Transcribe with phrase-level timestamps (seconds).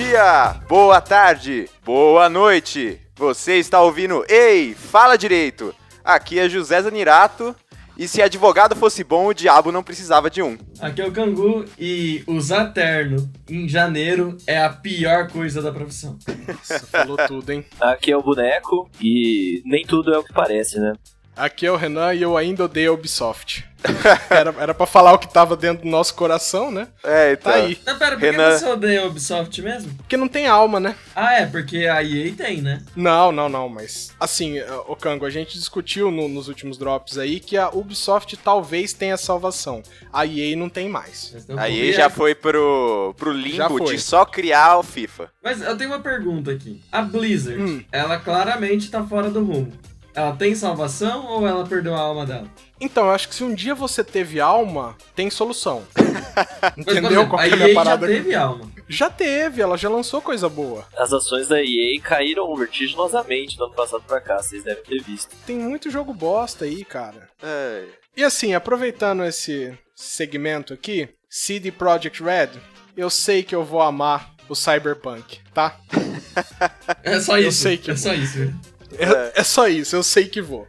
[0.00, 2.98] Bom dia, boa tarde, boa noite.
[3.16, 5.74] Você está ouvindo Ei, fala direito.
[6.02, 7.54] Aqui é José Zanirato.
[7.98, 10.56] E se advogado fosse bom, o diabo não precisava de um.
[10.80, 16.18] Aqui é o Cangu e usar terno em janeiro é a pior coisa da profissão.
[16.62, 17.62] Você falou tudo, hein?
[17.78, 20.94] Aqui é o boneco e nem tudo é o que parece, né?
[21.40, 23.64] Aqui é o Renan e eu ainda odeio a Ubisoft.
[24.28, 26.88] era, era pra falar o que tava dentro do nosso coração, né?
[27.02, 27.50] É, então.
[27.50, 27.78] Tá aí.
[27.86, 29.94] Mas pera, por Renan- que você odeia a Ubisoft mesmo?
[29.94, 30.94] Porque não tem alma, né?
[31.16, 32.82] Ah, é, porque a EA tem, né?
[32.94, 37.40] Não, não, não, mas assim, o Kango, a gente discutiu no- nos últimos drops aí
[37.40, 39.82] que a Ubisoft talvez tenha salvação.
[40.12, 41.34] A EA não tem mais.
[41.56, 43.94] Aí podia- já foi pro, pro limbo foi.
[43.96, 45.30] de só criar o FIFA.
[45.42, 46.82] Mas eu tenho uma pergunta aqui.
[46.92, 47.82] A Blizzard, Hum.
[47.90, 49.72] ela claramente tá fora do rumo.
[50.14, 52.48] Ela tem salvação ou ela perdeu a alma dela?
[52.80, 55.84] Então, eu acho que se um dia você teve alma, tem solução.
[56.76, 58.06] Entendeu exemplo, qual a é a minha EA já parada?
[58.06, 58.70] teve alma.
[58.88, 60.84] Já teve, ela já lançou coisa boa.
[60.96, 65.34] As ações da EA caíram vertiginosamente do ano passado pra cá, vocês devem ter visto.
[65.46, 67.28] Tem muito jogo bosta aí, cara.
[67.42, 67.84] É.
[68.16, 72.50] E assim, aproveitando esse segmento aqui, CD Projekt Red,
[72.96, 75.78] eu sei que eu vou amar o Cyberpunk, tá?
[77.02, 77.62] É só Eu isso.
[77.62, 78.52] sei que é eu- só isso.
[78.98, 80.66] É, é só isso, eu sei que vou.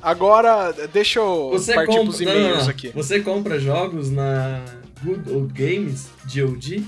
[0.00, 2.68] Agora, deixa eu Você partir compra, pros e-mails não, não.
[2.70, 2.88] aqui.
[2.90, 4.62] Você compra jogos na
[5.02, 6.86] Good Old Games, GOG,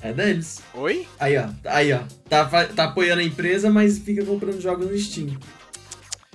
[0.00, 0.62] é deles.
[0.74, 1.06] Oi?
[1.18, 1.48] Aí, ó.
[1.66, 2.00] Aí, ó.
[2.28, 5.36] Tá, tá apoiando a empresa, mas fica comprando jogos no Steam.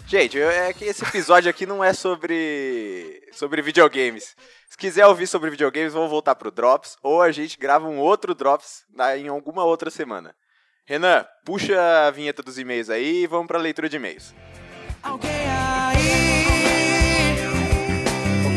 [0.06, 4.36] Gente, eu- é que esse episódio aqui não é sobre sobre videogames.
[4.70, 8.34] Se quiser ouvir sobre videogames, vamos voltar pro Drops ou a gente grava um outro
[8.36, 10.34] Drops na- em alguma outra semana.
[10.90, 14.34] Renan, puxa a vinheta dos e-mails aí e vamos pra leitura de e-mails.
[15.04, 16.00] Alguém aí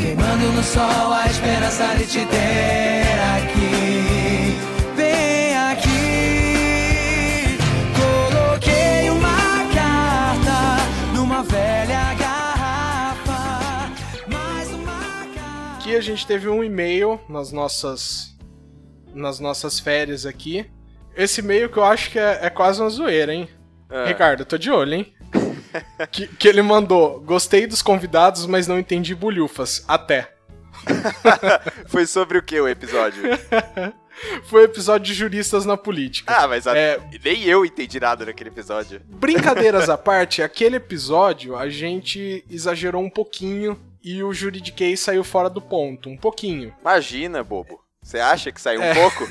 [0.00, 3.04] Queimando no sol a esperança de te ter
[3.36, 4.56] aqui
[4.96, 7.58] Vem aqui
[8.00, 10.78] Coloquei uma carta
[11.14, 13.90] Numa velha garrafa
[14.26, 18.32] Mais uma carta Aqui a gente teve um e-mail nas nossas
[19.14, 20.64] nas nossas férias aqui.
[21.16, 23.48] Esse e-mail que eu acho que é, é quase uma zoeira, hein?
[23.90, 25.14] Ah, Ricardo, tô de olho, hein?
[26.10, 27.20] que, que ele mandou.
[27.20, 29.84] Gostei dos convidados, mas não entendi bulhufas.
[29.86, 30.32] Até.
[31.86, 33.22] Foi sobre o que o episódio?
[34.44, 36.34] Foi o episódio de juristas na política.
[36.36, 37.00] ah, mas a- É.
[37.24, 39.00] nem eu entendi nada naquele episódio.
[39.06, 45.48] Brincadeiras à parte, aquele episódio a gente exagerou um pouquinho e o juridiquês saiu fora
[45.48, 46.08] do ponto.
[46.08, 46.74] Um pouquinho.
[46.80, 47.80] Imagina, bobo.
[48.02, 48.94] Você acha que saiu um É.
[48.94, 49.24] pouco?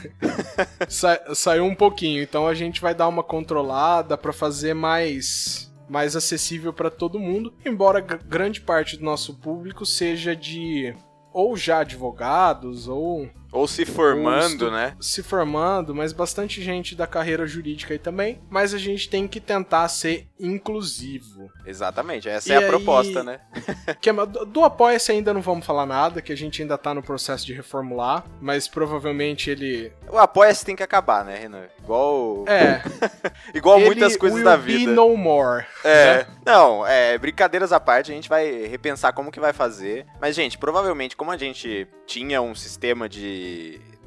[0.88, 6.16] Sa- saiu um pouquinho, então a gente vai dar uma controlada pra fazer mais mais
[6.16, 10.96] acessível pra todo mundo, embora gr- grande parte do nosso público seja de
[11.34, 14.96] ou já advogados ou Ou se formando, estu- né?
[15.00, 19.40] se formando, mas bastante gente da carreira jurídica aí também, mas a gente tem que
[19.40, 21.50] tentar ser inclusivo.
[21.66, 23.40] Exatamente, essa E é a aí- proposta, né?
[24.02, 24.14] Que é-
[24.48, 27.54] do Apoia-se ainda não vamos falar nada, que a gente ainda tá no processo de
[27.54, 31.66] reformular, mas provavelmente ele O apoia-se tem que acabar, né, Renan?
[31.84, 32.82] Igual, é,
[33.54, 34.92] igual ele muitas coisas da be vida.
[34.94, 35.66] no more.
[35.84, 36.28] É, né?
[36.46, 40.06] não, é, brincadeiras à parte, a gente vai repensar como que vai fazer.
[40.22, 43.41] Mas, gente, provavelmente, como a gente tinha um sistema de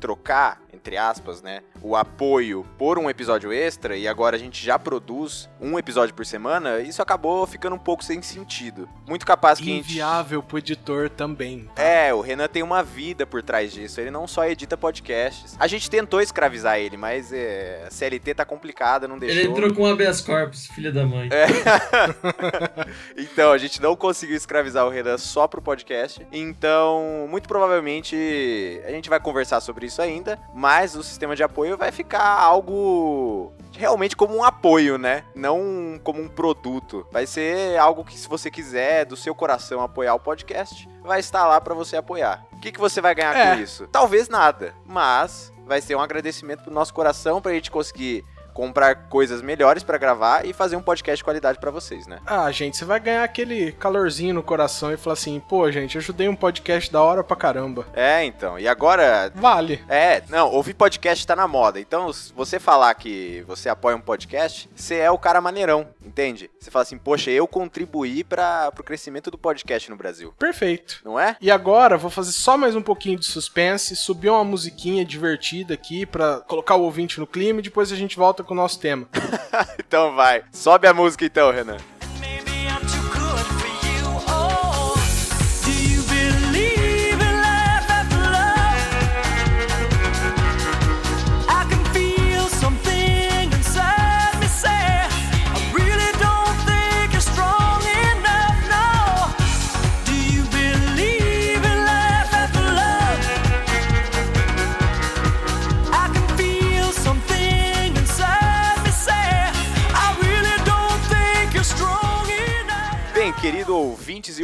[0.01, 4.79] trocar, entre aspas, né, o apoio por um episódio extra e agora a gente já
[4.79, 8.89] produz um episódio por semana, isso acabou ficando um pouco sem sentido.
[9.07, 9.91] Muito capaz que a gente...
[9.91, 11.69] Inviável pro editor também.
[11.75, 11.83] tá?
[11.83, 14.01] É, o Renan tem uma vida por trás disso.
[14.01, 15.57] Ele não só edita podcasts.
[15.59, 19.41] A gente tentou escravizar ele, mas é, a CLT tá complicada, não deixou.
[19.41, 21.29] Ele entrou com habeas corpus, filha da mãe.
[21.31, 21.47] É.
[23.17, 26.27] então, a gente não conseguiu escravizar o Renan só pro podcast.
[26.33, 28.17] Então, muito provavelmente,
[28.87, 30.39] a gente vai conversar sobre isso ainda.
[30.55, 30.64] Mas
[30.97, 35.25] o sistema de apoio vai ficar algo realmente como um apoio, né?
[35.35, 37.07] Não como um produto.
[37.11, 41.47] Vai ser algo que, se você quiser, do seu coração, apoiar o podcast, vai estar
[41.47, 42.45] lá pra você apoiar.
[42.53, 43.57] O que, que você vai ganhar É.
[43.57, 43.87] com isso?
[43.89, 48.25] Talvez nada, mas vai ser um agradecimento pro nosso coração pra gente conseguir
[48.55, 52.21] comprar coisas melhores pra gravar e fazer um podcast de qualidade pra vocês, né?
[52.25, 56.29] Ah, gente, você vai ganhar aquele calorzinho no coração e falar assim, pô, gente, ajudei
[56.29, 57.85] um podcast da hora pra caramba.
[57.93, 58.59] É, então.
[58.59, 59.85] E agora, Vale.
[59.89, 61.81] É, não, ouvir podcast tá na moda.
[61.81, 66.49] Então, se você falar que você apoia um podcast, você é o cara maneirão, entende?
[66.61, 70.33] Você fala assim, poxa, eu contribuí para pro crescimento do podcast no Brasil.
[70.39, 71.01] Perfeito.
[71.05, 71.37] Não é?
[71.41, 76.07] E agora, vou fazer só mais um pouquinho de suspense, subir uma musiquinha divertida aqui
[76.07, 79.07] pra colocar o ouvinte no clima e depois a gente volta com o nosso tema.
[79.79, 80.43] Então vai.
[80.53, 81.77] Sobe a música então, Renan.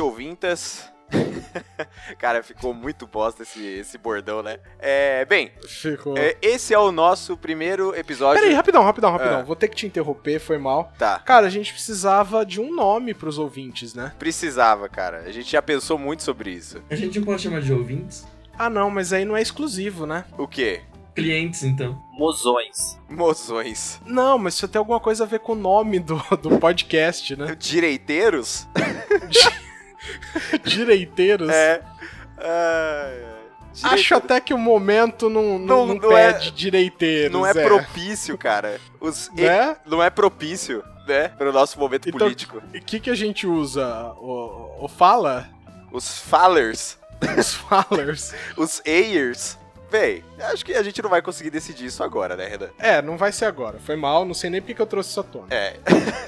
[0.00, 0.90] E ouvintas.
[2.18, 4.58] Cara, ficou muito bosta esse, esse bordão, né?
[4.78, 6.16] É, bem, Ficou.
[6.16, 8.40] é, esse é o nosso primeiro episódio.
[8.40, 9.40] Peraí, rapidão, rapidão, rapidão.
[9.40, 9.42] Ah.
[9.42, 10.92] Vou ter que te interromper, foi mal.
[10.98, 11.18] Tá.
[11.18, 14.12] Cara, a gente precisava de um nome pros ouvintes, né?
[14.18, 15.24] Precisava, cara.
[15.26, 16.82] A gente já pensou muito sobre isso.
[16.88, 18.26] A gente não pode chamar de ouvintes?
[18.56, 20.24] Ah, não, mas aí não é exclusivo, né?
[20.38, 20.80] O quê?
[21.14, 22.00] Clientes, então.
[22.12, 22.98] Mozões.
[23.08, 24.00] Moções.
[24.06, 27.56] Não, mas isso tem alguma coisa a ver com o nome do, do podcast, né?
[27.58, 28.68] Direiteiros?
[30.64, 31.50] Direiteiros.
[31.50, 31.82] É.
[32.38, 33.30] Ai.
[33.84, 37.32] Acho até que o momento não, não, Não- não é- pede direiteiros.
[37.32, 38.80] Não é propício, cara.
[39.00, 39.76] Os e- Né?
[39.86, 41.28] Não é propício, né?
[41.28, 42.58] Para o nosso momento Então- político.
[42.58, 44.12] O que, que a gente usa?
[44.18, 45.48] O, o fala?
[45.92, 46.98] Os fallers,
[47.38, 48.34] Os fallers?
[48.56, 49.56] os ayers.
[49.90, 52.70] Véi, acho que a gente não vai conseguir decidir isso agora, né, Renan?
[52.78, 53.78] É, não vai ser agora.
[53.80, 55.46] Foi mal, não sei nem porque que eu trouxe isso à tona.
[55.50, 55.74] É.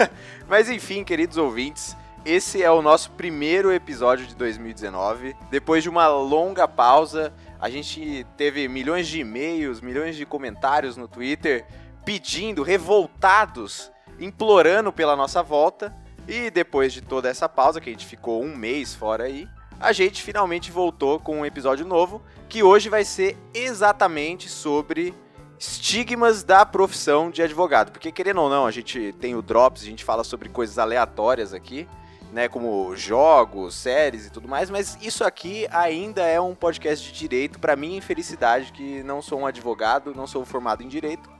[0.48, 5.34] Mas enfim, queridos ouvintes, esse é o nosso primeiro episódio de 2019.
[5.50, 11.08] Depois de uma longa pausa, a gente teve milhões de e-mails, milhões de comentários no
[11.08, 11.66] Twitter
[12.04, 13.90] pedindo, revoltados,
[14.20, 15.92] implorando pela nossa volta.
[16.28, 19.48] E depois de toda essa pausa, que a gente ficou um mês fora aí,
[19.80, 25.12] a gente finalmente voltou com um episódio novo, que hoje vai ser exatamente sobre
[25.58, 27.90] estigmas da profissão de advogado.
[27.90, 31.52] Porque, querendo ou não, a gente tem o Drops, a gente fala sobre coisas aleatórias
[31.52, 31.88] aqui,
[32.32, 32.48] né?
[32.48, 37.58] Como jogos, séries e tudo mais, mas isso aqui ainda é um podcast de direito,
[37.60, 41.30] pra minha infelicidade, que não sou um advogado, não sou formado em direito.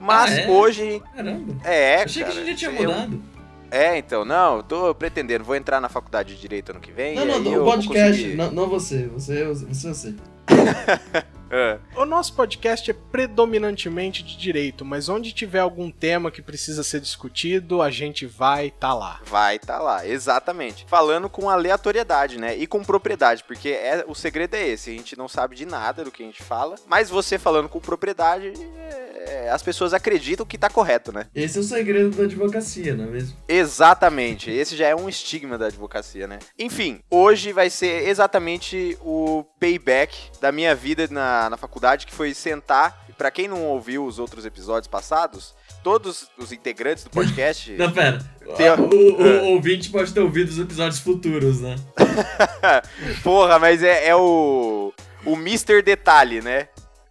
[0.00, 0.48] Mas Ah, é?
[0.50, 1.02] hoje.
[1.14, 1.54] Caramba.
[1.64, 3.22] É, Achei cara, que a gente já tinha eu- mudado.
[3.70, 7.14] É, então, não, eu tô pretendendo, vou entrar na faculdade de direito ano que vem.
[7.16, 9.06] Não, não, não, o podcast, não, não você.
[9.08, 10.14] Você, você, você.
[11.52, 11.78] É.
[11.94, 16.98] O nosso podcast é predominantemente de direito, mas onde tiver algum tema que precisa ser
[16.98, 19.20] discutido, a gente vai tá lá.
[19.26, 20.86] Vai tá lá, exatamente.
[20.88, 22.56] Falando com aleatoriedade, né?
[22.56, 26.02] E com propriedade, porque é, o segredo é esse, a gente não sabe de nada
[26.04, 29.11] do que a gente fala, mas você falando com propriedade, é,
[29.52, 31.26] as pessoas acreditam que tá correto, né?
[31.34, 33.36] Esse é o segredo da advocacia, não é mesmo?
[33.48, 36.38] Exatamente, esse já é um estigma da advocacia, né?
[36.58, 42.32] Enfim, hoje vai ser exatamente o payback da minha vida na, na faculdade, que foi
[42.34, 47.72] sentar, e pra quem não ouviu os outros episódios passados, todos os integrantes do podcast...
[47.72, 48.18] Não, pera.
[48.56, 51.76] Tem- O, o- o ouvinte pode ter ouvido os episódios futuros, né?
[53.22, 54.92] Porra, mas é, é o.
[55.24, 55.82] O Mr.
[55.82, 56.68] Detalhe, né?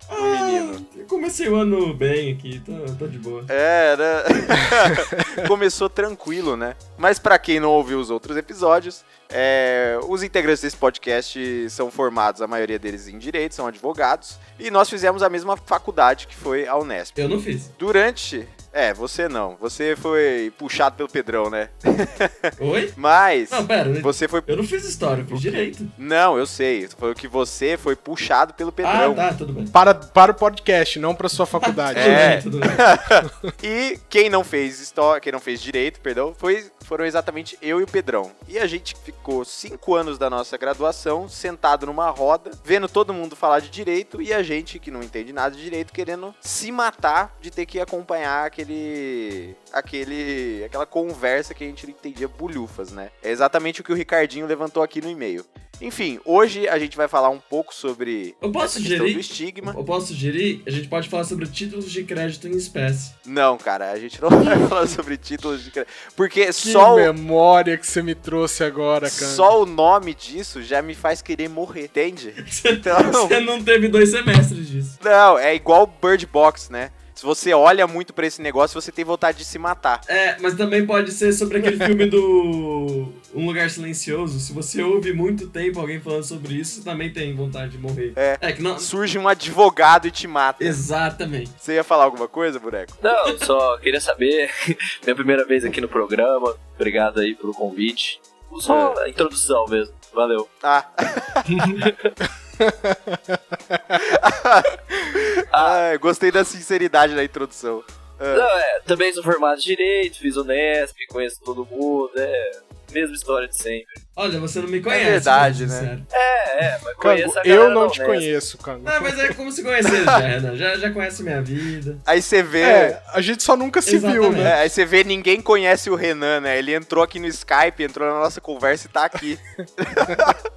[0.10, 0.86] O menino.
[1.02, 3.44] Eu comecei o ano bem aqui, tô, tô de boa.
[3.50, 5.46] É, né?
[5.48, 6.76] Começou tranquilo, né?
[6.96, 12.42] Mas pra quem não ouviu os outros episódios, é, os integrantes desse podcast são formados,
[12.42, 16.68] a maioria deles em direito, são advogados, e nós fizemos a mesma faculdade que foi
[16.68, 17.18] a Unesp.
[17.18, 17.72] Eu não fiz.
[17.80, 18.48] Durante.
[18.74, 19.58] É, você não.
[19.60, 21.70] Você foi puxado pelo Pedrão, né?
[22.58, 22.94] Oi?
[22.96, 23.50] Mas.
[23.52, 24.00] Não, pera.
[24.02, 24.42] Você foi.
[24.48, 25.92] Eu não fiz história, eu fiz direito.
[25.98, 26.88] Não, eu sei.
[26.98, 29.14] Foi o que você foi puxado pelo Pedrão.
[29.18, 29.68] Ah, tá, tudo bem.
[29.68, 32.00] Para, para o podcast, não para sua faculdade.
[32.00, 32.30] Tudo É.
[32.30, 32.70] bem, tudo bem.
[33.64, 37.84] E quem não fez história, quem não fez direito, perdão, foi, foram exatamente eu e
[37.84, 38.32] o Pedrão.
[38.48, 43.36] E a gente ficou cinco anos da nossa graduação sentado numa roda, vendo todo mundo
[43.36, 47.36] falar de direito e a gente que não entende nada de direito querendo se matar
[47.42, 53.10] de ter que acompanhar aquele, aquele, aquela conversa que a gente não entendia bulhufas, né?
[53.24, 55.46] É exatamente o que o Ricardinho levantou aqui no e-mail.
[55.80, 59.14] Enfim, hoje a gente vai falar um pouco sobre Eu posso sugerir?
[59.16, 59.74] do estigma.
[59.76, 60.62] Eu posso sugerir?
[60.68, 63.14] A gente pode falar sobre títulos de crédito em espécie.
[63.26, 65.92] Não, cara, a gente não vai falar sobre títulos de crédito.
[66.16, 69.32] Porque Que só o, memória que você me trouxe agora, cara.
[69.32, 72.32] só o nome disso já me faz querer morrer, entende?
[72.64, 75.00] Então, Você não teve dois semestres disso.
[75.04, 76.92] não, é igual Bird Box, né?
[77.14, 80.02] Se você olha muito pra esse negócio, você tem vontade de se matar.
[80.08, 84.40] É, mas também pode ser sobre aquele filme do Um Lugar Silencioso.
[84.40, 88.14] Se você ouve muito tempo alguém falando sobre isso, você também tem vontade de morrer.
[88.16, 88.52] É.
[88.52, 88.80] que não.
[88.80, 90.64] Surge um advogado e te mata.
[90.64, 91.52] Exatamente.
[91.58, 92.98] Você ia falar alguma coisa, boneco?
[93.02, 94.50] Não, só queria saber.
[95.04, 96.56] Minha primeira vez aqui no programa.
[96.76, 98.20] Obrigado aí pelo convite.
[98.60, 99.94] Só a introdução mesmo.
[100.14, 100.48] Valeu.
[100.62, 100.86] Ah.
[105.52, 107.84] ah, gostei da sinceridade da introdução.
[108.20, 112.52] Não, é, também sou formado em Direito, fiz o Nesp, conheço todo mundo, é.
[112.92, 114.02] Mesma história de sempre.
[114.22, 115.04] Olha, você não me conhece.
[115.06, 115.90] verdade, pra ser né?
[115.90, 116.08] sincero.
[116.12, 118.06] É, é, mas Cango, eu não te Unesp.
[118.06, 118.84] conheço, Cango.
[118.86, 120.56] Ah, mas é como se conhecesse já, Renan.
[120.56, 121.98] Já, já conhece minha vida.
[122.06, 122.62] Aí você vê.
[122.62, 124.42] É, a gente só nunca se viu, Exatamente.
[124.44, 124.50] né?
[124.50, 126.58] É, aí você vê, ninguém conhece o Renan, né?
[126.60, 129.40] Ele entrou aqui no Skype, entrou na nossa conversa e tá aqui.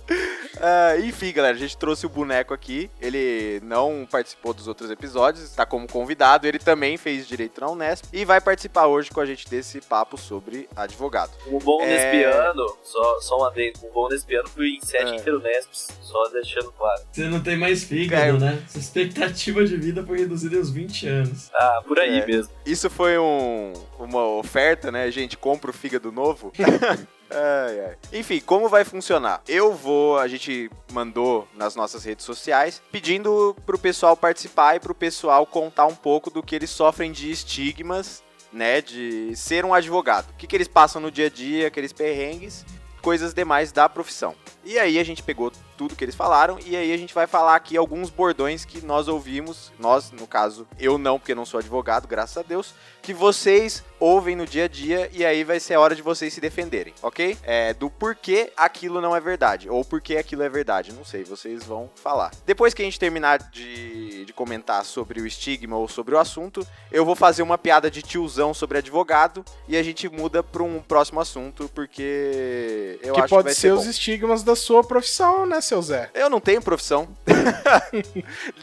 [0.60, 2.88] Ah, enfim, galera, a gente trouxe o boneco aqui.
[3.00, 6.46] Ele não participou dos outros episódios, está como convidado.
[6.46, 10.16] Ele também fez direito na Unesp e vai participar hoje com a gente desse papo
[10.16, 11.32] sobre advogado.
[11.48, 11.86] Um bom É.
[11.86, 15.16] Nespiano, só, só um adendo, um bom Nespiano fui em sete É.
[15.16, 17.02] Interunesps, só deixando claro.
[17.12, 18.38] Você não tem mais fígado, É.
[18.50, 18.62] né?
[18.68, 21.50] Sua expectativa de vida foi reduzida aos 20 anos.
[21.54, 22.26] Ah, por aí É.
[22.26, 22.52] mesmo.
[22.66, 25.10] Isso foi um- uma oferta, né?
[25.10, 26.52] Gente, compra o fígado novo.
[27.30, 27.96] Ai, ai.
[28.12, 29.42] Enfim, como vai funcionar?
[29.48, 34.94] Eu vou, a gente mandou nas nossas redes sociais pedindo pro pessoal participar e pro
[34.94, 40.30] pessoal contar um pouco do que eles sofrem de estigmas, né, de ser um advogado.
[40.30, 42.64] O que, que eles passam no dia a dia, aqueles perrengues,
[43.04, 44.34] coisas demais da profissão.
[44.64, 47.54] E aí a gente pegou tudo que eles falaram e aí a gente vai falar
[47.54, 52.06] aqui alguns bordões que nós ouvimos, nós, no caso, eu não, porque não sou advogado,
[52.06, 55.80] graças a Deus, que vocês ouvem no dia a dia e aí vai ser a
[55.80, 57.36] hora de vocês se defenderem, ok?
[57.42, 61.64] É, do porquê aquilo não é verdade, ou porquê aquilo é verdade, não sei, vocês
[61.64, 62.30] vão falar.
[62.46, 66.66] Depois que a gente terminar de, de comentar sobre o estigma ou sobre o assunto,
[66.90, 70.80] eu vou fazer uma piada de tiozão sobre advogado e a gente muda para um
[70.80, 74.82] próximo assunto, porque eu que acho pode que vai ser ser os estigmas da sua
[74.82, 76.10] profissão, né, seu Zé?
[76.14, 77.08] Eu não tenho profissão.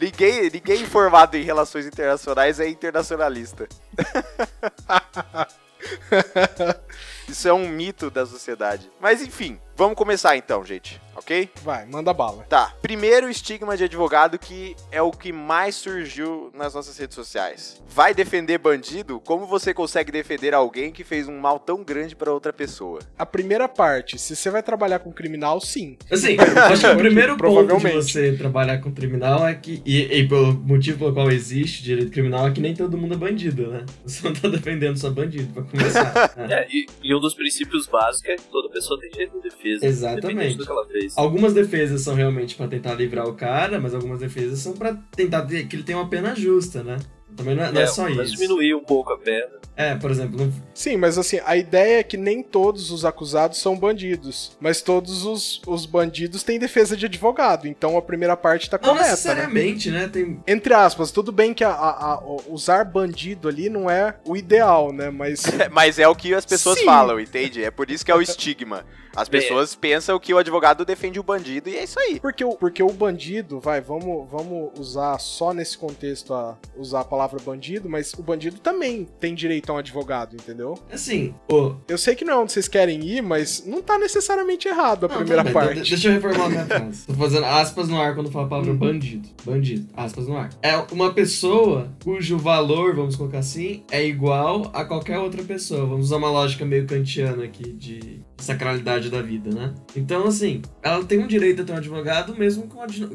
[0.00, 3.68] ninguém, ninguém formado em relações internacionais é internacionalista.
[7.28, 8.90] Isso é um mito da sociedade.
[9.00, 11.50] Mas enfim, vamos começar então, gente, ok?
[11.64, 12.44] Vai, manda bala.
[12.48, 17.82] Tá, primeiro estigma de advogado que é o que mais surgiu nas nossas redes sociais.
[17.88, 19.18] Vai defender bandido?
[19.18, 23.00] Como você consegue defender alguém que fez um mal tão grande pra outra pessoa?
[23.18, 25.96] A primeira parte, se você vai trabalhar com criminal, sim.
[26.08, 29.82] Assim, acho que o primeiro ponto de você trabalhar com criminal é que.
[29.84, 33.16] E, e pelo motivo pelo qual existe direito criminal é que nem todo mundo é
[33.16, 33.84] bandido, né?
[34.06, 36.34] Você não tá defendendo só bandido, pra começar.
[36.38, 36.62] né?
[36.62, 39.71] É, e, e um dos princípios básicos é que toda pessoa tem direito de defesa.
[39.80, 40.26] Exatamente.
[40.26, 41.16] Independente do que ela fez.
[41.16, 45.46] Algumas defesas são realmente pra tentar livrar o cara, mas algumas defesas são pra tentar
[45.46, 46.98] que ele tenha uma pena justa, né?
[47.36, 48.36] Também não é, não é só mas isso.
[48.36, 49.62] diminuir um pouco a pena.
[49.74, 53.58] É, por exemplo, não- Sim, mas assim, a ideia é que nem todos os acusados
[53.58, 54.54] são bandidos.
[54.60, 57.66] Mas todos os, os bandidos têm defesa de advogado.
[57.66, 59.10] Então a primeira parte tá não correta, né?
[59.12, 60.08] necessariamente, né?
[60.08, 64.36] Tem, Entre aspas, tudo bem que a- a- a- usar bandido ali não é o
[64.36, 65.08] ideal, né?
[65.10, 65.42] Mas.
[65.72, 66.84] Mas é o que as pessoas Sim.
[66.84, 67.64] falam, entende?
[67.64, 68.84] É por isso que é o estigma.
[69.14, 72.18] As Bem, pessoas pensam que o advogado defende o bandido e é isso aí.
[72.18, 77.04] Porque o, porque o bandido, vai, vamos, vamos usar só nesse contexto a usar a
[77.04, 80.74] palavra bandido, mas o bandido também tem direito a um advogado, entendeu?
[80.92, 84.68] assim, o, Eu sei que não é onde vocês querem ir, mas não tá necessariamente
[84.68, 85.80] errado a Não, primeira bem, parte.
[85.82, 87.06] de- Deixa eu reformular minha frase.
[87.06, 89.28] Tô fazendo aspas no ar quando falo a palavra bandido.
[89.44, 89.88] Bandido.
[89.96, 90.50] Aspas no ar.
[90.62, 95.86] É uma pessoa cujo valor, vamos colocar assim, é igual a qualquer outra pessoa.
[95.86, 99.74] Vamos usar uma lógica meio kantiana aqui de sacralidade da vida, né?
[99.96, 102.68] Então, assim, ela tem um direito a ter um advogado, mesmo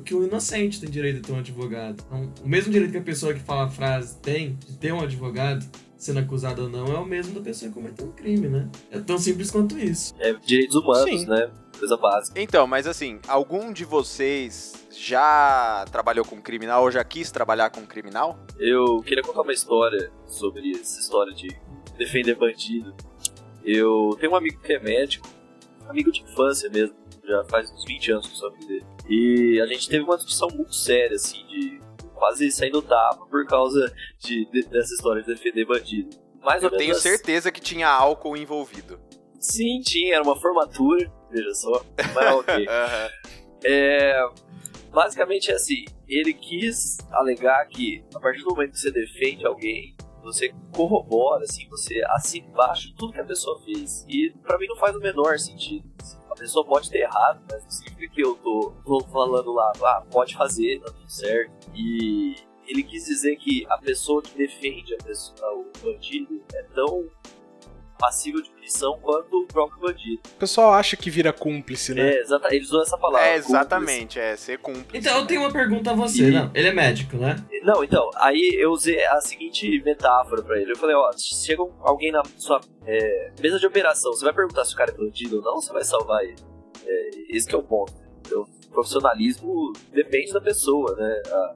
[0.04, 2.04] que, o inocente tem direito a ter um advogado.
[2.06, 5.02] Então, o mesmo direito que a pessoa que fala a frase tem de ter um
[5.02, 5.66] advogado,
[5.98, 8.70] sendo acusado ou não, é o mesmo da pessoa que cometeu um crime, né?
[8.92, 10.16] É tão simples quanto isso.
[10.20, 11.28] É direitos humanos, Sim.
[11.28, 11.50] né?
[11.78, 12.42] Coisa básica.
[12.42, 17.86] Então, mas assim, algum de vocês já trabalhou com criminal ou já quis trabalhar com
[17.86, 18.40] criminal?
[18.60, 21.48] Eu queria contar uma história sobre essa história de
[21.98, 22.96] defender bandido.
[23.68, 25.28] Eu tenho um amigo que é médico,
[25.90, 28.86] amigo de infância mesmo, já faz uns 20 anos que eu sou amigo dele.
[29.10, 31.82] E a gente teve uma discussão muito séria, assim, de
[32.16, 36.10] quase saindo tapa por causa de, de- dessa história de defender bandido.
[36.42, 39.00] Mais ou Eu tenho menos- certeza que tinha álcool envolvido.
[39.40, 42.68] Sim, tinha, era uma formatura, veja só, mas ok.
[42.68, 43.10] Aham.
[43.66, 44.30] É,
[44.92, 49.96] basicamente é assim, ele quis alegar que a partir do momento que você defende alguém,
[50.28, 54.06] você corrobora, assim, você assina embaixo tudo que a pessoa fez.
[54.08, 55.90] E pra mim não faz o menor sentido.
[56.30, 60.04] A pessoa pode ter errado, mas não significa que eu tô, tô falando lá, ah,
[60.12, 61.72] pode fazer, tá tudo certo.
[61.74, 62.36] E
[62.68, 67.08] ele quis dizer que a pessoa que defende a pessoa, o bandido é tão
[67.98, 70.22] passível de punição quanto o próprio bandido.
[70.36, 72.10] O pessoal acha que vira cúmplice, né?
[72.16, 73.26] É, exata, ele usou essa palavra.
[73.28, 73.52] É, cúmplice.
[73.52, 74.98] exatamente, é ser cúmplice.
[74.98, 76.28] Então, eu tenho uma pergunta a você.
[76.30, 77.36] E- Não, ele é médico, né?
[77.64, 80.72] Não, então, aí eu usei a seguinte metáfora pra ele.
[80.72, 84.64] Eu falei, ó, se chega alguém na sua é, mesa de operação, você vai perguntar
[84.66, 86.36] se o cara é bandido ou não, ou você vai salvar ele?
[86.86, 87.94] É, esse que é o ponto.
[88.26, 91.22] Então, o profissionalismo depende da pessoa, né?
[91.32, 91.56] A-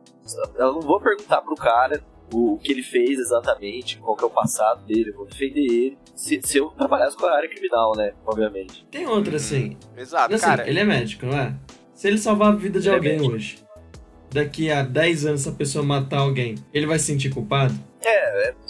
[0.55, 2.01] Eu não vou perguntar pro cara
[2.33, 5.61] o, o que ele fez exatamente, qual que é o passado dele, eu vou defender
[5.61, 5.97] ele.
[6.15, 8.13] Se, se eu trabalhasse com a área criminal, né?
[8.25, 8.85] Obviamente.
[8.91, 9.77] Tem outra, assim.
[9.97, 10.69] Exato, assim, cara.
[10.69, 11.55] ele é médico, não é?
[11.93, 13.33] Se ele salvar a vida de Ele é alguém médico.
[13.35, 13.59] hoje,
[14.31, 17.73] daqui a 10 anos, essa pessoa matar alguém, ele vai se sentir culpado?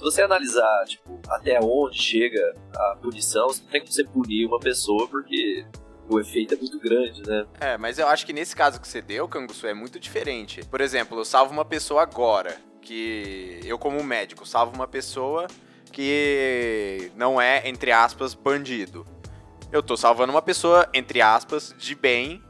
[0.01, 4.48] Se você analisar, tipo, até onde chega a punição, você não tem como você punir
[4.48, 5.63] uma pessoa porque
[6.10, 7.46] o efeito é muito grande, né?
[7.60, 10.65] É, mas eu acho que nesse caso que você deu, Canguçu, é muito diferente.
[10.65, 15.47] Por exemplo, eu salvo uma pessoa agora, que eu como médico salvo uma pessoa
[15.91, 19.05] que não é, entre aspas, bandido.
[19.71, 22.41] Eu tô salvando uma pessoa, entre aspas, de bem,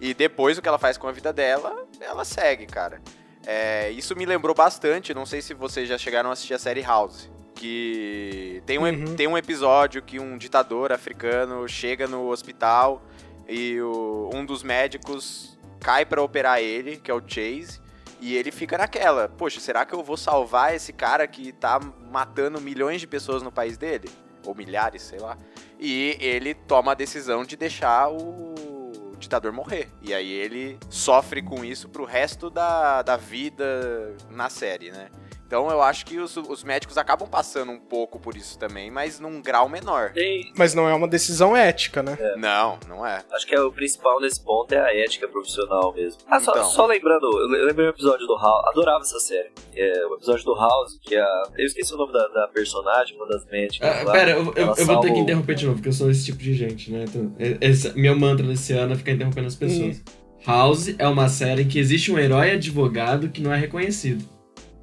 [0.00, 3.00] e depois o que ela faz com a vida dela, ela segue, cara.
[3.46, 6.82] É, isso me lembrou bastante, não sei se vocês já chegaram a assistir a série
[6.82, 7.30] House.
[7.54, 9.16] Que tem um, Uhum.
[9.16, 13.02] tem um episódio que um ditador africano chega no hospital
[13.48, 17.80] e o- um dos médicos cai pra operar ele, que é o Chase,
[18.20, 21.78] e ele fica naquela, poxa, será que eu vou salvar esse cara que tá
[22.10, 24.10] matando milhões de pessoas no país dele?
[24.44, 25.38] Ou milhares, sei lá.
[25.78, 28.54] E ele toma a decisão de deixar o
[29.18, 29.90] ditador morrer.
[30.00, 35.08] E aí ele sofre com isso pro resto da, da vida na série, né?
[35.48, 39.18] Então eu acho que os, os médicos acabam passando um pouco por isso também, mas
[39.18, 40.12] num grau menor.
[40.12, 42.18] Tem, Mas não é uma decisão ética, né?
[42.36, 43.24] Não, não é.
[43.32, 46.20] Acho que é o principal nesse ponto é a ética profissional mesmo.
[46.28, 46.64] Ah, só, Então.
[46.64, 49.48] só lembrando, eu le- lembrei um episódio do House, adorava essa série.
[49.74, 51.42] É, o episódio do House, que é a.
[51.56, 53.88] Eu esqueci o nome da, da personagem, uma das médicas.
[53.88, 54.12] Ah, lá.
[54.12, 56.26] pera, eu, eu- eu vou ter que o- interromper de novo, porque eu sou esse
[56.26, 57.04] tipo de gente, né?
[57.08, 60.02] Então, esse, meu mantra desse ano é ficar interrompendo as pessoas.
[60.46, 64.22] House é uma série que existe um herói advogado que não é reconhecido.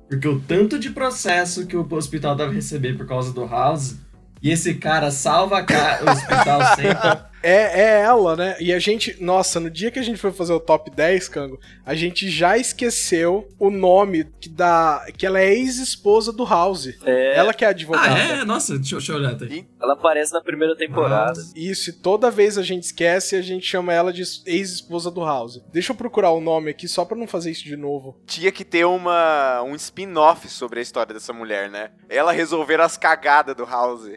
[0.07, 3.97] Porque o tanto de processo que o hospital deve receber por causa do House,
[4.41, 7.25] e esse cara salva o hospital sempre.
[7.45, 8.55] É, é ela, né?
[8.59, 11.59] E a gente, nossa, no dia que a gente foi fazer o top 10, Cango,
[11.85, 16.87] a gente já esqueceu o nome que, da, que ela é ex-esposa do House.
[17.05, 18.17] É, Ela que é ah, advogada.
[18.17, 18.43] é?
[18.43, 19.45] Nossa, deixa, eu- deixa eu olhar até.
[19.81, 21.39] ela aparece na primeira temporada.
[21.39, 21.53] House.
[21.55, 25.23] Isso, e toda vez a gente esquece e a gente chama ela de ex-esposa do
[25.23, 25.61] House.
[25.71, 28.19] Deixa eu procurar o nome aqui só pra não fazer isso de novo.
[28.25, 31.91] Tinha que ter uma, um spin-off sobre a história dessa mulher, né?
[32.09, 34.09] Ela resolver as cagadas do House.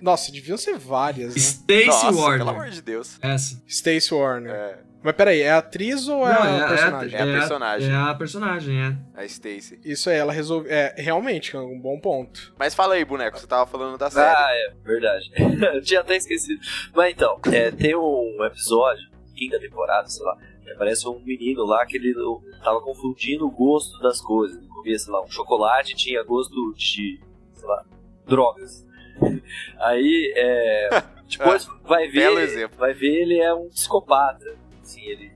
[0.00, 1.40] Nossa, deviam ser várias, né?
[1.40, 2.38] Stacy Nossa, Warner.
[2.38, 3.18] pelo amor de Deus.
[3.20, 3.62] Essa.
[3.66, 4.52] Stacy Warner.
[4.52, 7.18] É, Mas peraí, é atriz ou é Não, a personagem?
[7.18, 7.90] É a personagem.
[7.90, 8.96] É a personagem, é.
[9.14, 9.80] a Stacy.
[9.84, 10.68] Isso aí, ela resolve.
[10.68, 12.54] É, realmente, Cango, um bom ponto.
[12.58, 14.34] Mas fala aí, boneco, você tava falando da série.
[14.34, 15.30] Ah, é, verdade.
[15.74, 16.60] Eu tinha até esquecido.
[16.94, 21.84] Mas então, é, tem um episódio, quinta temporada, sei lá, que aparece um menino lá
[21.86, 22.14] que ele
[22.62, 24.56] tava confundindo o gosto das coisas.
[24.56, 27.20] Ele comia, sei lá, um chocolate tinha gosto de,
[27.52, 27.84] sei lá,
[28.26, 28.84] drogas.
[29.80, 34.56] Aí, é, depois vai ver, vai ver ele é um psicopata.
[34.82, 35.32] Assim, ele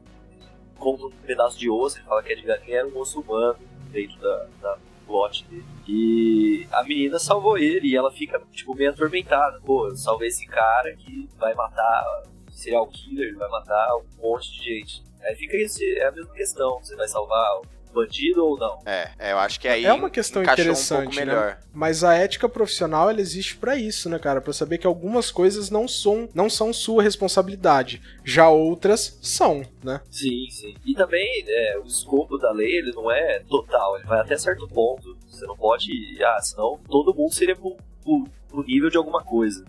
[0.76, 3.58] compra um pedaço de osso, ele fala que é de galinha, era um osso humano
[3.90, 5.64] dentro da, da plot dele.
[5.86, 9.60] E a menina salvou ele e ela fica, tipo, meio atormentada.
[9.64, 12.04] Pô, eu salvei esse cara que vai matar
[12.50, 15.02] serial killer, vai matar um monte de gente.
[15.22, 16.78] Aí fica isso, é a mesma questão.
[16.80, 17.60] Você vai salvar
[17.92, 18.80] bandido ou não?
[18.86, 21.58] É, é, eu acho que aí É uma questão um interessante, pouco né?
[21.72, 24.40] Mas a ética profissional, ela existe pra isso, né, cara?
[24.40, 28.02] Pra saber que algumas coisas não são, não são sua responsabilidade.
[28.24, 30.00] Já outras são, né?
[30.10, 30.74] Sim, sim.
[30.84, 34.68] E também, é, o escopo da lei, ele não é total, ele vai até certo
[34.68, 35.16] ponto.
[35.28, 35.90] Você não pode,
[36.22, 39.64] ah, senão todo mundo seria pro, pro, pro nível de alguma coisa.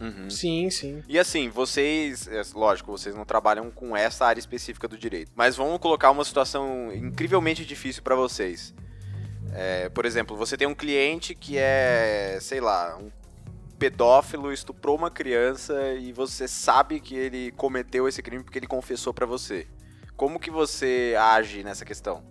[0.00, 0.28] Uhum.
[0.28, 1.02] Sim, sim.
[1.08, 5.56] E assim, vocês, é, lógico, vocês não trabalham com essa área específica do direito, mas
[5.56, 8.74] vamos colocar uma situação incrivelmente difícil pra vocês.
[9.54, 13.10] É, por exemplo, você tem um cliente que é, sei lá, um
[13.78, 19.12] pedófilo, estuprou uma criança e você sabe que ele cometeu esse crime porque ele confessou
[19.12, 19.66] pra você.
[20.16, 22.22] Como que você age nessa questão?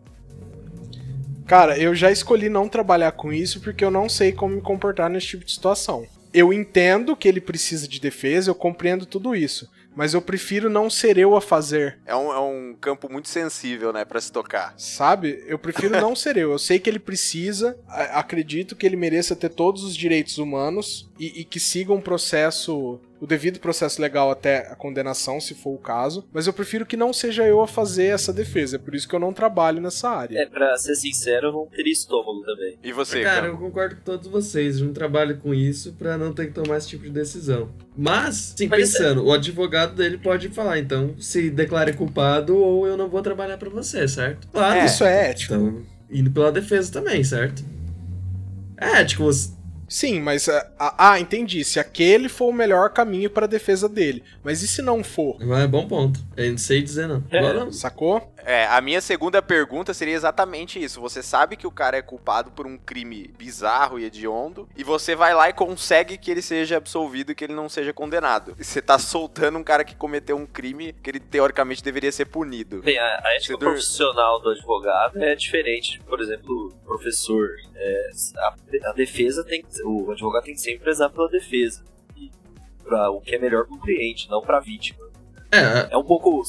[1.46, 5.10] Cara, eu já escolhi não trabalhar com isso porque eu não sei como me comportar
[5.10, 6.08] nesse tipo de situação.
[6.34, 9.70] Eu entendo que ele precisa de defesa, eu compreendo tudo isso.
[9.94, 13.92] Mas eu prefiro não ser eu a fazer, É um, é um campo muito sensível,
[13.92, 14.74] né, pra se tocar.
[14.78, 15.44] sabe?
[15.46, 16.52] Eu prefiro não ser eu.
[16.54, 21.42] Eu sei que ele precisa, acredito que ele mereça ter todos os direitos humanos e,
[21.42, 25.78] e que siga um processo, o devido processo legal até a condenação, se for o
[25.78, 26.28] caso.
[26.34, 28.78] Mas eu prefiro que não seja eu a fazer essa defesa.
[28.78, 30.40] É por isso que eu não trabalho nessa área.
[30.40, 32.78] É, pra ser sincero, eu não teria estômago também.
[32.84, 33.48] E você, Cara, Cam?
[33.50, 34.80] eu concordo com todos vocês.
[34.80, 37.70] Eu não trabalho com isso pra não ter que tomar esse tipo de decisão.
[37.96, 42.98] Mas, sim, Mas pensando, o advogado dele pode falar, então, se declare culpado ou eu
[42.98, 44.48] não vou trabalhar pra você, certo?
[44.48, 44.80] Claro.
[44.80, 45.54] É, isso é ético.
[45.54, 47.64] Então, indo pela defesa também, certo?
[48.78, 49.24] É ético.
[49.26, 49.61] você-
[49.92, 50.48] Sim, mas.
[50.48, 51.66] ah, Ah, entendi.
[51.66, 54.24] Se aquele for o melhor caminho para a defesa dele.
[54.42, 55.36] Mas e se não for?
[55.42, 56.18] É bom ponto.
[56.38, 57.22] Eu não sei dizer não.
[57.30, 57.40] É.
[57.40, 58.34] Agora, Sacou?
[58.46, 61.02] É, a minha segunda pergunta seria exatamente isso.
[61.02, 65.16] Você sabe que o cara é culpado por um crime bizarro e hediondo, e você
[65.16, 68.56] vai lá e consegue que ele seja absolvido e que ele não seja condenado.
[68.60, 72.26] E você tá soltando um cara que cometeu um crime que ele teoricamente deveria ser
[72.26, 72.82] punido.
[72.82, 77.50] Bem, a, a ética Você profissional do advogado é diferente, por exemplo, professor.
[77.76, 78.56] É, a,
[78.90, 81.84] a defesa tem o advogado tem que sempre prezar pela defesa.
[82.16, 82.32] E
[82.84, 85.11] pra o que é melhor pro cliente, não pra vítima.
[85.52, 86.42] É, É um pouco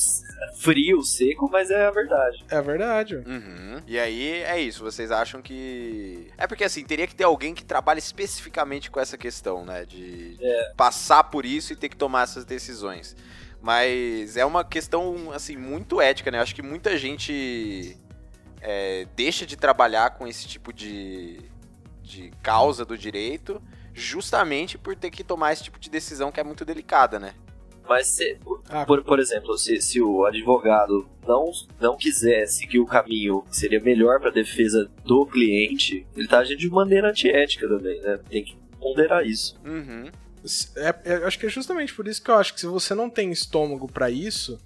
[0.55, 2.45] frio, seco, mas é a verdade.
[2.49, 3.17] É verdade.
[3.17, 3.23] ué.
[3.27, 3.83] Uhum.
[3.87, 6.31] E aí é isso, vocês acham que.
[6.39, 9.85] É porque assim, teria que ter alguém que trabalhe especificamente com essa questão, né?
[9.85, 10.39] De
[10.77, 13.17] passar por isso e ter que tomar essas decisões.
[13.61, 16.39] Mas é uma questão, assim, muito ética, né?
[16.39, 17.97] Eu acho que muita gente
[18.61, 21.41] é, deixa de trabalhar com esse tipo de,
[22.03, 23.63] de causa do direito
[23.95, 27.35] justamente por ter que tomar esse tipo de decisão que é muito delicada, né?
[27.93, 28.39] Mas, se,
[28.71, 33.55] Ah, por, por exemplo, se, se o advogado não, não quiser seguir o caminho que
[33.55, 38.19] seria melhor para a defesa do cliente, ele tá agindo de maneira antiética também, né?
[38.31, 39.61] Tem que ponderar isso.
[39.63, 40.11] Uhum.
[40.77, 42.95] É, é, eu acho que é justamente por isso que eu acho que se você
[42.95, 44.59] não tem estômago pra isso,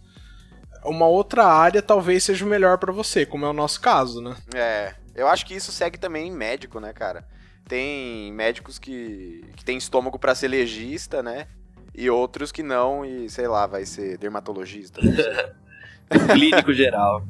[0.85, 4.37] uma outra área talvez seja o melhor pra você, como é o nosso caso, né?
[4.55, 7.27] É, eu acho que isso segue também em médico, né, cara?
[7.69, 11.49] Tem médicos que, que tem estômago pra ser legista, né?
[11.97, 15.01] E outros que não, e sei lá, vai ser dermatologista.
[16.33, 17.23] Clínico geral.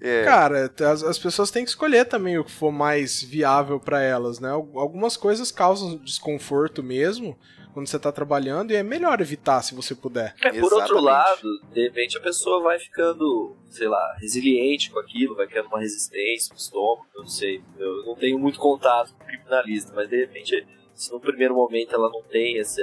[0.00, 4.00] É, Cara, as, as pessoas têm que escolher também o que for mais viável pra
[4.02, 4.50] elas, né?
[4.50, 7.36] Al- Algumas coisas causam desconforto mesmo
[7.72, 10.34] quando você tá trabalhando e é melhor evitar se você puder.
[10.42, 15.34] É, por outro lado, de repente a pessoa vai ficando, sei lá, resiliente com aquilo,
[15.34, 17.62] vai criando uma resistência no estômago, eu não sei.
[17.78, 22.08] Eu não tenho muito contato com criminalista, mas de repente, se no primeiro momento ela
[22.10, 22.82] não tem essa,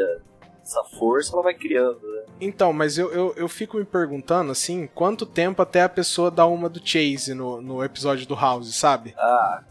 [0.63, 2.23] essa força, ela vai criando, né?
[2.39, 6.47] Então, mas eu, eu, eu fico me perguntando, assim, quanto tempo até a pessoa dar
[6.47, 9.13] uma do Chase no, no episódio do House, sabe?
[9.17, 9.61] Ah,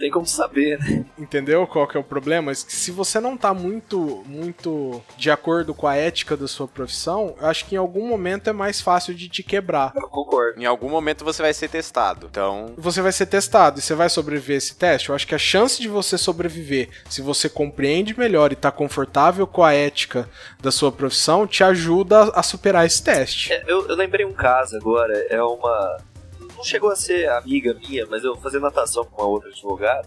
[0.00, 1.04] tem como saber, né?
[1.16, 2.52] Entendeu qual que é o problema?
[2.52, 7.36] Que Se você não tá muito, muito de acordo com a ética da sua profissão,
[7.40, 9.92] eu acho que em algum momento é mais fácil de te quebrar.
[9.94, 10.60] Eu concordo.
[10.60, 12.26] Em algum momento você vai ser testado.
[12.28, 15.10] Então, Você vai ser testado e você vai sobreviver a esse teste.
[15.10, 19.46] Eu acho que a chance de você sobreviver, se você compreende melhor e tá confortável
[19.46, 20.28] com a ética
[20.60, 23.52] da sua profissão, te ajuda a a superar esse teste.
[23.52, 25.98] É, eu, eu lembrei um caso agora, é uma.
[26.60, 30.06] Não chegou a ser amiga minha, mas eu fazia natação com uma outra advogada.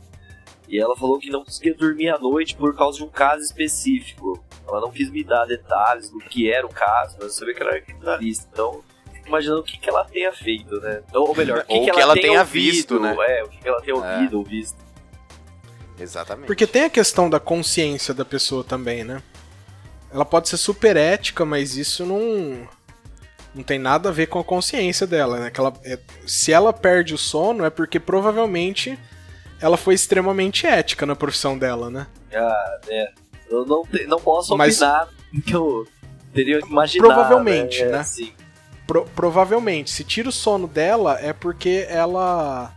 [0.67, 4.39] E ela falou que não conseguia dormir à noite por causa de um caso específico.
[4.67, 7.61] Ela não quis me dar detalhes do que era o caso, mas eu sabia que
[7.63, 8.47] ela era criminalista.
[8.53, 11.01] Então, fico imaginando o que, que ela tenha feito, né?
[11.11, 13.15] Ou, ou melhor, o que, Ou que que ela, ela tenha ouvido, visto, né?
[13.19, 14.77] É, o que, que ela tenha ouvido ou visto.
[15.99, 16.45] exatamente.
[16.45, 19.23] Porque tem a questão da consciência da pessoa também, né?
[20.13, 22.67] Ela pode ser super ética, mas isso não
[23.53, 25.49] não tem nada a ver com a consciência dela, né?
[25.51, 28.97] Que ela, é- se ela perde o sono é porque provavelmente
[29.61, 32.07] ela foi extremamente ética na profissão dela, né?
[32.33, 33.11] Ah, é.
[33.49, 35.07] Eu não, te- não posso Mas- opinar
[35.45, 35.87] que eu
[36.33, 37.05] teria que imaginar.
[37.05, 37.91] Provavelmente, né?
[37.91, 37.97] né?
[37.99, 38.33] Assim,
[38.87, 42.73] Pro- provavelmente, se tira o sono dela é porque ela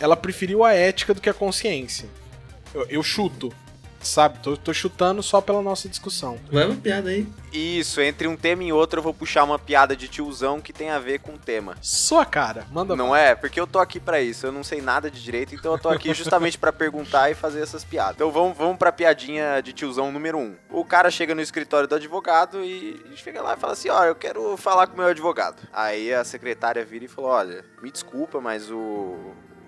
[0.00, 2.08] ela preferiu a ética do que a consciência.
[2.72, 3.52] Eu, eu chuto,
[4.00, 4.38] sabe?
[4.40, 6.38] Tô, tô chutando só pela nossa discussão.
[6.50, 7.26] vai uma piada aí.
[7.52, 10.90] Isso, entre um tema e outro eu vou puxar uma piada de tiozão que tem
[10.90, 11.76] a ver com o tema.
[11.80, 13.34] Sua cara, manda Não é?
[13.34, 14.46] Porque eu tô aqui pra isso.
[14.46, 17.60] Eu não sei nada de direito, então eu tô aqui justamente pra perguntar e fazer
[17.60, 18.16] essas piadas.
[18.16, 20.56] Então vamos, vamos pra piadinha de tiozão número um.
[20.70, 24.14] O cara chega no escritório do advogado e chega lá e fala assim: Ó, eu
[24.14, 25.62] quero falar com o meu advogado.
[25.72, 29.16] Aí a secretária vira e falou: Olha, me desculpa, mas o,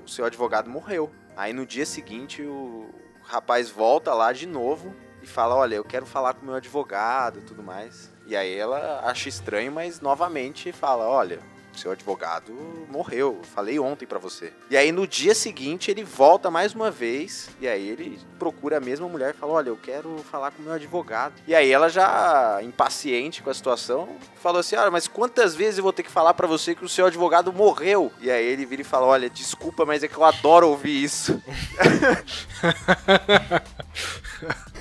[0.05, 1.11] o seu advogado morreu.
[1.37, 2.91] Aí no dia seguinte o
[3.31, 7.43] rapaz volta lá de novo e fala: Olha, eu quero falar com meu advogado e
[7.43, 8.11] tudo mais.
[8.27, 11.39] E aí ela acha estranho, mas novamente fala: Olha,
[11.79, 12.53] seu advogado
[12.89, 14.53] morreu, eu falei ontem pra você.
[14.69, 18.81] E aí no dia seguinte ele volta mais uma vez e aí ele procura a
[18.81, 21.35] mesma mulher e fala: "Olha, eu quero falar com meu advogado".
[21.47, 25.85] E aí ela já impaciente com a situação, falou assim: "Olha, mas quantas vezes eu
[25.85, 28.13] vou ter que falar pra você que o seu advogado morreu?".
[28.21, 31.41] E aí ele vira e fala: "Olha, desculpa, mas é que eu adoro ouvir isso".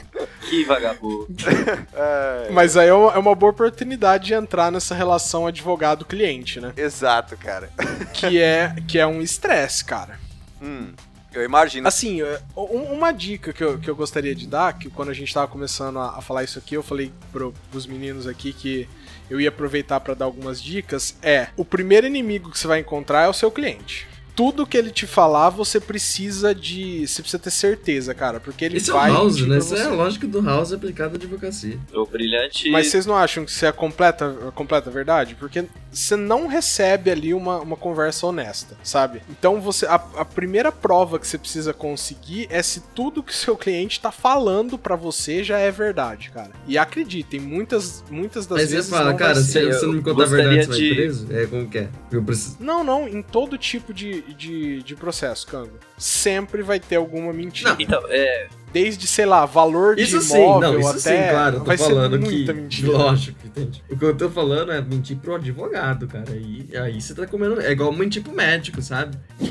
[0.50, 1.28] que vagabundo.
[1.94, 6.74] É, Mas aí é uma, é uma boa oportunidade de entrar nessa relação advogado-cliente, né?
[6.78, 7.70] Exato, cara.
[8.14, 10.20] Que é, que é um estresse, cara.
[10.62, 10.92] Hum,
[11.34, 11.88] eu imagino.
[11.88, 15.14] Assim, é, um- uma dica que eu, que eu gostaria de dar, que quando a
[15.14, 18.88] gente tava começando a, a falar isso aqui, eu falei pro, pros meninos aqui que
[19.30, 23.26] eu ia aproveitar pra dar algumas dicas, é o primeiro inimigo que você vai encontrar
[23.26, 24.08] é o seu cliente.
[24.40, 27.06] Tudo que ele te falar, você precisa de.
[27.06, 28.40] Você precisa ter certeza, cara.
[28.40, 29.12] Porque ele Esse é vai.
[29.12, 29.58] o House, né?
[29.58, 29.84] Essa é você.
[29.84, 31.78] a lógica do House aplicada à advocacia.
[31.94, 32.72] O brilhante.
[32.72, 35.36] Mas vocês não acham que isso é a completa, a completa verdade?
[35.36, 39.22] Porque você não recebe ali uma, uma conversa honesta, sabe?
[39.30, 39.86] Então você.
[39.86, 44.00] A, a primeira prova que você precisa conseguir é se tudo que o seu cliente
[44.00, 46.52] tá falando pra você já é verdade, cara.
[46.66, 48.90] E acreditem, muitas, muitas das você vezes.
[48.90, 51.28] fala, não vai cara, se você não me contar a verdade, você vai de- preso?
[51.30, 51.90] É, como que é?
[52.10, 52.56] Eu preciso...
[52.62, 55.78] Não, não, em todo tipo de, de, de processo, Kango.
[55.98, 57.72] Sempre vai ter alguma mentira.
[57.72, 57.78] Não.
[57.80, 58.48] Então, é.
[58.72, 61.00] desde, sei lá, valor de Isso sim, imóvel não, isso até.
[61.00, 62.36] sim, claro, eu tô vai falando ser que.
[62.36, 62.92] muita mentira.
[62.92, 63.84] Lógico, entende?
[63.90, 66.32] O que eu tô falando é mentir pro advogado, cara.
[66.36, 67.60] E aí você tá comendo.
[67.62, 69.18] É igual mentir pro médico, sabe?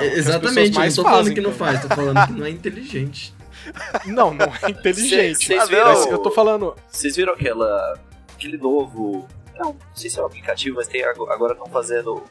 [0.00, 2.50] É, exatamente, eu não tô falando fazem, que não faz, tô falando que não é
[2.50, 3.34] inteligente.
[4.06, 5.38] Não, não é inteligente.
[5.40, 6.74] Cê- cês Ah, viram- Mas eu tô falando.
[6.90, 7.98] Vocês viram aquela.
[8.34, 9.26] aquele novo.
[9.58, 12.22] Não, não sei se é um aplicativo, mas tem ago- agora estão fazendo.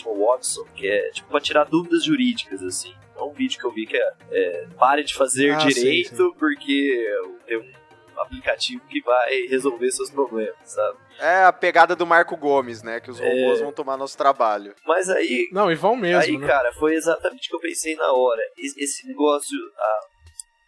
[0.00, 2.94] É, chama Watson, que é tipo pra tirar dúvidas jurídicas, assim.
[3.16, 7.06] É um vídeo que eu vi que é, é, pare de fazer Ah, direito porque
[7.46, 10.98] tem um aplicativo que vai resolver seus problemas, sabe?
[11.18, 13.00] É a pegada do Marco Gomes, né?
[13.00, 13.24] Que os É.
[13.26, 14.74] robôs vão tomar nosso trabalho.
[14.86, 16.46] Mas aí, Não, e vão mesmo, aí, né?
[16.46, 18.42] cara, foi exatamente o que eu pensei na hora.
[18.58, 20.00] Es- Esse negócio, ah,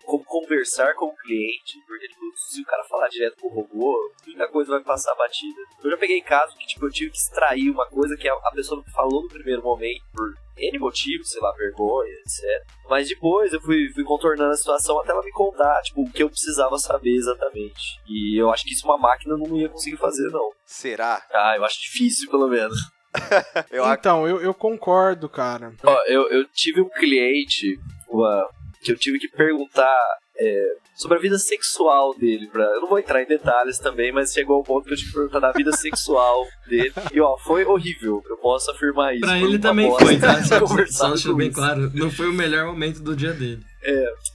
[0.08, 3.94] como conversar com o cliente, porque tipo, se o cara falar direto com o robô,
[4.26, 5.60] muita coisa vai passar batida.
[5.84, 8.82] Eu já peguei caso que tipo, eu tive que extrair uma coisa que a, pessoa
[8.84, 12.42] não falou no primeiro momento, por N motivos, sei lá, vergonha, etc.
[12.88, 16.22] Mas depois eu fui, fui contornando a situação até ela me contar, tipo, o que
[16.22, 18.00] eu precisava saber exatamente.
[18.08, 20.50] E eu acho que isso uma máquina não ia conseguir fazer, não.
[20.64, 21.22] Será?
[21.32, 22.78] Ah, eu acho difícil, pelo menos.
[23.70, 25.72] Eu ac- Então, eu, eu concordo, cara.
[25.82, 28.46] Ó, eu, eu tive um cliente uma,
[28.82, 29.96] que eu tive que perguntar
[30.40, 32.46] é, sobre a vida sexual dele.
[32.52, 35.08] Pra, eu não vou entrar em detalhes também, mas chegou ao ponto que eu tive
[35.10, 36.92] que perguntar da vida sexual dele.
[37.12, 39.20] E ó, foi horrível, eu posso afirmar isso.
[39.22, 40.42] Pra Foi ele também bosta foi, tá?
[40.88, 41.56] Só, deixando com bem isso.
[41.56, 41.90] claro.
[41.94, 43.60] Não foi o melhor momento do dia dele.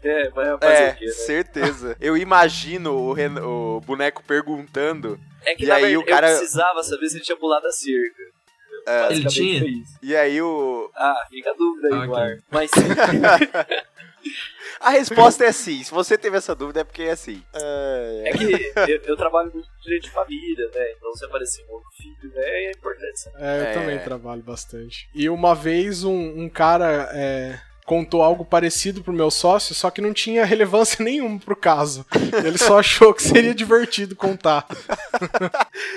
[0.04, 1.12] É, vai fazer É, o quê, né?
[1.12, 1.98] certeza.
[2.02, 5.18] Eu imagino o, Ren- o boneco perguntando.
[5.46, 7.72] É que E aí verdade o cara- eu precisava saber se ele tinha pulado a
[7.72, 8.24] cerca.
[8.86, 9.14] É.
[9.14, 9.64] Ele tinha?
[10.02, 10.90] E aí o.
[10.96, 12.08] Ah, fica a dúvida aí, Ah, ok.
[12.08, 12.38] no ar.
[12.52, 12.82] Mas sim,
[14.80, 15.84] A resposta é sim.
[15.84, 17.42] Se você teve essa dúvida é porque é sim.
[17.54, 20.92] É, é que eu, eu trabalho muito com direito de família, né?
[20.98, 23.38] Então se aparecer um outro filho, né, é importante saber.
[23.44, 23.74] É, eu É.
[23.74, 25.10] também trabalho bastante.
[25.14, 30.02] E uma vez um, um cara é, contou algo parecido pro meu sócio, só que
[30.02, 32.06] não tinha relevância nenhuma pro caso.
[32.46, 34.66] Ele só achou que seria divertido contar.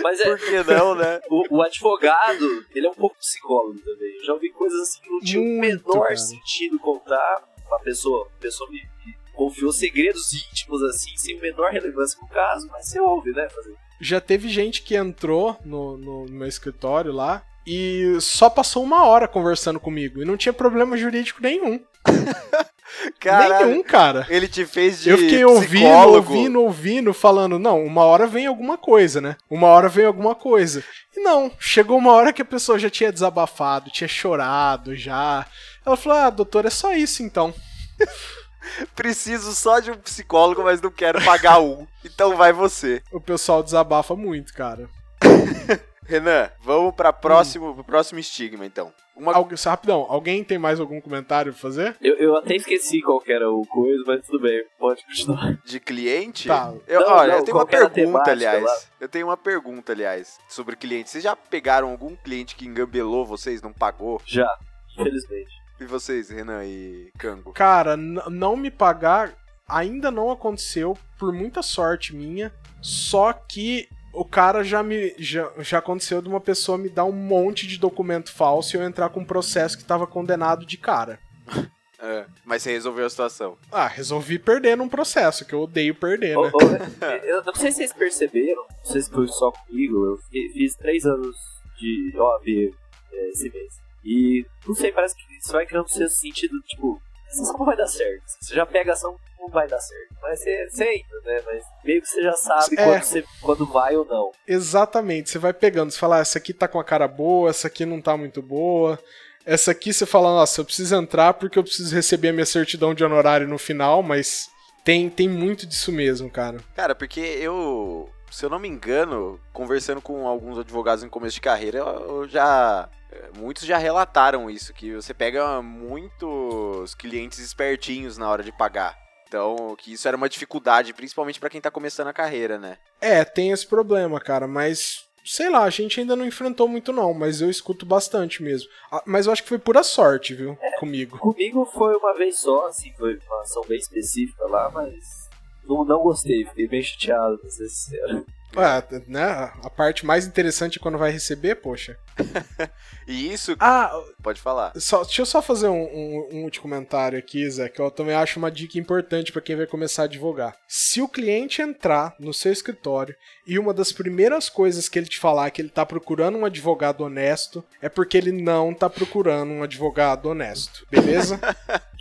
[0.03, 1.21] Mas é, Por que não, né?
[1.31, 4.17] O, o advogado, ele é um pouco psicólogo também.
[4.19, 6.17] Eu já ouvi coisas assim que não tinha o menor cara.
[6.17, 7.56] sentido contar.
[7.72, 12.29] A pessoa, a pessoa me, me confiou segredos íntimos assim, sem o menor relevância pro
[12.29, 13.48] caso, mas você ouve, né?
[13.48, 13.74] Fazer.
[14.00, 19.26] Já teve gente que entrou no, no meu escritório lá e só passou uma hora
[19.26, 20.22] conversando comigo.
[20.22, 21.81] E não tinha problema jurídico nenhum.
[23.18, 23.66] Caralho.
[23.66, 24.26] Nenhum, cara.
[24.29, 28.79] Ele te fez de Eu fiquei ouvindo, ouvindo, ouvindo, falando, não, uma hora vem alguma
[28.79, 29.37] coisa, né?
[29.50, 30.85] Uma hora vem alguma coisa.
[31.16, 35.44] E não, chegou uma hora que a pessoa já tinha desabafado, tinha chorado já.
[35.87, 37.55] Ela falou, ah, doutor, é só isso então.
[38.96, 41.87] Preciso só de um psicólogo, mas não quero pagar um.
[42.05, 43.01] Então vai você.
[43.12, 44.88] O pessoal desabafa muito, cara.
[46.05, 48.92] Renan, vamos para próximo, pro próximo estigma, então.
[49.16, 51.96] Uma Algu rapidão, alguém tem mais algum comentário pra fazer?
[52.03, 55.59] Eu, eu até esqueci qual que era o coisa, mas tudo bem, pode continuar.
[55.64, 56.46] de cliente?
[56.49, 56.72] Tá.
[56.87, 58.62] Eu, Não, olha, não, eu tenho uma pergunta, temática aliás.
[58.62, 58.77] lá?
[59.01, 61.11] Eu tenho uma pergunta, aliás, sobre cliente.
[61.11, 64.20] Vocês já pegaram algum cliente que engambelou vocês, não pagou?
[64.27, 64.49] Já,
[64.92, 65.65] infelizmente.
[65.81, 67.53] E vocês, Renan e Cango?
[67.53, 69.35] Cara, não me pagar
[69.69, 72.53] ainda não aconteceu, por muita sorte minha.
[72.81, 75.15] Só que o cara já me.
[75.19, 78.85] Já, já aconteceu de uma pessoa me dar um monte de documento falso e eu
[78.85, 81.19] entrar com um processo que tava condenado de cara.
[81.99, 83.57] É, mas você resolveu a situação.
[83.73, 86.51] Ah, resolvi perder num processo, que eu odeio perder, né?
[86.53, 86.61] ô,
[87.25, 90.19] eu não sei se vocês perceberam, não sei se foi só comigo, eu
[90.53, 91.35] fiz três anos
[91.79, 92.75] de OAB
[93.12, 93.86] é, esse mês.
[94.07, 97.77] E não sei, parece que isso vai criando seu sentido, tipo, essa ação não vai
[97.77, 98.23] dar certo.
[98.40, 100.14] Você já pega a ação, não vai dar certo.
[100.23, 101.42] Mas você, você entra, né?
[101.45, 102.85] Mas meio que você já sabe É.
[102.85, 104.31] quando, você, quando vai ou não.
[104.47, 107.66] Exatamente, você vai pegando, você fala, ah, essa aqui tá com a cara boa, essa
[107.66, 108.99] aqui não tá muito boa.
[109.45, 112.92] Essa aqui você fala, nossa, eu preciso entrar porque eu preciso receber a minha certidão
[112.95, 114.49] de honorário no final, mas
[114.85, 116.59] tem, tem muito disso mesmo, cara.
[116.75, 121.40] Cara, porque eu, se eu não me engano, conversando com alguns advogados em começo de
[121.40, 122.88] carreira, eu eu já.
[123.37, 128.96] Muitos já relataram isso, que você pega muitos clientes espertinhos na hora de pagar.
[129.29, 132.79] Então, que isso era uma dificuldade, principalmente pra quem tá começando a carreira, né?
[133.00, 137.12] É, tem esse problema, cara, mas sei lá, a gente ainda não enfrentou muito não,
[137.12, 138.70] mas eu escuto bastante mesmo.
[138.90, 141.18] Ah, Mas eu acho que foi pura sorte, viu, comigo.
[141.18, 145.26] Comigo foi uma vez só, assim, foi uma ação bem específica lá, mas
[145.68, 148.24] não, não gostei, fiquei bem chateado, pra ser sincero.
[148.57, 149.52] É, né?
[149.62, 151.98] A parte mais interessante é quando vai receber, poxa.
[153.09, 154.72] E isso, Ah, pode falar.
[154.74, 158.16] Só, deixa eu só fazer um, um, um último comentário aqui, Zé, que eu também
[158.16, 160.57] acho uma dica importante para quem vai começar a advogar.
[160.66, 163.14] Se o cliente entrar no seu escritório
[163.46, 167.02] e uma das primeiras coisas que ele te falar que ele tá procurando um advogado
[167.02, 171.38] honesto, é porque ele não tá procurando um advogado honesto, beleza?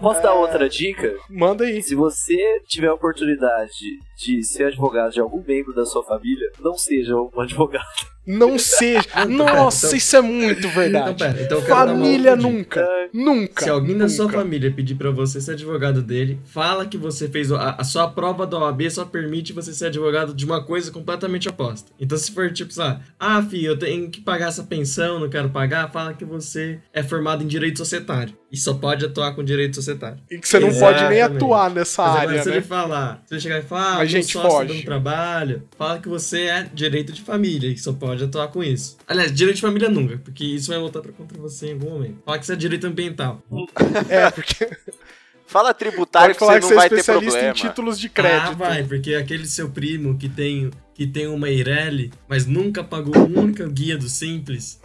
[0.00, 1.14] Posso dar outra dica?
[1.28, 1.82] Manda aí.
[1.82, 6.74] Se você tiver a oportunidade de ser advogado de algum membro da sua família, não
[6.74, 7.84] seja um advogado.
[8.28, 9.02] Não seja.
[9.28, 11.18] Nossa, então- isso é muito Então, verdade.
[11.18, 12.48] pera, então uma Família outra dica.
[12.82, 12.88] nunca.
[13.12, 13.64] Nunca.
[13.64, 14.38] Se alguém da sua nunca.
[14.38, 18.46] família pedir pra você ser advogado dele, fala que você fez a, a sua prova
[18.46, 21.90] da OAB só permite você ser advogado de uma coisa completamente oposta.
[21.98, 25.28] Então se for tipo, sei lá, ah, filho, eu tenho que pagar essa pensão, não
[25.30, 29.42] quero pagar, fala que você é formado em direito societário e só pode atuar com
[29.42, 30.18] direito societário.
[30.30, 31.36] E que você não pode nem Exatamente.
[31.36, 32.56] atuar nessa Mas área, se né?
[32.56, 34.68] ele falar, se ele chegar e falar, ah, Mas, meu gente, sócio foge.
[34.74, 38.62] dá um trabalho, fala que você é direito de família e só pode atuar com
[38.62, 38.96] isso.
[39.06, 42.18] Aliás, direito de família nunca, porque isso vai voltar pra contra você em algum momento.
[42.24, 43.42] Fala que você é direito ambiental.
[44.08, 44.68] É, porque
[45.48, 47.50] Fala tributário pode que falar você que não você é vai ter especialista problema.
[47.50, 48.50] em títulos de crédito.
[48.50, 53.16] Ah, vai, porque aquele seu primo que tem, que tem uma Eireli, mas nunca pagou
[53.16, 54.78] um único guia do Simples,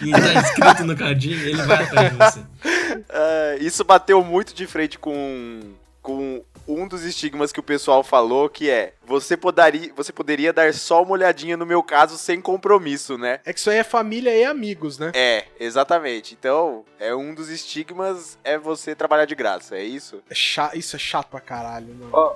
[0.00, 2.40] e tá inscrito no Cadinho, ele vai atrás de você.
[3.10, 5.60] É, isso bateu muito de frente com,
[6.00, 10.72] com um dos estigmas que o pessoal falou, que é você poderia, você poderia dar
[10.74, 13.40] só uma olhadinha no meu caso sem compromisso, né?
[13.44, 15.12] É que isso aí é família e amigos, né?
[15.14, 16.34] É, exatamente.
[16.38, 20.22] Então, é um dos estigmas é você trabalhar de graça, é isso?
[20.28, 22.10] É cha- Isso é chato pra caralho, mano.
[22.12, 22.34] Ó,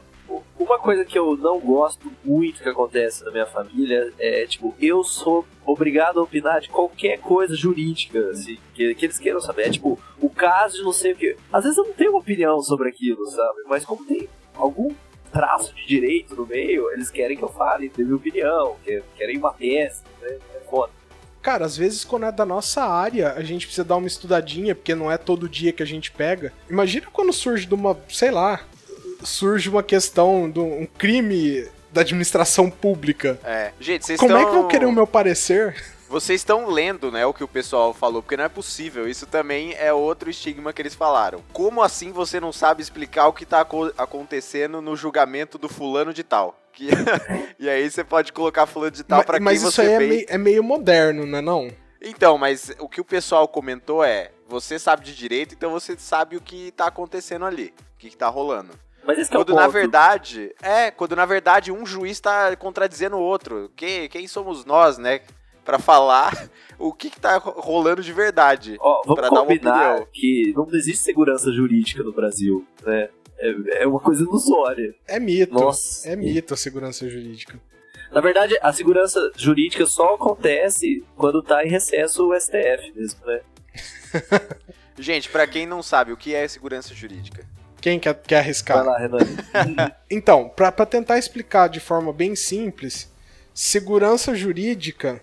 [0.63, 5.03] Uma coisa que eu não gosto muito que acontece na minha família é, tipo, eu
[5.03, 9.69] sou obrigado a opinar de qualquer coisa jurídica, assim, que, que eles queiram saber.
[9.69, 11.35] É tipo, o caso de não sei o que.
[11.51, 13.63] Às vezes eu não tenho opinião sobre aquilo, sabe?
[13.69, 14.95] Mas como tem algum
[15.33, 19.55] traço de direito no meio, eles querem que eu fale, minha opinião, que- querem uma
[19.55, 20.37] tese, né?
[20.57, 20.93] É foda.
[21.41, 24.95] Cara, às vezes quando é da nossa área, a gente precisa dar uma estudadinha, porque
[24.95, 26.53] não é todo dia que a gente pega.
[26.69, 28.61] Imagina quando surge de uma, sei lá,
[29.25, 33.39] surge uma questão de um crime da administração pública.
[33.45, 33.73] É.
[33.81, 34.47] Gente, vocês Como estão...
[34.49, 35.75] é que vão querer o meu parecer?
[36.09, 39.09] Vocês estão lendo, né, o que o pessoal falou, porque não é possível.
[39.09, 41.41] Isso também é outro estigma que eles falaram.
[41.53, 46.13] Como assim você não sabe explicar o que tá aco- acontecendo no julgamento do fulano
[46.13, 46.59] de tal?
[46.73, 46.89] Que-
[47.61, 49.89] e aí você pode colocar fulano de tal Ma- pra quem mas isso você aí
[49.93, 51.71] é meio, é meio moderno, né não?
[52.03, 56.37] Então, mas o que o pessoal comentou é: você sabe de direito, então você sabe
[56.37, 58.71] o que tá acontecendo ali, o que, que tá rolando.
[59.11, 59.73] Mas esse que é o Quando na ponto.
[59.73, 63.71] verdade, é, quando na verdade um juiz tá contradizendo o outro.
[63.75, 65.21] Que, quem somos nós, né?
[65.65, 68.77] Pra falar o que, que tá ro- rolando de verdade.
[68.81, 70.09] Ó, vamos pra dar uma combinar opinião.
[70.13, 73.09] que não existe segurança jurídica no Brasil, né?
[73.39, 74.95] É, é uma coisa ilusória.
[75.09, 75.55] É mito.
[75.55, 76.09] Nossa.
[76.09, 77.59] É mito a segurança jurídica.
[78.13, 83.41] Na verdade, a segurança jurídica só acontece quando tá em recesso o STF mesmo, né?
[84.99, 87.47] Gente, pra quem não sabe o que é segurança jurídica.
[87.81, 88.85] Quem quer, quer arriscar?
[88.85, 89.95] Vai lá, Renan.
[90.11, 93.11] Então, pra tentar explicar de forma bem simples,
[93.55, 95.23] segurança jurídica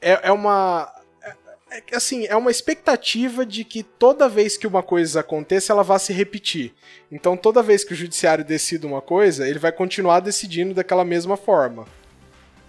[0.00, 0.92] é, é uma.
[1.22, 5.84] é- é- assim, é uma expectativa de que toda vez que uma coisa aconteça, ela
[5.84, 6.74] vá se repetir.
[7.10, 11.36] Então, toda vez que o judiciário decida uma coisa, ele vai continuar decidindo daquela mesma
[11.36, 11.86] forma.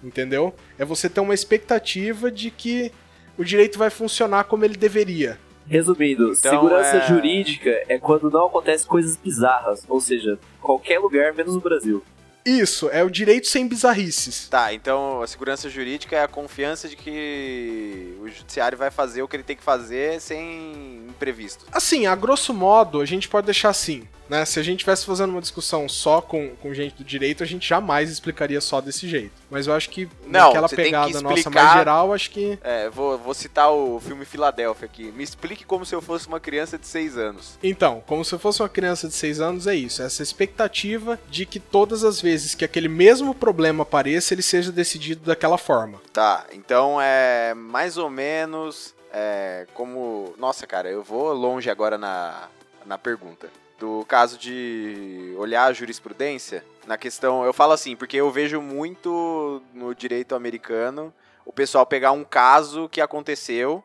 [0.04, 0.54] Entendeu?
[0.78, 2.92] É você ter uma expectativa de que
[3.38, 5.40] o direito vai funcionar como ele deveria.
[5.68, 11.34] Resumindo, Então, segurança é- jurídica é quando não acontecem coisas bizarras, ou seja, qualquer lugar
[11.34, 12.04] menos no Brasil.
[12.46, 14.50] Isso, é o direito sem bizarrices.
[14.50, 19.28] Tá, então a segurança jurídica é a confiança de que o judiciário vai fazer o
[19.30, 21.66] que ele tem que fazer sem imprevisto.
[21.72, 24.46] Assim, a grosso modo, a gente pode deixar assim, né?
[24.46, 27.68] Se a gente estivesse fazendo uma discussão só com, com gente do direito, a gente
[27.68, 29.34] jamais explicaria só desse jeito.
[29.50, 32.58] Mas eu acho que Não, naquela pegada nossa explicar- mais geral, acho que.
[32.64, 35.12] É, vou, vou citar o filme Filadélfia aqui.
[35.12, 37.58] Me explique como se eu fosse uma criança de 6 anos.
[37.62, 40.02] Então, como se eu fosse uma criança de 6 anos, é isso.
[40.02, 45.26] Essa expectativa de que todas as vezes que aquele mesmo problema apareça, ele seja decidido
[45.26, 46.02] daquela forma.
[46.12, 50.34] Tá, então é mais ou menos é, como.
[50.38, 52.48] Nossa, cara, eu vou longe agora na,
[52.86, 53.48] na pergunta.
[53.80, 57.44] Do caso de olhar a jurisprudência, na questão.
[57.44, 61.14] Eu falo assim, porque eu vejo muito no direito americano
[61.46, 63.84] o pessoal pegar um caso que aconteceu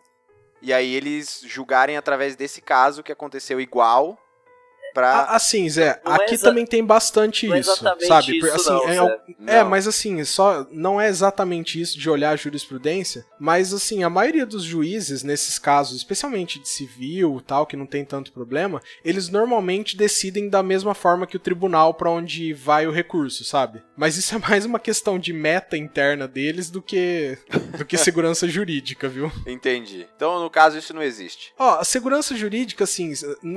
[0.60, 4.18] e aí eles julgarem através desse caso que aconteceu igual
[4.98, 5.22] pra.
[5.24, 8.36] Assim, Zé, Não é aqui exa- também tem bastante não é isso, sabe?
[8.36, 9.58] isso assim, não, é.
[9.58, 14.10] É, mas assim, só não é exatamente isso de olhar a jurisprudência, mas assim, a
[14.10, 19.28] maioria dos juízes nesses casos, especialmente de civil, tal, que não tem tanto problema, eles
[19.28, 23.82] normalmente decidem da mesma forma que o tribunal pra onde vai o recurso, sabe?
[23.98, 27.36] Mas isso é mais uma questão de meta interna deles do que
[27.76, 29.30] do que segurança jurídica, viu?
[29.44, 30.06] Entendi.
[30.14, 31.52] Então, no caso, isso não existe.
[31.58, 33.12] Ó, a segurança jurídica assim,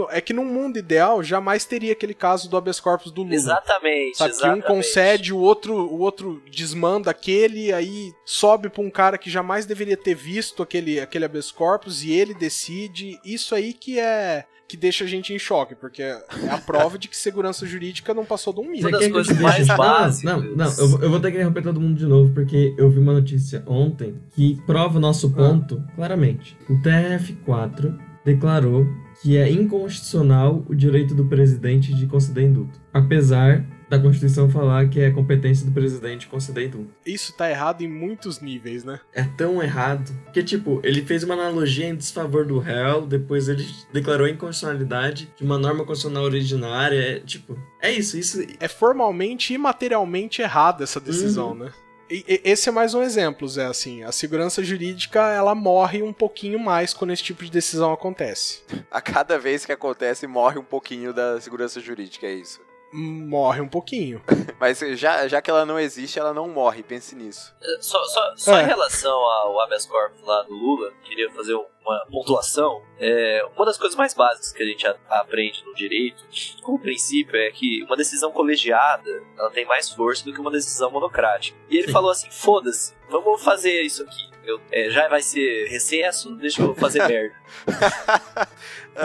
[0.09, 3.35] é que num mundo ideal jamais teria aquele caso do habeas corpus do Lula.
[3.35, 4.65] Exatamente, Sabe, que exatamente.
[4.65, 9.67] um concede, o outro, o outro desmanda aquele, aí sobe pra um cara que jamais
[9.67, 13.19] deveria ter visto aquele, aquele habeas corpus e ele decide.
[13.23, 16.17] Isso aí que é que deixa a gente em choque, porque é
[16.49, 18.89] a prova de que segurança jurídica não passou de um Uma mínimo.
[18.91, 20.23] das quer que eu coisas te mais básicas.
[20.23, 22.89] Não, não, eu, vou- eu vou ter que interromper todo mundo de novo, porque eu
[22.89, 26.57] vi uma notícia ontem que prova o nosso ponto claramente.
[26.69, 27.93] O TRF4
[28.23, 28.87] declarou
[29.21, 32.79] que é inconstitucional o direito do presidente de conceder indulto.
[32.93, 36.89] Apesar da Constituição falar que é competência do presidente conceder indulto.
[37.05, 39.01] Isso tá errado em muitos níveis, né?
[39.13, 40.09] É tão errado.
[40.31, 45.29] Que, tipo, ele fez uma analogia em desfavor do réu, depois ele declarou a inconstitucionalidade
[45.35, 46.95] de uma norma constitucional originária.
[47.17, 48.41] É, tipo, é isso, isso.
[48.59, 51.71] É formalmente e materialmente errada essa decisão, né?
[52.09, 56.11] E- e- esse é mais um exemplo, Zé, assim, a segurança jurídica, ela morre um
[56.13, 58.61] pouquinho mais quando esse tipo de decisão acontece.
[58.91, 62.59] A cada vez que acontece, morre um pouquinho da segurança jurídica, é isso.
[62.93, 64.21] Morre um pouquinho.
[64.59, 67.53] Mas já, já que ela não existe, ela não morre, pense nisso.
[67.79, 68.63] Só, só, só É.
[68.63, 71.55] em relação ao habeas corpus lá do Lula, queria fazer
[71.85, 72.81] uma pontuação.
[72.99, 76.23] É, uma das coisas mais básicas que a gente a- aprende no direito,
[76.61, 80.91] como princípio, é que uma decisão colegiada ela tem mais força do que uma decisão
[80.91, 81.57] monocrática.
[81.69, 81.93] E ele Sim.
[81.93, 84.29] falou assim: foda-se, vamos fazer isso aqui.
[84.43, 87.35] Eu- é, já vai ser recesso, deixa eu fazer merda.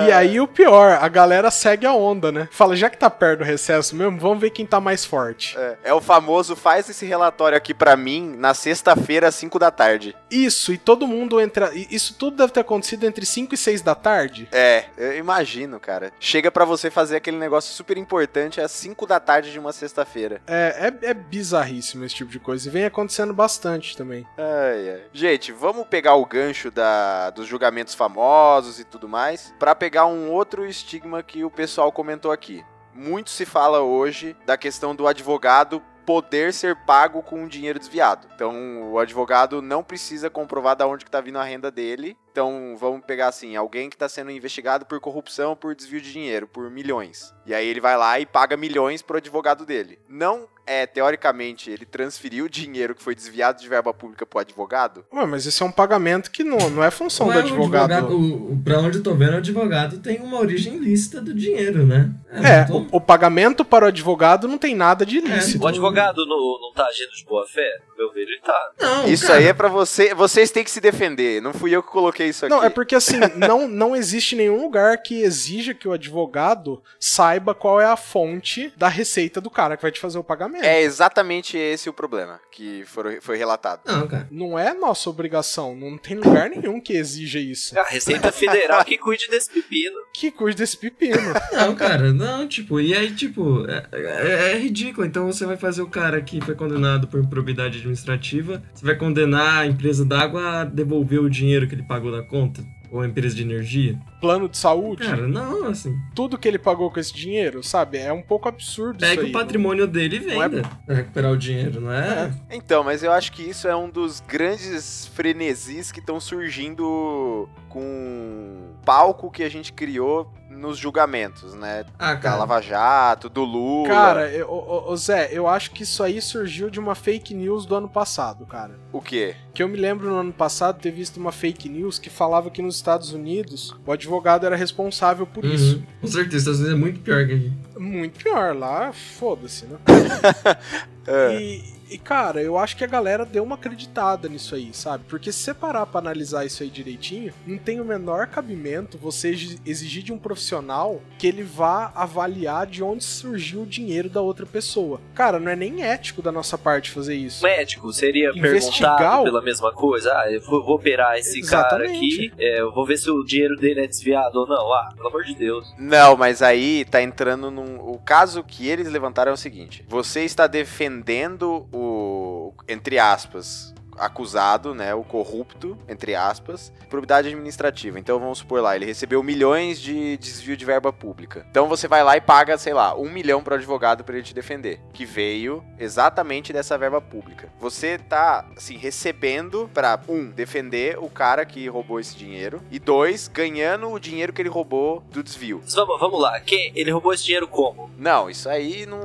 [0.06, 2.48] E aí o pior, a galera segue a onda, né?
[2.50, 5.56] Fala, já que tá perto do recesso mesmo, vamos ver quem tá mais forte.
[5.56, 9.70] É, é o famoso faz esse relatório aqui pra mim na sexta-feira às 5 da
[9.70, 10.16] tarde.
[10.30, 11.70] Isso, e todo mundo entra.
[11.74, 14.48] Isso tudo deve ter acontecido entre 5 e 6 da tarde.
[14.52, 16.12] É, eu imagino, cara.
[16.18, 20.42] Chega pra você fazer aquele negócio super importante às 5 da tarde de uma sexta-feira.
[20.46, 22.68] É, é, é bizarríssimo esse tipo de coisa.
[22.68, 24.26] E vem acontecendo bastante também.
[24.36, 25.02] Ai, ai.
[25.12, 30.30] Gente, vamos pegar o gancho da, dos julgamentos famosos e tudo mais, pra pegar um
[30.30, 32.64] outro estigma que o pessoal comentou aqui.
[32.92, 38.28] Muito se fala hoje da questão do advogado poder ser pago com dinheiro desviado.
[38.34, 42.16] Então, o advogado não precisa comprovar da onde que tá vindo a renda dele.
[42.30, 46.46] Então, vamos pegar assim, alguém que tá sendo investigado por corrupção, por desvio de dinheiro,
[46.46, 47.34] por milhões.
[47.44, 49.98] E aí ele vai lá e paga milhões pro advogado dele.
[50.08, 55.04] Não é, teoricamente, ele transferiu o dinheiro que foi desviado de verba pública pro advogado?
[55.12, 58.08] Ué, mas esse é um pagamento que não, não é função do Ué, o advogado.
[58.16, 61.86] o, o- pra onde eu tô vendo, o advogado tem uma origem lícita do dinheiro,
[61.86, 62.10] né?
[62.32, 65.64] É, então- o, o pagamento para o advogado não tem nada de ilícito.
[65.64, 67.66] O advogado não, não tá agindo de boa fé?
[67.90, 68.70] No meu ver, ele tá.
[68.80, 70.12] Não, Isso cara, aí é pra você.
[70.14, 71.40] Vocês têm que se defender.
[71.40, 72.54] Não fui eu que coloquei isso aqui.
[72.54, 77.54] Não, é porque assim, não, não existe nenhum lugar que exija que o advogado saiba
[77.54, 80.55] qual é a fonte da receita do cara que vai te fazer o pagamento.
[80.60, 83.80] É exatamente esse o problema que foi, foi relatado.
[83.86, 84.26] Não, cara.
[84.30, 87.78] Não é nossa obrigação, não tem lugar nenhum que exija isso.
[87.78, 89.96] A Receita Federal que cuide desse pepino.
[90.14, 91.16] Que cuide desse pepino.
[91.52, 95.06] Não, cara, não, tipo, e aí, tipo, é, é- é ridículo.
[95.06, 99.58] Então você vai fazer o cara que foi condenado por improbidade administrativa, você vai condenar
[99.62, 102.62] a empresa d'água a devolver o dinheiro que ele pagou da conta?
[102.90, 103.98] Ou a empresa de energia?
[104.20, 105.94] Plano de saúde, Cara, não, assim.
[106.14, 107.98] tudo que ele pagou com esse dinheiro, sabe?
[107.98, 109.28] É um pouco absurdo isso Pega aí.
[109.30, 112.32] o patrimônio dele e não é- venda pra recuperar o dinheiro, não é?
[112.50, 117.80] Então, mas eu acho que isso é um dos grandes frenesis que estão surgindo com
[117.80, 121.84] o palco que a gente criou nos julgamentos, né?
[121.98, 122.34] Ah, Da.
[122.36, 123.88] Lava Jato, do Lula.
[123.88, 127.88] Cara, eu- Zé, eu acho que isso aí surgiu de uma fake news do ano
[127.88, 128.78] passado, cara.
[128.92, 129.36] O quê?
[129.54, 132.62] Que eu me lembro no ano passado ter visto uma fake news que falava que
[132.62, 135.76] nos Estados Unidos o advogado era responsável por isso.
[135.76, 135.82] Uhum.
[136.00, 137.52] Com certeza, às vezes é muito pior que aqui.
[137.78, 139.76] Muito pior, lá foda-se, né?
[141.08, 141.40] É.
[141.40, 145.04] E, e, cara, eu acho que a galera deu uma acreditada nisso aí, sabe?
[145.08, 149.30] Porque se você parar pra analisar isso aí direitinho, não tem o menor cabimento você
[149.30, 154.20] exi- exigir de um profissional que ele vá avaliar de onde surgiu o dinheiro da
[154.20, 155.00] outra pessoa.
[155.14, 157.42] Cara, não é nem ético da nossa parte fazer isso.
[157.44, 160.12] médico seria Investigar perguntado o- pela mesma coisa.
[160.12, 162.30] Ah, eu vou, vou operar esse cara Exatamente.
[162.30, 164.72] aqui, é, eu vou ver se o dinheiro dele é desviado ou não.
[164.72, 165.72] Ah, pelo amor de Deus.
[165.78, 167.76] Não, mas aí tá entrando num.
[167.80, 172.54] O caso que eles levantaram é o seguinte: você está defendendo o.
[172.68, 173.74] Entre aspas.
[173.98, 174.94] Acusado, né?
[174.94, 177.98] O corrupto, entre aspas, probidade administrativa.
[177.98, 181.46] Então vamos supor lá, ele recebeu milhões de desvio de verba pública.
[181.50, 184.34] Então você vai lá e paga, sei lá, um milhão pro advogado para ele te
[184.34, 184.82] defender.
[184.92, 187.48] Que veio exatamente dessa verba pública.
[187.58, 192.60] Você tá, assim, recebendo pra, um, defender o cara que roubou esse dinheiro.
[192.70, 195.62] E dois, ganhando o dinheiro que ele roubou do desvio.
[195.74, 197.90] Vamos, vamos lá, quem, ele roubou esse dinheiro como?
[197.96, 199.00] Não, isso aí não.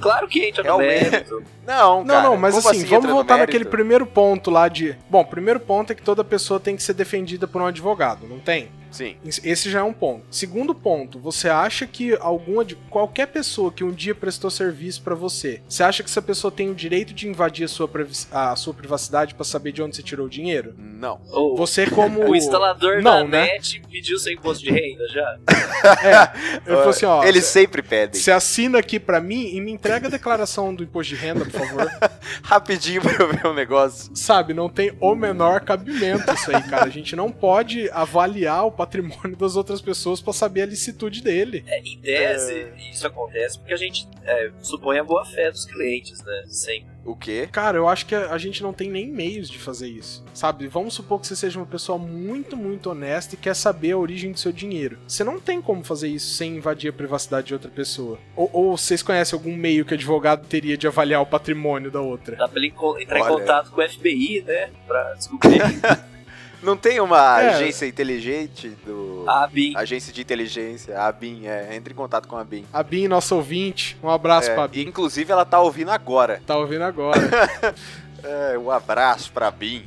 [0.00, 1.10] Claro que entra no Realmente.
[1.10, 1.42] mérito.
[1.66, 4.96] Não, Não, cara, não, mas como assim, vamos no voltar naquele primeiro ponto lá de.
[5.08, 8.26] Bom, o primeiro ponto é que toda pessoa tem que ser defendida por um advogado,
[8.26, 8.68] não tem?
[8.90, 9.16] Sim.
[9.24, 10.24] Esse já é um ponto.
[10.30, 15.14] Segundo ponto, você acha que alguma de qualquer pessoa que um dia prestou serviço pra
[15.14, 17.88] você, você acha que essa pessoa tem o direito de invadir a sua,
[18.32, 20.74] a sua privacidade pra saber de onde você tirou o dinheiro?
[20.76, 21.20] Não.
[21.30, 23.44] Ou Você como o instalador não, da né?
[23.52, 25.38] net pediu seu imposto de renda já.
[25.80, 28.20] É, ele falou assim, ó, Eles você- sempre pedem.
[28.20, 31.52] você assina aqui pra mim e me entrega a declaração do imposto de renda, por
[31.52, 31.90] favor.
[32.42, 34.10] Rapidinho pra eu ver o negócio.
[34.14, 36.84] Sabe, não tem o menor cabimento isso aí, cara.
[36.84, 41.62] A gente não pode avaliar o patrimônio das outras pessoas pra saber a licitude dele.
[41.66, 46.22] É, em tese, isso acontece porque a gente é, supõe a boa fé dos clientes,
[46.24, 46.44] né?
[46.46, 46.88] Sempre.
[47.04, 47.48] O quê?
[47.50, 50.24] Cara, eu acho que a a gente não tem nem meios de fazer isso.
[50.32, 50.68] Sabe?
[50.68, 54.32] Vamos supor que você seja uma pessoa muito, muito honesta e quer saber a origem
[54.32, 54.98] do seu dinheiro.
[55.06, 58.18] Você não tem como fazer isso sem invadir a privacidade de outra pessoa.
[58.36, 62.00] Ou, ou vocês conhecem algum meio que o advogado teria de avaliar o patrimônio da
[62.00, 62.36] outra?
[62.36, 63.32] Dá pra ele entrar Olha.
[63.32, 64.70] em contato com o FBI, né?
[64.86, 65.60] Pra descobrir
[66.62, 67.54] Não tem uma É.
[67.54, 69.24] agência inteligente do.
[69.26, 69.72] a BIM.
[69.76, 71.74] Agência de inteligência, a BIM, é.
[71.74, 72.64] Entre em contato com a BIM.
[72.72, 74.82] A Bin, nossa ouvinte, um abraço É, pra Bin.
[74.82, 76.42] inclusive, ela tá ouvindo agora.
[76.46, 77.18] Tá ouvindo agora.
[78.22, 79.84] É, um abraço pra BIM.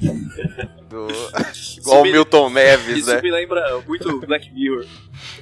[0.90, 1.08] Do...
[1.78, 3.22] Igual o Milton Neves, Isso né?
[3.22, 4.86] me lembra muito Black Mirror.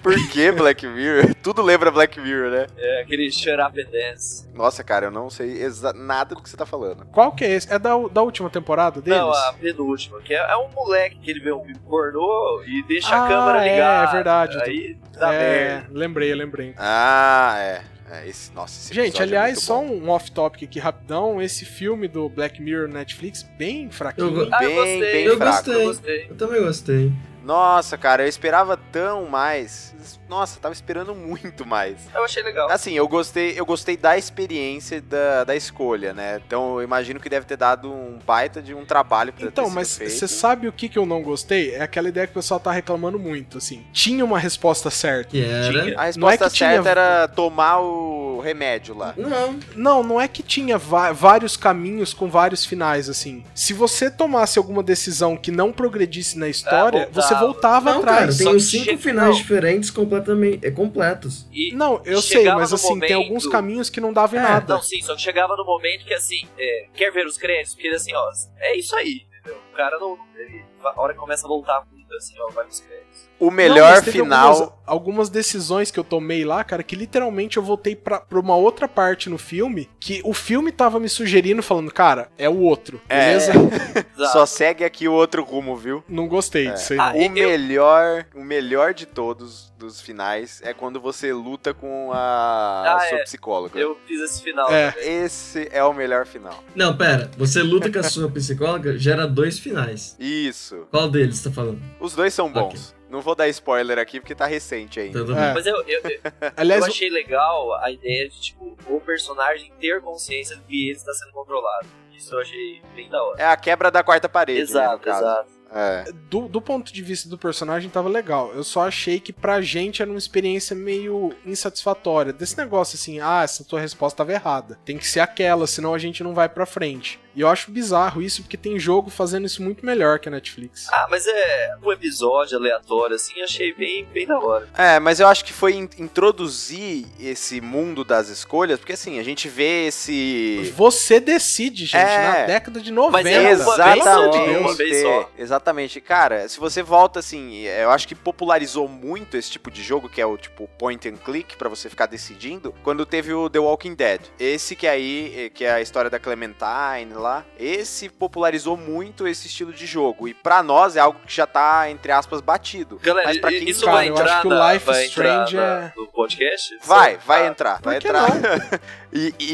[0.01, 1.33] Por que Black Mirror?
[1.43, 2.67] Tudo lembra Black Mirror, né?
[2.77, 4.47] É aquele shut up and dance.
[4.53, 5.59] Nossa, cara, eu não sei
[5.95, 7.05] nada do que você tá falando.
[7.11, 7.71] Qual que é esse?
[7.71, 9.19] É da, da última temporada deles?
[9.19, 13.13] Não, a penúltima, que é, é um moleque que ele vê um pornô e deixa
[13.15, 14.09] Ah, a câmera é, ligada.
[14.09, 14.57] é verdade.
[14.63, 15.87] Aí dá é, merda.
[15.91, 16.73] lembrei, lembrei.
[16.77, 17.81] Ah, é.
[18.11, 19.85] É, esse, nossa, esse Gente, é aliás, muito só bom.
[19.93, 21.41] um off-topic aqui rapidão.
[21.41, 24.27] Esse filme do Black Mirror Netflix, bem fraquinho.
[24.27, 25.11] Eu go- Ah, eu Bem, gostei.
[25.13, 25.55] bem Eu fraco.
[25.55, 25.75] gostei.
[25.81, 26.27] Eu gostei.
[26.29, 27.11] Eu também gostei.
[27.43, 29.93] Nossa, cara, eu esperava tão mais.
[30.27, 31.97] Nossa, tava esperando muito mais.
[32.13, 32.69] Eu achei legal.
[32.71, 36.41] Assim, eu gostei, eu gostei da experiência da, da escolha, né?
[36.45, 39.89] Então eu imagino que deve ter dado um baita de um trabalho pra Então, mas
[39.97, 41.75] você sabe o que, que eu não gostei?
[41.75, 43.85] É aquela ideia que o pessoal tá reclamando muito, assim.
[43.91, 45.31] Tinha uma resposta certa.
[45.31, 45.69] Que era.
[45.71, 45.99] Tinha.
[45.99, 49.13] A resposta Não é que tinha- certa era tomar o remédio lá.
[49.17, 49.59] Não.
[49.75, 53.43] Não, não é que tinha vários caminhos com vários finais, assim.
[53.53, 57.21] Se você tomasse alguma decisão que não progredisse na história, voltava.
[57.21, 58.37] você voltava Não, cara, atrás.
[58.37, 59.35] tem Só os que cinco finais não.
[59.35, 61.47] diferentes completamente é, completos.
[61.51, 64.47] E Não, eu sei, mas assim, tem momento- alguns caminhos que não davam em É,
[64.47, 64.75] nada.
[64.75, 67.73] Não, sim, só que chegava no momento que assim, é, quer ver os créditos?
[67.75, 68.29] Porque assim, ó,
[68.59, 69.59] é isso aí, entendeu?
[69.71, 70.17] O cara não.
[70.35, 73.29] Ele, a hora que começa a voltar muito assim, ó, vai nos créditos.
[73.41, 74.49] O Não, melhor teve final.
[74.51, 78.55] Algumas, algumas decisões que eu tomei lá, cara, que literalmente eu voltei pra, pra uma
[78.55, 83.01] outra parte no filme, que o filme tava me sugerindo, falando, cara, é o outro,
[83.09, 83.27] É.
[83.29, 83.51] beleza?
[84.31, 86.03] Só segue aqui o outro rumo, viu?
[86.07, 86.71] Não gostei É.
[86.73, 86.99] disso aí.
[86.99, 87.19] Ah, não.
[87.19, 92.95] O eu- melhor, o melhor de todos dos finais é quando você luta com a
[92.97, 93.23] Ah, sua é.
[93.23, 93.79] psicóloga.
[93.79, 94.71] Eu fiz esse final.
[94.71, 94.93] É.
[95.01, 96.63] Esse é o melhor final.
[96.75, 97.31] Não, pera.
[97.39, 100.15] Você luta com a sua psicóloga, gera dois finais.
[100.19, 100.85] Isso.
[100.91, 101.81] Qual deles você tá falando?
[101.99, 102.93] Os dois são bons.
[103.11, 105.19] Não vou dar spoiler aqui porque tá recente ainda.
[105.19, 105.45] Tudo É.
[105.45, 105.53] bem.
[105.53, 106.19] Mas eu, eu, eu
[106.57, 111.13] Aliás, achei legal a ideia de, tipo, o personagem ter consciência de que ele está
[111.13, 111.87] sendo controlado.
[112.15, 113.41] Isso eu achei bem da hora.
[113.41, 115.19] É a quebra da quarta parede, né, no exato, caso.
[115.21, 115.61] exato.
[115.73, 116.03] É.
[116.29, 118.51] do, do ponto de vista do personagem tava legal.
[118.53, 122.33] Eu só achei que pra gente era uma experiência meio insatisfatória.
[122.33, 124.77] Desse negócio assim, ah, essa tua resposta tava errada.
[124.83, 127.19] Tem que ser aquela, senão a gente não vai pra frente.
[127.35, 130.87] E eu acho bizarro isso, porque tem jogo fazendo isso muito melhor que a Netflix.
[130.91, 134.67] Ah, mas é um episódio aleatório, assim, achei bem, bem da hora.
[134.77, 139.23] É, mas eu acho que foi in- introduzir esse mundo das escolhas, porque assim, a
[139.23, 140.71] gente vê esse.
[140.75, 142.27] Você decide, gente, É.
[142.27, 143.11] na década de 90.
[143.23, 144.77] Mas é uma vez só, pelo amor de uma Deus.
[144.77, 145.29] vez só.
[145.37, 146.01] Exatamente.
[146.01, 150.21] Cara, se você volta assim, eu acho que popularizou muito esse tipo de jogo, que
[150.21, 153.95] é o tipo point and click, pra você ficar decidindo, quando teve o The Walking
[153.95, 154.21] Dead.
[154.39, 159.47] Esse que aí, eh, que é a história da Clementine lá, esse popularizou muito esse
[159.47, 160.27] estilo de jogo.
[160.27, 162.99] E pra nós é algo que já tá, entre aspas, batido.
[163.01, 165.57] Galera, Mas pra quem isso Cara, vai eu entrar acho que o Life vai Strange
[165.57, 166.77] é- no podcast?
[166.83, 168.27] Vai, vai ah, entrar, vai entrar.
[169.13, 169.45] e, e-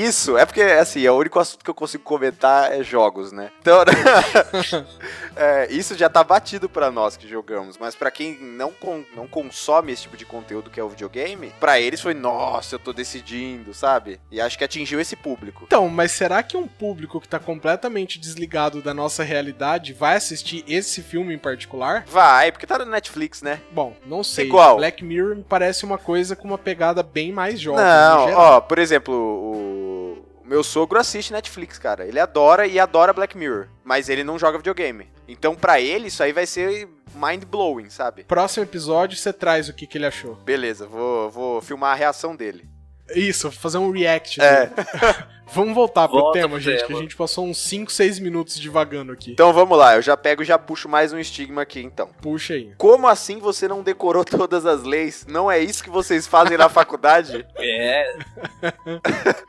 [0.00, 3.32] e isso é porque, assim, é o único assunto que eu consigo comentar é jogos,
[3.32, 3.50] né?
[3.60, 3.78] Então,
[5.36, 9.26] é, isso já tá batido pra nós que jogamos, mas pra quem não, con- não
[9.26, 12.92] consome esse tipo de conteúdo que é o videogame, pra eles foi, nossa, eu tô
[12.92, 14.20] decidindo, sabe?
[14.30, 15.64] E acho que atingiu esse público.
[15.66, 20.64] Então, mas será que um público que tá completamente desligado da nossa realidade vai assistir
[20.68, 22.04] esse filme em particular?
[22.06, 23.60] Vai, porque tá no Netflix, né?
[23.72, 24.46] Bom, não sei.
[24.46, 24.76] Igual.
[24.76, 27.84] Black Mirror me parece uma coisa com uma pegada bem mais jovem.
[27.84, 29.98] Não, ó, por exemplo, o
[30.44, 32.06] meu sogro assiste Netflix, cara.
[32.06, 35.08] Ele adora e adora Black Mirror, mas ele não joga videogame.
[35.26, 38.24] Então, pra ele, isso aí vai ser mind blowing, sabe?
[38.24, 40.34] Próximo episódio você traz o que, que ele achou.
[40.36, 42.68] Beleza, vou, vou filmar a reação dele.
[43.14, 44.40] Isso, vou fazer um react.
[44.40, 44.70] É.
[45.52, 46.86] Vamos voltar pro Volta tema, pro gente, tema.
[46.88, 49.32] que a gente passou uns 5, 6 minutos divagando aqui.
[49.32, 52.08] Então vamos lá, eu já pego e já puxo mais um estigma aqui então.
[52.20, 52.72] Puxa aí.
[52.76, 55.24] Como assim você não decorou todas as leis?
[55.28, 57.46] Não é isso que vocês fazem na faculdade?
[57.58, 58.16] É,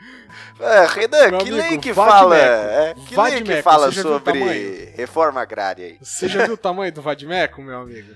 [0.60, 2.38] É, Renan, Meu que amigo, lei que fala?
[2.38, 5.97] É, que lei que fala sobre reforma agrária aí?
[6.02, 8.14] Você já viu o tamanho do Vadimeco, meu amigo?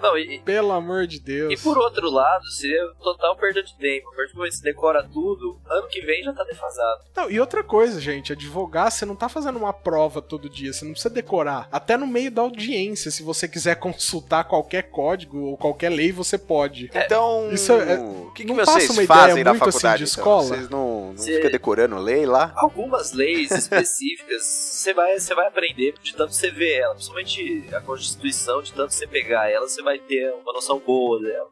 [0.00, 1.52] não, e, Pelo amor de Deus.
[1.52, 4.08] e por outro lado, seria total perda de tempo.
[4.12, 6.99] A partir do momento que você decora tudo, ano que vem já tá defasado.
[7.16, 10.84] Não, e outra coisa, gente, advogar, você não tá fazendo uma prova todo dia, você
[10.84, 11.68] não precisa decorar.
[11.70, 16.38] Até no meio da audiência, se você quiser consultar qualquer código ou qualquer lei, você
[16.38, 16.88] pode.
[16.94, 19.72] Então, Isso é- o que, que não vocês passa uma ideia fazem na muito, assim,
[19.72, 20.04] faculdade?
[20.04, 20.22] de então?
[20.22, 20.42] escola?
[20.56, 22.52] Vocês não, não Cê- ficam decorando lei lá?
[22.56, 27.80] Algumas leis específicas você vai, você vai aprender de tanto você ver ela, principalmente a
[27.80, 31.48] Constituição, de tanto você pegar ela, você vai ter uma noção boa dela.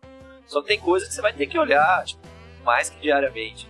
[0.47, 2.23] Só que tem coisa que você vai ter que olhar, tipo,
[2.65, 3.69] mais que diariamente.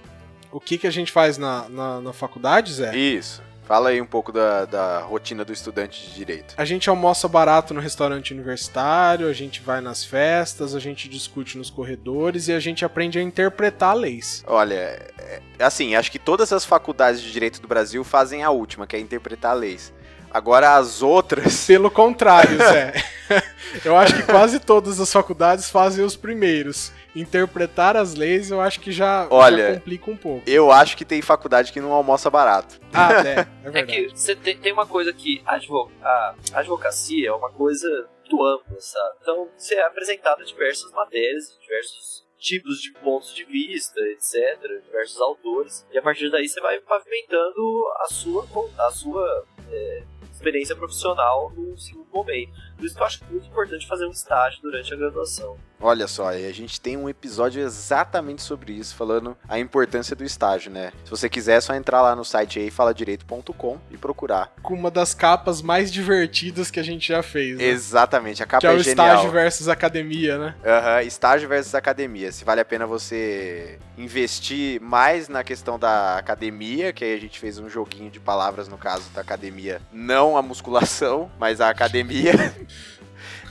[0.50, 2.96] O que, que a gente faz na, na, na faculdade, Zé?
[2.96, 3.42] Isso.
[3.68, 6.54] Fala aí um pouco da, da rotina do estudante de direito.
[6.56, 11.58] A gente almoça barato no restaurante universitário, a gente vai nas festas, a gente discute
[11.58, 14.42] nos corredores e a gente aprende a interpretar leis.
[14.46, 14.74] Olha,
[15.18, 18.96] é- assim, acho que todas as faculdades de direito do Brasil fazem a última, que
[18.96, 19.92] é interpretar leis.
[20.30, 21.64] Agora as outras.
[21.68, 22.94] Pelo contrário, Zé.
[23.84, 26.90] eu acho que quase todas as faculdades fazem os primeiros.
[27.14, 30.42] Interpretar as leis eu acho que já, Olha, já complica um pouco.
[30.48, 32.80] Eu acho que tem faculdade que não almoça barato.
[32.92, 33.86] Ah, é, é É verdade.
[33.86, 37.88] que você tem, tem uma coisa que advo, a advocacia é uma coisa
[38.20, 39.16] muito ampla, sabe?
[39.22, 45.20] Então você é apresentado a diversas matérias, diversos tipos de pontos de vista, etc., diversos
[45.20, 48.46] autores, e a partir daí você vai pavimentando a sua,
[48.78, 50.02] a sua é,
[50.32, 52.52] experiência profissional num segundo momento.
[52.78, 55.56] Por isso que eu acho muito importante fazer um estágio durante a graduação.
[55.80, 60.24] Olha só, e a gente tem um episódio exatamente sobre isso, falando a importância do
[60.24, 60.92] estágio, né?
[61.04, 64.52] Se você quiser, é só entrar lá no site aí, faladireito.com e procurar.
[64.60, 67.58] Com uma das capas mais divertidas que a gente já fez.
[67.58, 67.64] Né?
[67.64, 69.06] Exatamente, a capa Que é o é genial.
[69.06, 70.54] estágio versus academia, né?
[70.64, 72.32] Aham, estágio versus academia.
[72.32, 77.38] Se vale a pena você investir mais na questão da academia, que aí a gente
[77.38, 82.32] fez um joguinho de palavras no caso da academia, não a musculação, mas a academia.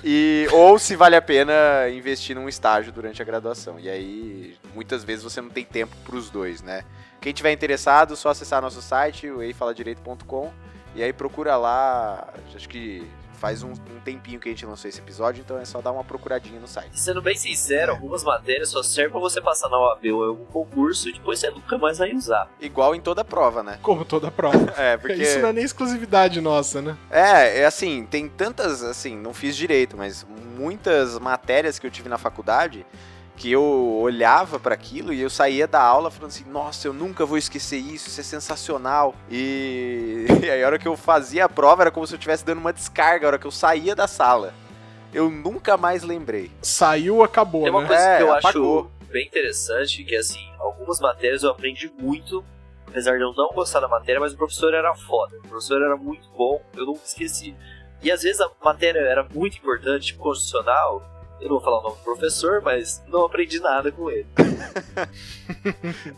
[0.04, 1.54] E, ou se vale a pena
[1.90, 3.80] investir num estágio durante a graduação.
[3.80, 6.84] E aí, muitas vezes você não tem tempo para os dois, né?
[7.20, 10.54] Quem tiver interessado, só acessar nosso site, o eifaladireito.com,
[10.96, 12.28] e aí procura lá.
[12.56, 13.06] Acho que
[13.38, 16.04] faz um, um tempinho que a gente lançou esse episódio, então é só dar uma
[16.04, 16.94] procuradinha no site.
[16.94, 20.30] E sendo bem sincero, algumas matérias só servem pra você passar na OAB ou em
[20.30, 22.50] algum concurso e depois você nunca mais vai usar.
[22.60, 23.80] Igual em toda prova, né?
[23.82, 24.58] Como toda prova.
[24.78, 25.22] É, porque.
[25.22, 26.98] Isso não é nem exclusividade nossa, né?
[27.10, 30.26] É, é assim, tem tantas, assim, não fiz direito, mas
[30.58, 32.86] muitas matérias que eu tive na faculdade
[33.38, 33.64] que eu
[34.02, 37.78] olhava para aquilo e eu saía da aula falando assim, nossa, eu nunca vou esquecer
[37.78, 39.16] isso, isso é sensacional.
[39.30, 42.44] E, e aí a hora que eu fazia a prova era como se eu estivesse
[42.44, 44.54] dando uma descarga, a hora que eu saía da sala.
[45.14, 46.52] Eu nunca mais lembrei.
[46.62, 47.88] Saiu, acabou, Tem uma né?
[47.88, 48.80] coisa É, que eu apagou.
[48.80, 52.44] acho bem interessante, que assim, algumas matérias eu aprendi muito,
[52.88, 55.38] apesar de eu não gostar da matéria, mas o professor era foda.
[55.38, 57.56] O professor era muito bom, eu nunca esqueci.
[58.04, 61.02] E às vezes a matéria era muito importante, tipo constitucional,
[61.40, 64.28] eu não vou falar o nome do professor, mas não aprendi nada com ele.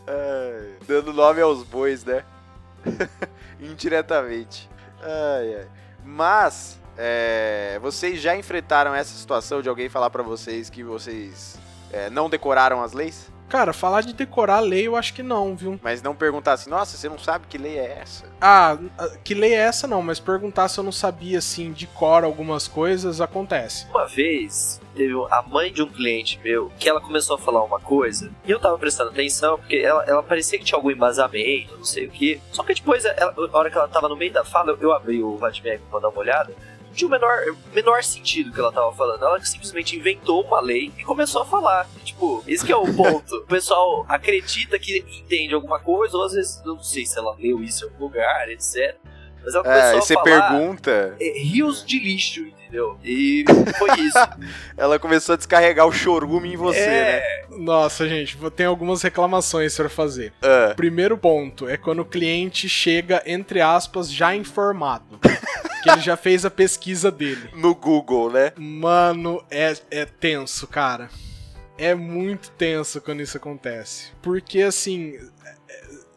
[0.06, 2.24] Ai, dando nome aos bois, né?
[3.60, 4.68] Indiretamente.
[5.02, 5.68] Ai, ai.
[6.04, 11.58] Mas, é, vocês já enfrentaram essa situação de alguém falar pra vocês que vocês
[11.92, 13.30] é, não decoraram as leis?
[13.50, 15.78] Cara, falar de decorar a lei eu acho que não, viu?
[15.82, 18.24] Mas não perguntar assim, nossa, você não sabe que lei é essa?
[18.40, 18.78] Ah,
[19.24, 22.68] que lei é essa não, mas perguntar se eu não sabia, assim, de cor algumas
[22.68, 23.88] coisas, acontece.
[23.90, 27.80] Uma vez, teve a mãe de um cliente meu que ela começou a falar uma
[27.80, 31.84] coisa e eu tava prestando atenção porque ela, ela parecia que tinha algum embasamento, não
[31.84, 32.40] sei o que.
[32.52, 34.92] Só que depois, ela, a hora que ela tava no meio da fala, eu, eu
[34.92, 36.54] abri o Vatmec pra dar uma olhada.
[36.90, 37.38] Não tinha o menor,
[37.72, 39.24] menor sentido que ela tava falando.
[39.24, 41.88] Ela simplesmente inventou uma lei e começou a falar.
[42.00, 43.36] E, tipo, esse que é o ponto.
[43.36, 47.34] o pessoal acredita que entende alguma coisa, ou às vezes, eu não sei se ela
[47.38, 48.96] leu isso em algum lugar, etc.
[49.42, 52.98] Mas ela começou É, a você falar pergunta, é, rios de lixo, entendeu?
[53.02, 53.42] E
[53.78, 54.18] foi isso.
[54.76, 57.46] ela começou a descarregar o chorume em você, É.
[57.48, 57.56] né?
[57.56, 60.32] Nossa, gente, tem algumas reclamações pra fazer.
[60.72, 65.18] O primeiro ponto é quando o cliente chega, entre aspas, já informado.
[65.82, 67.50] que ele já fez a pesquisa dele.
[67.54, 68.52] no Google, né?
[68.56, 71.10] Mano, é, é tenso, cara.
[71.78, 74.12] É muito tenso quando isso acontece.
[74.20, 75.14] Porque, assim,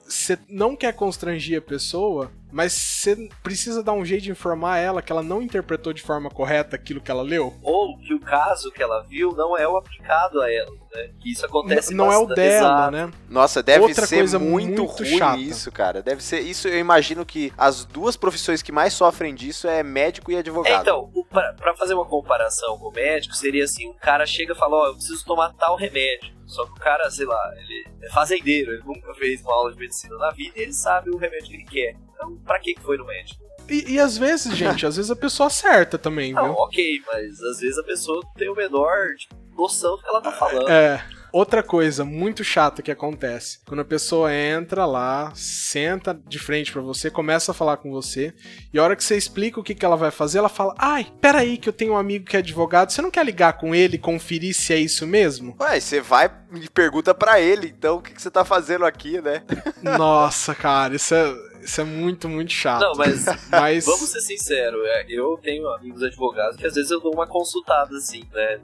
[0.06, 5.02] você não quer constrangir a pessoa, mas você precisa dar um jeito de informar ela
[5.02, 7.54] que ela não interpretou de forma correta aquilo que ela leu.
[7.62, 11.10] Ou que o caso que ela viu não é o aplicado a ela, né?
[11.20, 12.92] Que isso acontece N- não é o dela, Exato.
[12.92, 13.12] né?
[13.30, 15.38] Nossa, deve Outra ser coisa muito, muito ruim chata.
[15.40, 16.02] isso, cara.
[16.02, 16.68] Deve ser isso.
[16.68, 20.82] Eu imagino que as duas profissões que mais sofrem disso é médico e É, advogado.
[20.82, 24.54] então, o- pra, pra fazer uma comparação com o médico, seria assim, o cara chega
[24.54, 26.32] e fala, ó, eu preciso tomar tal remédio.
[26.46, 29.80] Só que o cara, sei lá, ele é fazendeiro, ele nunca fez uma aula de
[29.80, 31.96] medicina na vida e ele sabe o remédio que ele quer.
[32.24, 33.44] Então, pra que foi no médico?
[33.70, 36.54] E, e às vezes, gente, às vezes a pessoa acerta também, Não, viu?
[36.54, 40.32] ok, mas às vezes a pessoa tem o menor tipo, noção do que ela tá
[40.32, 40.70] falando.
[40.70, 41.04] É.
[41.32, 46.80] Outra coisa muito chata que acontece, quando a pessoa entra lá, senta de frente pra
[46.80, 48.32] você, começa a falar com você,
[48.72, 51.12] e a hora que você explica o que, que ela vai fazer, ela fala: Ai,
[51.20, 53.98] peraí, que eu tenho um amigo que é advogado, você não quer ligar com ele,
[53.98, 55.56] conferir se é isso mesmo?
[55.60, 59.20] Ué, você vai e pergunta pra ele, então, o que, que você tá fazendo aqui,
[59.20, 59.42] né?
[59.82, 62.82] Nossa, cara, isso é, isso é muito, muito chato.
[62.82, 63.86] Não, mas Mas.
[63.86, 67.96] vamos ser sinceros, é, eu tenho amigos advogados que às vezes eu dou uma consultada
[67.98, 68.60] assim, né?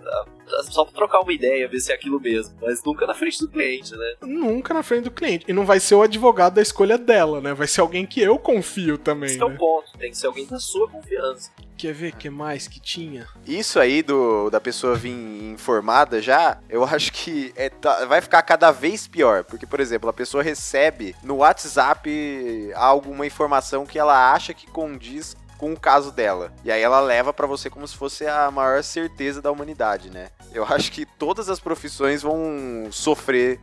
[0.70, 3.48] Só pra trocar uma ideia, ver se é aquilo mesmo, mas nunca na frente do
[3.50, 4.14] cliente, né?
[4.22, 5.46] Nunca na frente do cliente.
[5.48, 7.54] E não vai ser o advogado da escolha dela, né?
[7.54, 9.58] Vai ser alguém que eu confio também, Esse é o né?
[9.58, 11.52] ponto, tem que ser alguém da sua confiança.
[11.78, 13.26] Quer ver o que mais que tinha?
[13.48, 15.12] Isso aí do, da pessoa vir
[15.52, 19.44] informada já, eu acho que é, tá- vai ficar cada vez pior.
[19.46, 25.36] Porque, por exemplo, a pessoa recebe no WhatsApp alguma informação que ela acha que condiz
[25.60, 26.52] com o caso dela.
[26.64, 30.30] E aí ela leva pra você como se fosse a maior certeza da humanidade, né?
[30.54, 33.60] Eu acho que todas as profissões vão sofrer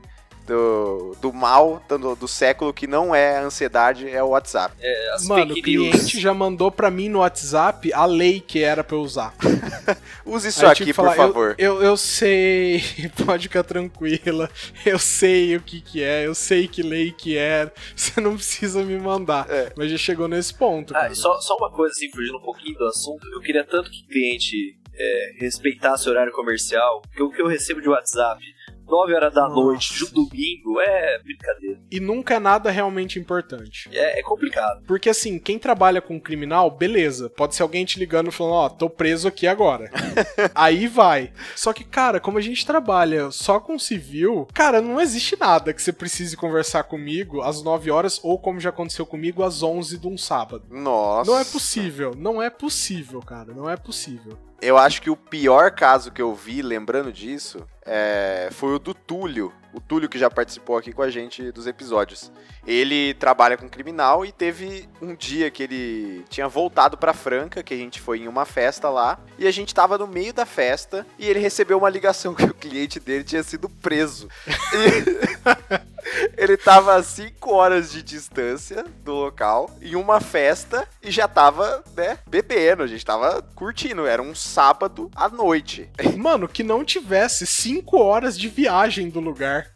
[0.46, 4.74] do, do mal do, do século que não é a ansiedade, é o WhatsApp.
[4.80, 8.84] É, as Mano, o cliente já mandou pra mim no WhatsApp a lei que era
[8.84, 9.34] pra eu usar.
[10.24, 11.54] Use isso Aí aqui, que por falar, eu- favor.
[11.58, 12.82] Eu, eu, sei,
[13.26, 14.48] pode ficar tranquila.
[14.84, 17.70] Eu sei o que que é, eu sei que lei que é.
[17.94, 19.46] Você não precisa me mandar.
[19.50, 19.72] É.
[19.76, 20.96] Mas já chegou nesse ponto.
[20.96, 23.90] Ah, e só, só uma coisa assim, fugindo um pouquinho do assunto, eu queria tanto
[23.90, 28.40] que o cliente é, respeitasse o horário comercial, porque o que eu recebo de WhatsApp
[28.86, 31.55] 9 horas da noite, de um domingo, é brincadeira.
[31.90, 33.88] E nunca é nada realmente importante.
[33.92, 34.82] É, é complicado.
[34.86, 37.30] Porque assim, quem trabalha com criminal, beleza.
[37.30, 39.90] Pode ser alguém te ligando e falando, ó, tô preso aqui agora.
[40.54, 41.32] Aí vai.
[41.54, 45.80] Só que, cara, como a gente trabalha só com civil, cara, não existe nada que
[45.80, 50.08] você precise conversar comigo às 9 horas ou como já aconteceu comigo às 11 de
[50.08, 50.64] um sábado.
[50.70, 51.30] Nossa.
[51.30, 54.36] Não é possível, não é possível, cara, não é possível.
[54.60, 58.94] Eu acho que o pior caso que eu vi, lembrando disso, é, foi o do
[58.94, 59.52] Túlio.
[59.76, 62.32] O Túlio que já participou aqui com a gente dos episódios.
[62.66, 67.74] Ele trabalha com criminal e teve um dia que ele tinha voltado pra Franca, que
[67.74, 71.06] a gente foi em uma festa lá, e a gente tava no meio da festa
[71.18, 74.30] e ele recebeu uma ligação que o cliente dele tinha sido preso.
[74.48, 75.86] E
[76.36, 81.82] ele tava a 5 horas de distância do local, em uma festa, e já tava,
[81.96, 84.06] né, bebendo, a gente tava curtindo.
[84.06, 85.88] Era um sábado à noite.
[86.16, 89.70] Mano, que não tivesse 5 horas de viagem do lugar.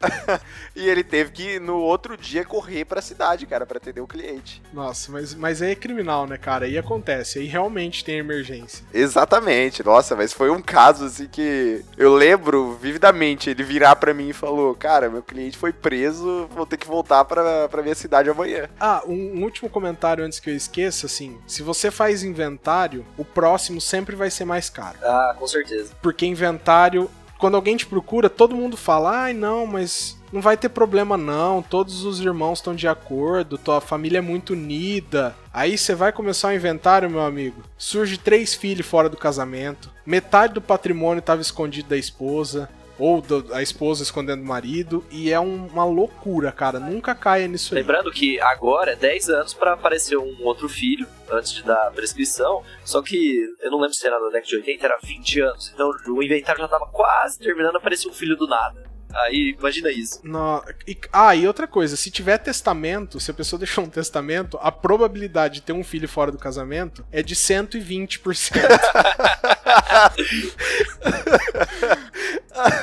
[0.74, 4.62] E ele teve que, no outro dia, correr pra cidade, cara, pra atender o cliente.
[4.72, 6.64] Nossa, mas, mas aí é criminal, né, cara?
[6.64, 8.85] Aí acontece, aí realmente tem emergência.
[8.93, 14.31] Exatamente, nossa, mas foi um caso assim que eu lembro vividamente ele virar pra mim
[14.31, 18.31] e falou: Cara, meu cliente foi preso, vou ter que voltar pra, pra minha cidade
[18.31, 18.68] amanhã.
[18.79, 23.25] Ah, um, um último comentário antes que eu esqueça, assim, se você faz inventário, o
[23.25, 24.99] próximo sempre vai ser mais caro.
[25.03, 25.93] Ah, com certeza.
[26.03, 30.68] Porque inventário, quando alguém te procura, todo mundo fala, ai não, mas não vai ter
[30.68, 35.35] problema não, todos os irmãos estão de acordo, tua família é muito unida.
[35.53, 37.62] Aí você vai começar o inventário, meu amigo.
[37.77, 42.68] Surge três filhos fora do casamento, metade do patrimônio estava escondido da esposa.
[43.01, 46.78] Ou do- a esposa escondendo o marido, e é um- uma loucura, cara.
[46.78, 47.80] Nunca caia nisso aí.
[47.80, 52.62] Lembrando que agora é 10 anos pra aparecer um outro filho, antes de dar prescrição.
[52.84, 55.70] Só que eu não lembro se era na década de 80, era 20 anos.
[55.74, 58.89] Então o inventário já tava quase terminando, aparecia um filho do nada.
[59.14, 60.20] Aí, imagina isso.
[60.22, 64.58] No- e- ah, e outra coisa, se tiver testamento, se a pessoa deixou um testamento,
[64.62, 68.61] a probabilidade de ter um filho fora do casamento é de 120%.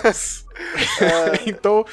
[1.45, 1.86] então,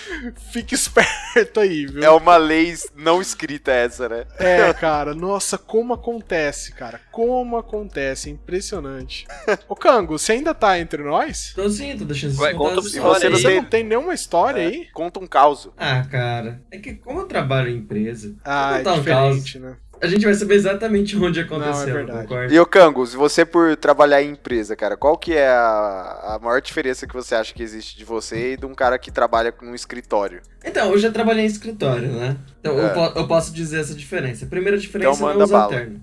[0.53, 2.03] fique esperto aí, viu?
[2.03, 4.25] É uma lei não escrita essa, né?
[4.39, 7.01] É, cara, nossa, como acontece, cara.
[7.11, 9.27] Como acontece, é impressionante.
[9.69, 11.53] Ô, Cango, você ainda tá entre nós?
[11.55, 14.89] Tô sim, tô deixando vocês conta história Você não tem- tem nenhuma história É, aí?
[14.93, 15.69] Conta um caos.
[15.77, 19.77] Ah, cara, é que como eu trabalho em empresa, Ah, é um diferente, né?
[20.01, 22.49] A gente vai saber exatamente onde aconteceu, Não, é?
[22.51, 26.61] E o Cangos, você por trabalhar em empresa, cara, qual que é a, a maior
[26.61, 29.75] diferença que você acha que existe de você e de um cara que trabalha num
[29.75, 30.41] escritório?
[30.65, 32.37] Então, eu já trabalhei em escritório, né?
[32.61, 32.91] Então, eu, É.
[32.95, 34.45] po- eu posso dizer essa diferença.
[34.45, 35.71] A primeira diferença Então é não manda usar bala.
[35.71, 36.01] terno.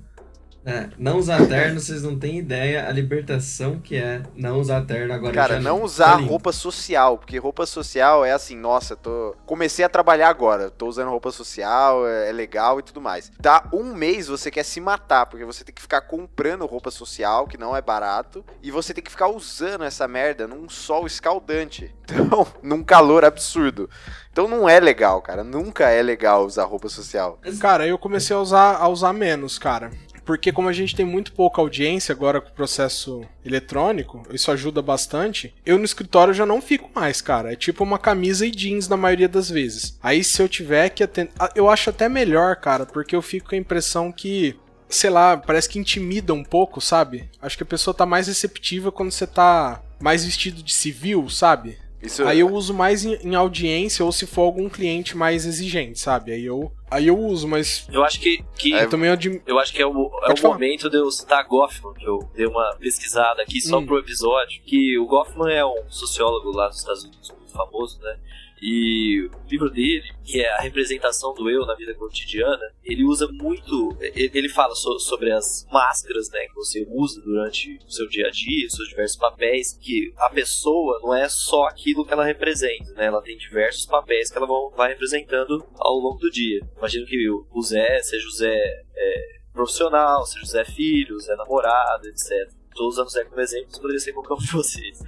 [0.65, 5.13] É, não usar terno, vocês não têm ideia a libertação que é não usar terno
[5.13, 5.33] agora.
[5.33, 9.83] Cara, já não usar tá roupa social, porque roupa social é assim, nossa, tô comecei
[9.83, 13.31] a trabalhar agora, tô usando roupa social, é, é legal e tudo mais.
[13.39, 17.47] Dá um mês você quer se matar, porque você tem que ficar comprando roupa social,
[17.47, 21.93] que não é barato, e você tem que ficar usando essa merda num sol escaldante.
[22.11, 23.89] Então, num calor absurdo.
[24.31, 25.45] Então não é legal, cara.
[25.45, 27.39] Nunca é legal usar roupa social.
[27.59, 29.91] Cara, eu comecei a usar, a usar menos, cara.
[30.31, 34.81] Porque como a gente tem muito pouca audiência agora com o processo eletrônico, isso ajuda
[34.81, 35.53] bastante.
[35.65, 37.51] Eu no escritório já não fico mais, cara.
[37.51, 39.99] É tipo uma camisa e jeans na maioria das vezes.
[40.01, 41.33] Aí se eu tiver que atender.
[41.53, 44.57] Eu acho até melhor, cara, porque eu fico com a impressão que.
[44.87, 47.29] Sei lá, parece que intimida um pouco, sabe?
[47.41, 51.77] Acho que a pessoa tá mais receptiva quando você tá mais vestido de civil, sabe?
[52.01, 55.99] Isso Aí eu uso mais em, em audiência ou se for algum cliente mais exigente,
[55.99, 56.31] sabe?
[56.31, 59.59] Aí eu, aí eu uso, mas Eu acho que, que É, eu também admi- Eu
[59.59, 62.75] acho que é o, é o momento de eu citar Goffman, que eu dei uma
[62.79, 63.85] pesquisada aqui só Hum.
[63.85, 68.17] pro episódio, que o Goffman é um sociólogo lá dos Estados Unidos muito famoso, né?
[68.61, 73.27] E o livro dele, que é a representação do eu na vida cotidiana, ele usa
[73.31, 73.97] muito.
[73.99, 78.29] Ele fala so- sobre as máscaras né, que você usa durante o seu dia a
[78.29, 82.91] dia, os seus diversos papéis, que a pessoa não é só aquilo que ela representa,
[82.93, 83.05] né?
[83.05, 86.59] Ela tem diversos papéis que ela vai representando ao longo do dia.
[86.77, 88.61] Imagino que o Zé seja o Zé
[88.95, 92.60] é, profissional, seja o Zé filho, o Zé namorado, etc.
[92.71, 94.99] Estou usando o Zé como exemplo, mas poderia ser qualquer um de vocês.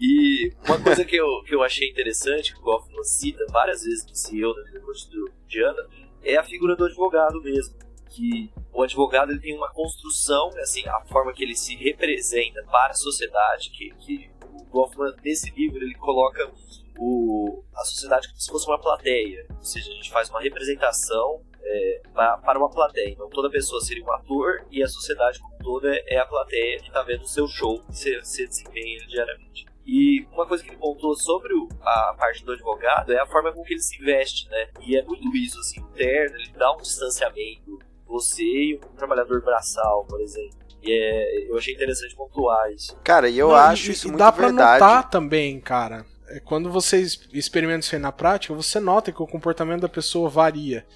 [0.00, 4.06] E uma coisa que eu, que eu achei interessante, que o Goffman cita várias vezes
[4.06, 5.88] nesse eu da vida cotidiana,
[6.24, 7.76] é a figura do advogado mesmo.
[8.08, 12.92] Que o advogado ele tem uma construção, assim, a forma que ele se representa para
[12.92, 16.50] a sociedade, que, que o Goffman, nesse livro, ele coloca
[16.98, 19.46] o, a sociedade como se fosse uma plateia.
[19.50, 23.10] Ou seja, a gente faz uma representação é, pa- para uma plateia.
[23.10, 26.88] Então toda pessoa seria um ator e a sociedade como toda é a plateia que
[26.88, 29.66] está vendo o seu show que você, você desempenha diariamente.
[29.84, 33.52] E uma coisa que ele contou sobre o- a parte do advogado é a forma
[33.52, 34.68] com que ele se veste, né?
[34.80, 37.78] E é muito isso, assim, o terno, ele dá um distanciamento.
[38.06, 40.58] Você e um trabalhador braçal, por exemplo.
[40.82, 42.96] E é, eu achei interessante pontuar isso.
[43.02, 44.80] Cara, e eu Não, acho e- isso e muito dá pra verdade.
[44.80, 46.04] notar também, cara.
[46.28, 46.98] É, Quando você
[47.32, 50.86] experimenta isso aí na prática, você nota que o comportamento da pessoa varia.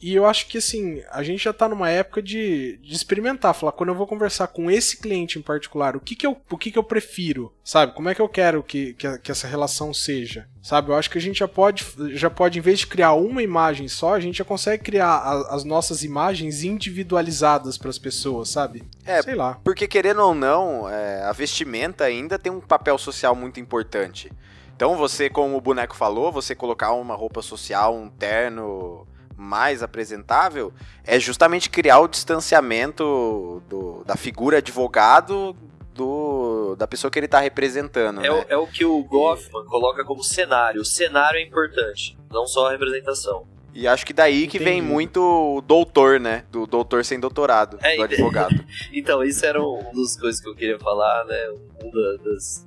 [0.00, 3.72] E eu acho que assim, a gente já tá numa época de, de experimentar, falar,
[3.72, 6.70] quando eu vou conversar com esse cliente em particular, o que que eu, o que
[6.70, 7.94] que eu prefiro, sabe?
[7.94, 10.90] Como é que eu quero que, que, que essa relação seja, sabe?
[10.90, 13.88] Eu acho que a gente já pode, já pode, em vez de criar uma imagem
[13.88, 18.84] só, a gente já consegue criar a- as nossas imagens individualizadas para as pessoas, sabe?
[19.04, 19.58] É, Sei lá.
[19.64, 24.30] Porque querendo ou não, é, a vestimenta ainda tem um papel social muito importante.
[24.74, 30.72] Então você, como o boneco falou, você colocar uma roupa social, um terno mais apresentável,
[31.04, 35.56] é justamente criar o distanciamento do- da figura advogado
[35.94, 38.20] do, da pessoa que ele tá representando.
[38.20, 38.30] É, né?
[38.30, 40.80] o, é o que o Goffman coloca como cenário.
[40.80, 43.46] O cenário é importante, não só a representação.
[43.74, 44.92] E acho que daí que vem Entendi.
[44.92, 46.44] muito o doutor, né?
[46.50, 48.64] Do doutor sem doutorado, É, do advogado.
[48.92, 51.36] Então, isso era uma das coisas que eu queria falar, né?
[51.82, 52.66] Uma das,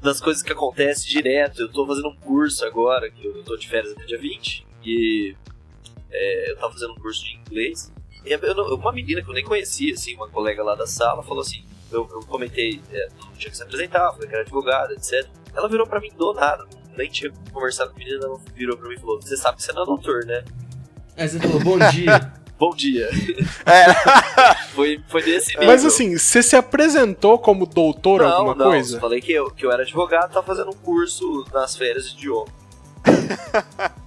[0.00, 1.62] das coisas que acontece direto.
[1.62, 5.36] Eu tô fazendo um curso agora, que eu tô de férias até dia 20, e
[6.12, 7.92] é, eu tava fazendo um curso de inglês.
[8.24, 11.22] E eu não- uma menina que eu nem conhecia, assim, uma colega lá da sala,
[11.22, 14.92] falou assim: eu, eu comentei, é, não tinha que se apresentar, falei que era advogada,
[14.94, 15.26] etc.
[15.54, 16.64] Ela virou pra mim do nada,
[16.96, 19.62] nem tinha conversado com a menina, ela virou pra mim e falou: Você sabe que
[19.64, 20.44] você não é doutor, né?
[21.16, 22.32] Aí você falou, bom dia.
[22.58, 23.10] Bom dia.
[23.66, 24.54] É.
[24.72, 25.66] foi, foi desse nível.
[25.66, 29.00] Mas assim, você se apresentou como doutor não, alguma não, coisa?
[29.00, 32.46] Falei que eu, que eu era advogado, tava fazendo um curso nas férias de idioma.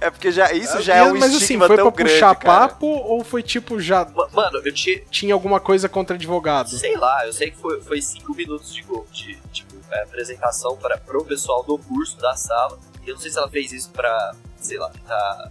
[0.00, 2.68] É porque já, isso já é um Mas assim, foi pra grande, puxar cara.
[2.68, 5.00] papo ou foi tipo já Ma- Mano, eu tinha.
[5.10, 6.68] tinha alguma coisa contra advogado?
[6.70, 10.96] Sei lá, eu sei que foi, foi cinco minutos de, de tipo, é, apresentação para
[10.98, 12.78] pro pessoal do curso da sala.
[13.04, 15.50] E eu não sei se ela fez isso pra, sei lá, tentar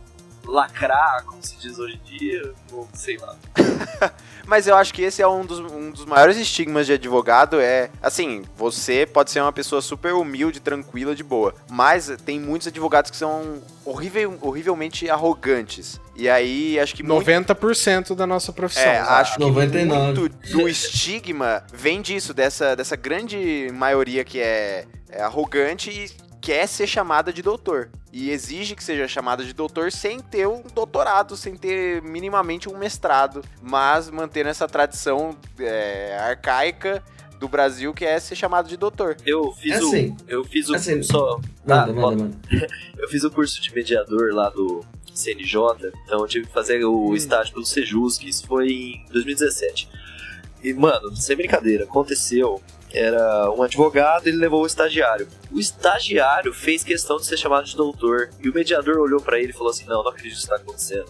[0.49, 3.35] lacrar, como se diz hoje em dia, ou sei lá.
[4.45, 7.59] Mas eu acho que esse é um dos, um dos maiores estigmas de advogado.
[7.59, 11.53] É assim, você pode ser uma pessoa super humilde, tranquila, de boa.
[11.69, 16.01] Mas tem muitos advogados que são horrível, horrivelmente arrogantes.
[16.15, 18.83] E aí acho que muito, 90% da nossa profissão.
[18.83, 20.19] é, acho que 99.
[20.19, 26.67] muito do estigma vem disso, dessa, dessa grande maioria que é, é arrogante e quer
[26.67, 27.89] ser chamada de doutor.
[28.11, 32.77] E exige que seja chamada de doutor sem ter um doutorado, sem ter minimamente um
[32.77, 37.03] mestrado, mas mantendo essa tradição é, arcaica
[37.39, 39.15] do Brasil que é ser chamado de doutor.
[39.25, 39.87] Eu fiz É o.
[39.87, 40.17] assim.
[40.27, 40.75] Eu fiz o.
[40.75, 41.01] Assim.
[41.03, 42.31] Só, Manda, Ah, manda.
[42.97, 44.83] Eu fiz o curso de mediador lá do
[45.13, 45.57] CNJ,
[46.05, 47.15] então eu tive que fazer o Hum.
[47.15, 49.89] estágio pelo Sejusc, isso foi em 2017.
[50.63, 52.61] E, mano, sem brincadeira, aconteceu.
[52.91, 55.27] Era um advogado, ele levou o estagiário.
[55.51, 58.29] O estagiário fez questão de ser chamado de doutor.
[58.39, 60.55] E o mediador olhou pra ele e falou assim: Não, não acredito que isso tá
[60.55, 61.05] acontecendo.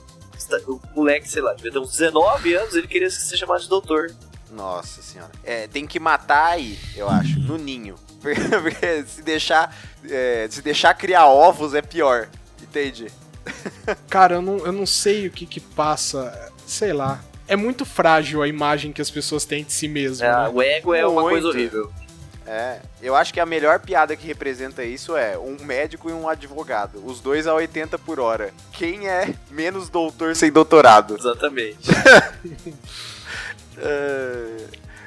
[0.67, 4.11] O moleque, sei lá, devia ter uns 19 anos, ele queria ser chamado de doutor.
[4.51, 5.31] Nossa senhora.
[5.43, 7.95] É, tem que matar aí, eu acho, no ninho.
[8.19, 9.73] Porque, porque se deixar
[10.03, 12.27] é, se deixar criar ovos é pior.
[12.61, 13.09] Entende?
[14.09, 17.23] Cara, eu não, eu não sei o que que passa, sei lá.
[17.49, 20.49] É muito frágil a imagem que as pessoas têm de si mesmo, É, né?
[20.53, 21.33] o ego é uma Muito.
[21.41, 21.91] coisa horrível.
[22.45, 26.27] É, eu acho que a melhor piada que representa isso é um médico e um
[26.27, 28.51] advogado, os dois a 80 por hora.
[28.71, 31.15] Quem é menos doutor sem doutorado?
[31.17, 31.77] Exatamente.
[33.81, 34.65] É,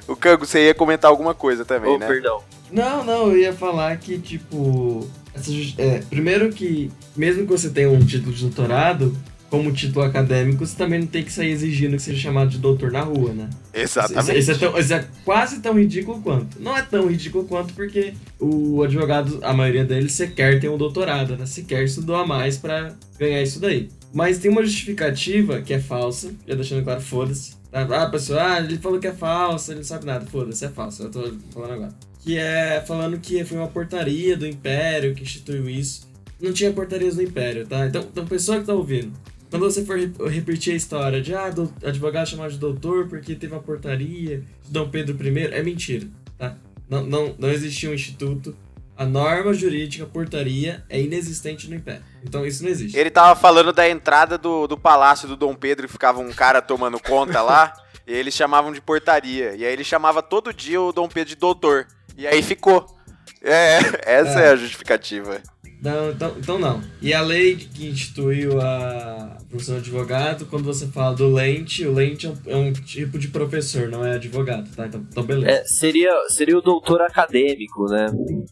[0.08, 2.06] O Kango, você ia comentar alguma coisa também, oh, né?
[2.06, 2.42] perdão.
[2.70, 5.06] Não, não, eu ia falar que, tipo.
[5.34, 9.14] essa é, primeiro que, mesmo que você tenha um título de doutorado,
[9.52, 12.90] como título acadêmico, você também não tem que sair exigindo que seja chamado de doutor
[12.90, 13.50] na rua, né?
[13.74, 14.38] Exatamente.
[14.38, 16.58] isso é tão- isso é quase tão ridículo quanto.
[16.58, 21.36] Não é tão ridículo quanto porque o advogado, a maioria deles, sequer tem um doutorado,
[21.36, 21.44] né?
[21.44, 23.90] Sequer estudou a mais pra ganhar isso daí.
[24.10, 27.52] Mas tem uma justificativa que é falsa, já deixando claro, foda-se.
[27.70, 30.24] Ah, pessoal, ah, ele falou que é falsa, ele não sabe nada.
[30.24, 31.92] Foda-se, é falso, eu tô falando agora.
[32.20, 36.10] Que é falando que foi uma portaria do Império que instituiu isso.
[36.40, 37.86] Não tinha portarias do Império, tá?
[37.86, 39.12] Então, então pessoa que tá ouvindo,
[39.52, 43.34] quando você for re- repetir a história de ah, do, advogado chamado de doutor porque
[43.34, 46.06] teve uma portaria de Dom Pedro I, é mentira,
[46.38, 46.56] tá?
[46.88, 48.56] Não, não, não existia um instituto.
[48.96, 52.02] A norma jurídica, portaria, é inexistente no Império.
[52.24, 52.96] Então isso não existe.
[52.96, 56.62] Ele tava falando da entrada do, do palácio do Dom Pedro e ficava um cara
[56.62, 57.74] tomando conta lá,
[58.08, 59.54] e eles chamavam de portaria.
[59.54, 61.86] E aí ele chamava todo dia o Dom Pedro de doutor.
[62.16, 62.86] E aí ficou.
[63.42, 63.80] É,
[64.16, 65.42] essa é, a justificativa.
[65.82, 66.80] Não, então, então não.
[67.00, 71.92] E a lei que instituiu a profissão de advogado, quando você fala do lente, o
[71.92, 74.86] lente é um, é um tipo de professor, não é advogado, tá?
[74.86, 75.50] Então, então beleza.
[75.50, 78.06] É, seria, seria o doutor acadêmico, né?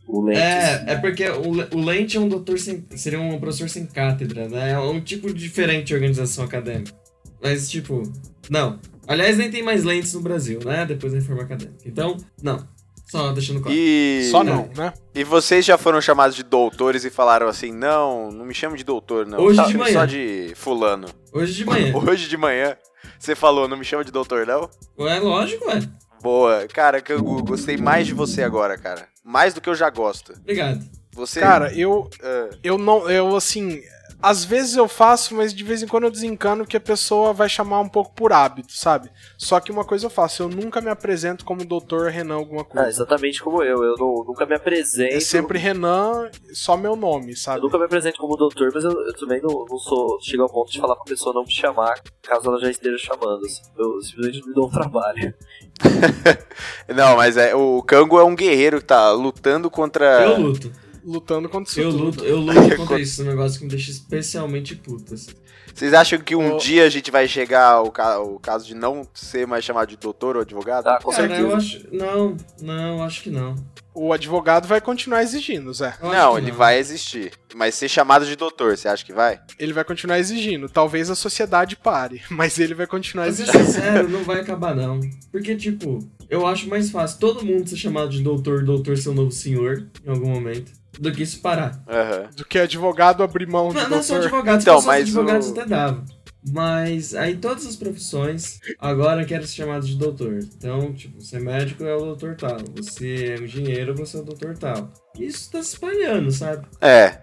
[0.08, 0.42] O Lentes.
[0.42, 2.84] É, é porque o, o Lente é um doutor sem.
[2.96, 4.72] seria um professor sem cátedra, né?
[4.72, 6.92] É um tipo diferente de organização acadêmica.
[7.40, 8.02] Mas, tipo,
[8.50, 8.80] não.
[9.06, 10.84] Aliás, nem tem mais lentes no Brasil, né?
[10.84, 11.78] Depois da reforma acadêmica.
[11.86, 12.66] Então, não.
[13.11, 13.76] Só deixando claro.
[13.76, 14.28] E.
[14.30, 14.92] Só não, né?
[15.12, 18.84] E vocês já foram chamados de doutores e falaram assim: não, não me chame de
[18.84, 19.40] doutor, não.
[19.40, 19.92] Hoje me de chame manhã.
[19.92, 21.08] só de fulano.
[21.32, 21.92] Hoje de manhã.
[22.08, 22.76] Hoje de manhã,
[23.18, 24.70] você falou: não me chama de doutor, não?
[25.08, 25.80] é lógico, ué.
[26.22, 26.68] Boa.
[26.72, 29.08] Cara, Kangu, gostei mais de você agora, cara.
[29.24, 30.32] Mais do que eu já gosto.
[30.38, 30.80] Obrigado.
[31.12, 31.40] Você.
[31.40, 33.11] Cara, eu, ah, eu não.
[33.11, 33.82] Eu assim.
[34.22, 37.48] Às vezes eu faço, mas de vez em quando eu desencano que a pessoa vai
[37.48, 39.10] chamar um pouco por hábito, sabe?
[39.38, 42.64] Só que uma coisa eu faço, eu nunca me apresento como doutor Renan alguma Ah,
[42.64, 42.88] coisa.
[42.88, 43.82] exatamente como eu.
[43.82, 45.14] Eu não- nunca me apresento.
[45.16, 47.62] é sempre Renan, só meu nome, Eu sabe?
[47.62, 50.18] nunca me apresento como doutor, mas eu, eu também não, não sou.
[50.20, 53.44] Chego ao ponto de falar pra pessoa não me chamar, caso ela já esteja chamando.
[53.46, 53.62] assim.
[53.78, 55.32] Eu simplesmente me dou um trabalho.
[56.94, 60.22] Não, mas é, o Kango é um guerreiro que tá lutando contra.
[60.24, 60.70] Eu luto.
[61.05, 62.05] Lutando contra isso Eu tudo.
[62.05, 63.22] luto, eu luto contra isso.
[63.22, 65.14] É um negócio que me deixa especialmente puto.
[65.14, 65.30] assim.
[65.72, 66.59] Vocês acham que um Ô.
[66.59, 69.96] dia a gente vai chegar ao, ca- ao caso de não ser mais chamado de
[69.96, 70.84] doutor ou advogado?
[70.84, 71.48] Tá, com Cara, certeza.
[71.48, 71.86] eu acho.
[71.92, 73.55] Não, não, acho que não.
[73.94, 75.94] O advogado vai continuar exigindo, Zé.
[76.03, 77.32] Eu não, que ele vai existir.
[77.55, 79.40] Mas ser chamado de doutor, você acha que vai?
[79.59, 80.68] Ele vai continuar exigindo.
[80.68, 83.64] Talvez a sociedade pare, mas ele vai continuar Pra ser exigindo.
[83.66, 85.01] sincero, não vai acabar não.
[85.32, 85.98] Porque, tipo,
[86.28, 89.86] eu acho mais fácil todo mundo ser chamado de doutor, doutor ser um novo senhor,
[90.05, 91.82] em algum momento, do que isso parar.
[91.88, 92.28] Aham.
[92.36, 94.26] Do que advogado abrir mão de Não, não é só doutor.
[94.26, 96.05] advogados, Então, mas advogados o- até dava.
[96.53, 100.38] Mas aí todas as profissões agora querem ser chamados de doutor.
[100.38, 104.24] Então, tipo, você é médico é o doutor tal, você é engenheiro, você é o
[104.24, 104.91] doutor tal.
[105.18, 106.66] Isso tá se espalhando, sabe?
[106.80, 107.18] É.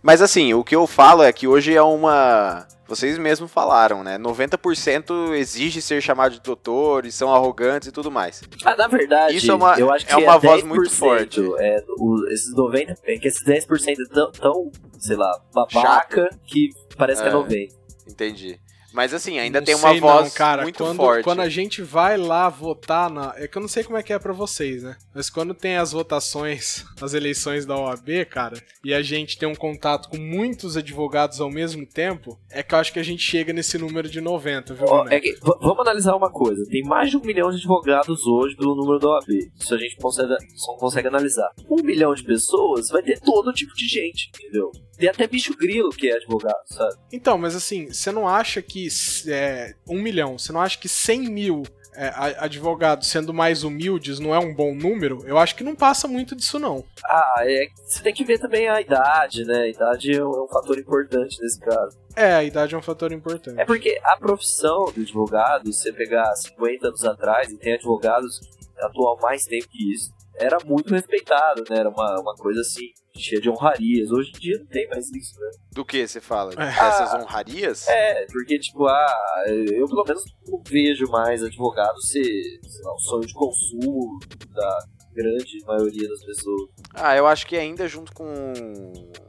[0.00, 2.66] Mas assim, o que eu falo é que hoje é uma.
[2.92, 4.18] Vocês mesmos falaram, né?
[4.18, 8.42] 90% exige ser chamado de doutor e são arrogantes e tudo mais.
[8.66, 11.40] Ah, na verdade, Isso é uma- eu acho que é uma voz 10%, muito forte.
[11.58, 16.68] É, o- esses 90%, é que esses 10% é tão, tão, sei lá, babaca que
[16.98, 17.34] parece que é É.
[17.34, 17.68] 90%.
[18.06, 18.60] Entendi.
[18.92, 20.62] Mas assim, ainda Não tem uma voz não, cara.
[20.62, 21.24] muito quando, forte.
[21.24, 23.32] Quando a gente vai lá votar na.
[23.36, 24.96] É que eu não sei como é que é pra vocês, né?
[25.14, 29.54] Mas quando tem as votações, as eleições da OAB, cara, e a gente tem um
[29.54, 33.52] contato com muitos advogados ao mesmo tempo, é que eu acho que a gente chega
[33.52, 35.14] nesse número de 90, viu, Ó, Boneco?
[35.14, 36.62] é que- vamos analisar uma coisa.
[36.68, 39.50] Tem mais de um milhão de advogados hoje pelo número da OAB.
[39.58, 41.48] Isso a gente consegue, só consegue analisar.
[41.70, 44.70] Um milhão de pessoas vai ter todo tipo de gente, entendeu?
[44.96, 46.94] Tem até bicho grilo que é advogado, sabe?
[47.12, 48.88] Então, mas assim, você não acha que
[49.28, 51.62] é, um milhão, você não acha que 100 mil
[51.94, 55.22] é, advogados sendo mais humildes não é um bom número?
[55.26, 56.84] Eu acho que não passa muito disso, não.
[57.04, 59.62] Ah, é, você tem que ver também a idade, né?
[59.62, 61.98] A idade é um, é um fator importante nesse caso.
[62.14, 63.60] É, a idade é um fator importante.
[63.60, 68.38] É porque a profissão do advogado, se você pegar 50 anos atrás, e tem advogados
[68.38, 71.78] que atuam mais tempo que isso, era muito respeitado, né?
[71.78, 74.10] Era uma, uma coisa assim, cheia de honrarias.
[74.10, 75.50] Hoje em dia não tem mais isso, né?
[75.72, 76.52] Do que você fala?
[76.54, 76.56] É.
[76.56, 77.88] Dessas honrarias?
[77.88, 82.98] É, porque, tipo, ah, eu pelo menos não vejo mais advogado ser, sei lá, um
[82.98, 84.18] sonho de consumo
[84.50, 84.78] da
[85.14, 86.68] grande maioria das pessoas.
[86.94, 88.52] Ah, eu acho que ainda junto com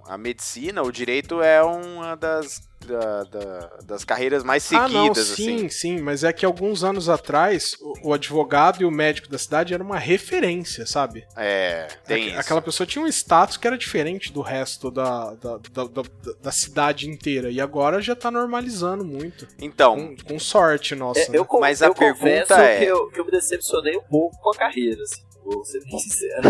[0.08, 5.28] a medicina, o direito é uma das, da- da- das carreiras mais ah, não, seguidas,
[5.28, 5.70] sim, assim.
[5.70, 9.74] sim, mas é que alguns anos atrás, o, o advogado e o médico da cidade
[9.74, 11.26] era uma referência, sabe?
[11.38, 12.40] É, tem Aqu- isso.
[12.42, 16.52] Aquela pessoa tinha um status que era diferente do resto da, da, da, da- da
[16.52, 17.50] cidade inteira.
[17.50, 19.48] E agora já tá normalizando muito.
[19.60, 21.20] Então, Com, com sorte nossa.
[21.22, 21.48] É, eu, né?
[21.62, 24.50] Mas a eu confesso pergunta é- que, eu, que eu me decepcionei um pouco com
[24.52, 26.42] a carreira, assim, vou ser bem sincero.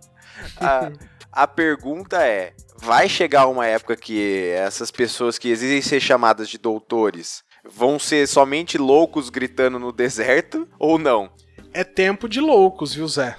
[0.60, 0.92] a,
[1.32, 6.58] a pergunta é: vai chegar uma época que essas pessoas que exigem ser chamadas de
[6.58, 11.30] doutores vão ser somente loucos gritando no deserto ou não?
[11.72, 13.36] É tempo de loucos, viu, Zé?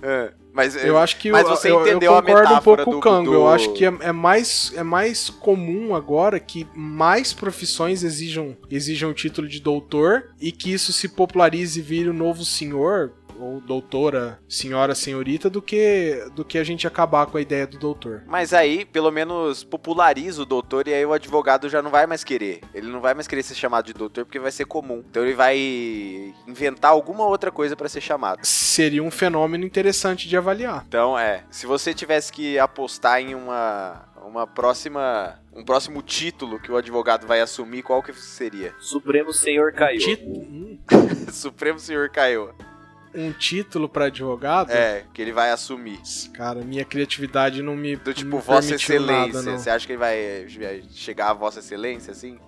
[0.00, 2.84] É, mas Eu acho que mas eu, você eu, eu entendeu a concordo um pouco
[2.84, 3.30] com o Kango.
[3.30, 8.56] do- Eu acho que é, é mais, é mais comum agora que mais profissões exijam,
[8.70, 13.12] exijam o título de doutor e que isso se popularize e vire o novo senhor
[13.38, 17.78] ou doutora, senhora, senhorita, do que do que a gente acabar com a ideia do
[17.78, 18.22] doutor.
[18.26, 22.22] Mas aí, pelo menos, populariza o doutor e aí o advogado já não vai mais
[22.24, 22.60] querer.
[22.74, 25.02] Ele não vai mais querer ser chamado de doutor porque vai ser comum.
[25.08, 25.56] Então ele vai
[26.46, 28.44] inventar alguma outra coisa pra ser chamado.
[28.44, 30.84] Seria um fenômeno interessante de avaliar.
[30.88, 36.72] Então, é, se você tivesse que apostar em uma uma próxima um próximo título que
[36.72, 38.74] o advogado vai assumir, qual que seria?
[38.80, 40.00] Supremo Senhor caiu.
[40.00, 40.78] Tit- hum,
[41.30, 42.50] Supremo Senhor Caiu.
[43.14, 44.70] Um título para advogado?
[44.70, 46.00] É, que ele vai assumir.
[46.32, 49.42] Cara, minha criatividade não me Do tipo, me Vossa Excelência.
[49.42, 49.58] nada.
[49.58, 52.38] Você acha que ele vai chegar a Vossa Excelência, assim?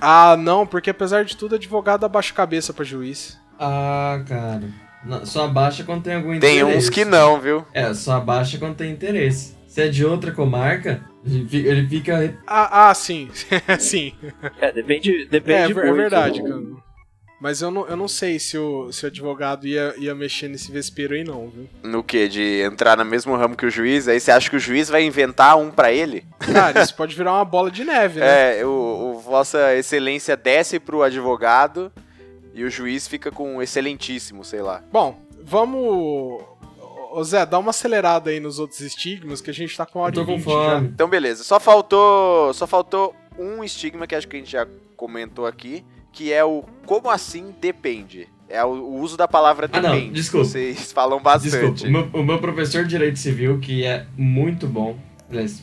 [0.00, 3.38] Ah, não, porque apesar de tudo, advogado abaixa a cabeça pra juiz.
[3.58, 4.68] Ah, cara.
[5.04, 6.78] Não, só abaixa quando tem algum Tem interesse.
[6.78, 7.64] uns que não, viu?
[7.72, 9.56] É, só abaixa quando tem interesse.
[9.66, 12.38] Se é de outra comarca, ele fica.
[12.46, 13.30] Ah, ah sim.
[13.78, 14.12] sim.
[14.60, 16.60] É, depende, depende É, é verdade, cara.
[17.42, 20.70] Mas eu não, eu não sei se o, se o advogado ia, ia mexer nesse
[20.70, 21.68] vespeiro aí, não, viu?
[21.82, 22.28] No que?
[22.28, 24.06] De entrar no mesmo ramo que o juiz?
[24.06, 26.24] Aí você acha que o juiz vai inventar um pra ele?
[26.38, 28.60] Cara, isso pode virar uma bola de neve, né?
[28.60, 31.90] É, o, o Vossa Excelência desce pro advogado
[32.54, 34.80] e o juiz fica com um excelentíssimo, sei lá.
[34.92, 36.44] Bom, vamos.
[37.10, 40.02] Ô Zé, dá uma acelerada aí nos outros estigmas que a gente tá com a
[40.04, 40.88] hora Eu tô com 20 fome.
[40.94, 41.42] Então, beleza.
[41.42, 44.64] Só faltou, só faltou um estigma que acho que a gente já
[44.96, 48.28] comentou aqui, que é o como assim depende.
[48.48, 50.46] É o, o uso da palavra Ah, não, desculpa.
[50.46, 51.84] Vocês falam bastante.
[51.84, 54.98] Desculpa, o meu, o meu professor de Direito Civil, que é muito bom,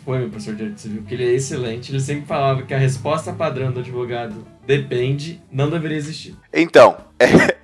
[0.03, 2.77] foi meu professor de Direito Civil, que ele é excelente, ele sempre falava que a
[2.77, 6.35] resposta padrão do advogado depende, não deveria existir.
[6.51, 6.97] Então,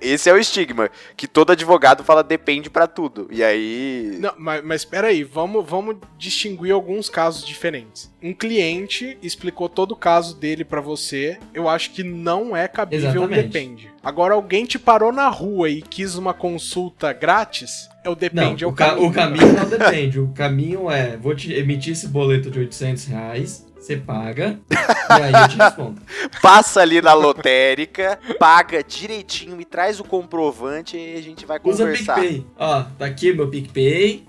[0.00, 3.26] esse é o estigma, que todo advogado fala depende pra tudo.
[3.30, 8.10] E aí, Não, mas, mas peraí, vamos, vamos distinguir alguns casos diferentes.
[8.22, 13.10] Um cliente explicou todo o caso dele pra você, eu acho que não é cabível,
[13.10, 13.42] Exatamente.
[13.48, 13.90] depende.
[14.02, 18.66] Agora, alguém te parou na rua e quis uma consulta grátis, é o depende, é
[18.66, 19.08] não, o, o, ca- caminho.
[19.08, 20.20] o caminho não depende.
[20.20, 25.32] O caminho é, vou te emitir esse boleto de 800 reais, você paga, e aí
[25.32, 26.00] eu te respondo.
[26.42, 31.84] passa ali na lotérica, paga direitinho, me traz o comprovante e a gente vai Usa
[31.84, 32.14] conversar.
[32.16, 32.46] PicPay.
[32.58, 34.24] Ó, tá aqui meu PicPay,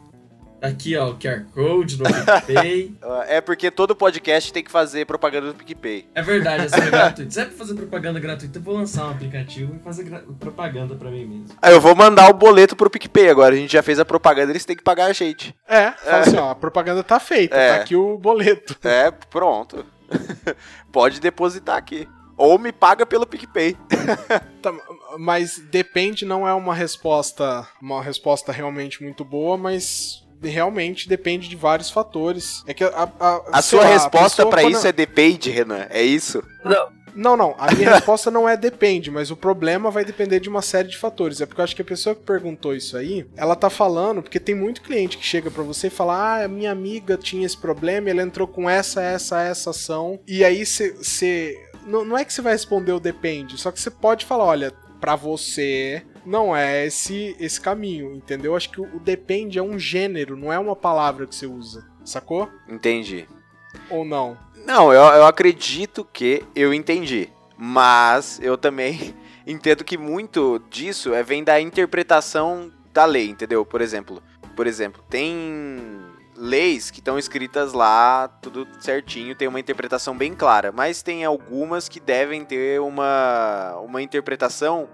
[0.62, 2.96] aqui ó, o QR Code no PicPay.
[3.02, 6.08] Ah, É porque todo podcast tem que fazer propaganda do PicPay.
[6.16, 7.34] É verdade, essa é gratuito.
[7.34, 10.10] Se é pra fazer propaganda gratuita, eu vou lançar um aplicativo e fazer
[10.40, 11.56] propaganda pra mim mesmo.
[11.62, 13.54] Aí eu vou mandar o boleto pro PicPay agora.
[13.56, 15.56] A gente já fez a propaganda, eles têm que pagar a gente.
[15.68, 17.76] É, fala assim, ó, a propaganda tá feita, É.
[17.78, 18.76] tá aqui o boleto.
[18.88, 19.86] É, pronto.
[20.92, 22.08] Pode depositar aqui.
[22.38, 23.76] Ou me paga pelo PicPay.
[24.62, 24.72] Tá,
[25.18, 31.56] mas depende não é uma resposta, uma resposta realmente muito boa, mas realmente depende de
[31.56, 32.64] vários fatores.
[32.68, 35.88] É que a, a, A sua lá, resposta pra quando- isso é depende, Renan.
[35.90, 36.44] É isso?
[36.64, 37.56] Não, Não, não.
[37.58, 40.98] A minha resposta não é depende, mas o problema vai depender de uma série de
[40.98, 41.42] fatores.
[41.42, 44.40] É porque eu acho que a pessoa que perguntou isso aí, ela tá falando, porque
[44.40, 47.58] tem muito cliente que chega pra você e fala: Ah, a minha amiga tinha esse
[47.58, 50.20] problema, ela entrou com essa, essa, essa ação.
[50.28, 51.56] E aí você.
[51.88, 54.72] Não, não é que você vai responder o depende, só que você pode falar: olha,
[55.02, 56.04] pra você.
[56.28, 58.54] Não é esse esse caminho, entendeu?
[58.54, 62.50] Acho que o, depende é um gênero, não é uma palavra que você usa, sacou?
[62.68, 63.26] Entendi.
[63.90, 64.38] Ou não?
[64.66, 67.30] Não, eu, eu acredito que eu entendi.
[67.58, 69.16] Mas eu também
[69.48, 73.66] entendo que muito disso é vem da interpretação da lei, entendeu?
[73.66, 74.22] Por exemplo,
[74.54, 75.78] por exemplo, tem
[76.36, 81.88] leis que estão escritas lá, tudo certinho, tem uma interpretação bem clara, mas tem algumas
[81.88, 84.90] que devem ter uma, uma interpretação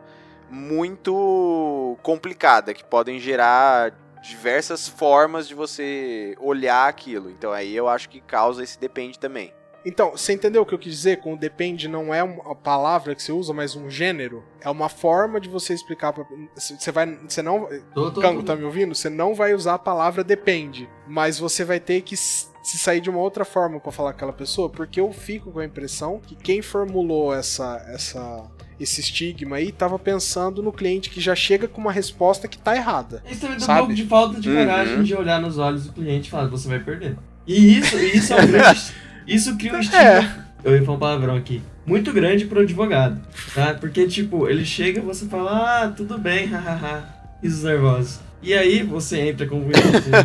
[0.54, 7.30] muito complicada, que podem gerar diversas formas de você olhar aquilo.
[7.30, 9.54] Então aí eu acho que causa esse depende também.
[9.86, 11.20] Então, você entendeu o que eu quis dizer?
[11.20, 14.44] Com o depende não é uma palavra que você usa, mas um gênero.
[14.62, 16.26] É uma forma de você explicar pra...
[16.56, 17.06] Você vai.
[17.28, 17.68] Você não.
[17.94, 18.46] Tô, tô, Cango, tô.
[18.46, 18.96] tá me ouvindo?
[18.96, 20.90] Você não vai usar a palavra depende.
[21.06, 24.34] Mas você vai ter que se sair de uma outra forma pra falar com aquela
[24.34, 27.86] pessoa, porque eu fico com a impressão que quem formulou essa.
[27.90, 32.58] essa esse estigma aí tava pensando no cliente que já chega com uma resposta que
[32.58, 33.24] tá errada.
[33.30, 33.80] Isso também dá um Sabe?
[33.80, 34.56] pouco de falta de Uhum.
[34.56, 37.16] coragem de olhar nos olhos do cliente e falar, você vai perder.
[37.48, 38.82] E isso, isso é um grande.
[39.28, 40.02] Isso cria um estigma.
[40.04, 40.44] É.
[40.64, 41.62] Eu ia falar um palavrão aqui.
[41.86, 43.22] Muito grande pro advogado.
[43.54, 43.74] Tá?
[43.74, 47.04] Porque, tipo, ele chega e você fala, ah, tudo bem, hahaha.
[47.42, 48.20] Risos nervosos.
[48.42, 49.70] E aí você entra com um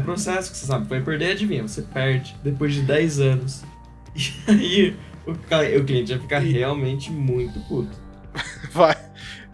[0.04, 1.66] processo que você sabe que vai perder, adivinha?
[1.66, 3.62] Você perde depois de 10 anos.
[4.48, 4.96] E aí
[5.26, 7.96] o, o cliente vai ficar realmente muito puto.
[8.72, 8.96] Vai.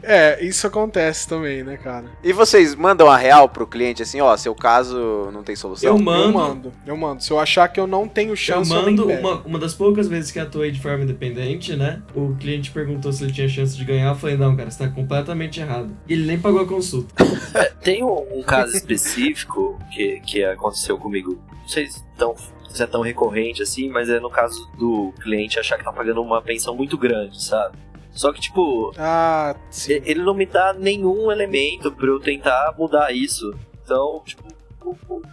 [0.06, 2.04] É, isso acontece também, né, cara?
[2.22, 5.88] E vocês mandam a real pro cliente assim, ó, seu caso não tem solução?
[5.88, 7.22] Eu Eu mando, mando, eu mando.
[7.22, 9.20] Se eu achar que eu não tenho Eu chance, eu, mando pego.
[9.20, 12.02] uma, uma das poucas vezes que atuei de forma independente, né?
[12.14, 14.10] O cliente perguntou se ele tinha chance de ganhar.
[14.10, 15.96] Eu falei, não, cara, você tá completamente errado.
[16.06, 17.14] E ele nem pagou a consulta.
[17.80, 21.38] Tem um, um caso específico que, que aconteceu comigo.
[21.50, 22.34] Não sei se, tão,
[22.68, 26.20] se é tão recorrente assim, mas é no caso do cliente achar que tá pagando
[26.20, 27.78] uma pensão muito grande, sabe?
[28.14, 30.00] Só que, tipo, Ah, sim.
[30.04, 33.52] ele não me dá nenhum elemento pra eu tentar mudar isso.
[33.84, 34.44] Então, tipo,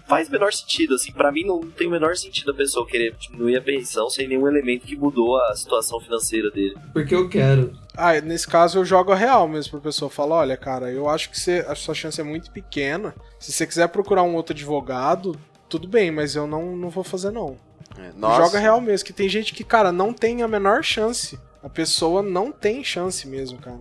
[0.08, 1.12] faz menor sentido, assim.
[1.12, 4.48] Pra mim não tem o menor sentido a pessoa querer diminuir a pensão sem nenhum
[4.48, 6.76] elemento que mudou a situação financeira dele.
[6.94, 7.72] Porque eu quero.
[7.96, 10.10] Ah, nesse caso eu jogo a real mesmo pra pessoa.
[10.10, 13.14] Falo, olha, cara, eu acho que você, a sua chance é muito pequena.
[13.40, 15.38] Se você quiser procurar um outro advogado,
[15.70, 17.58] tudo bem, mas eu não, não vou fazer não.
[17.98, 18.44] É, Nossa.
[18.46, 21.38] Joga real mesmo, que tem gente que, cara, não tem a menor chance.
[21.64, 23.80] A pessoa não tem chance mesmo, cara.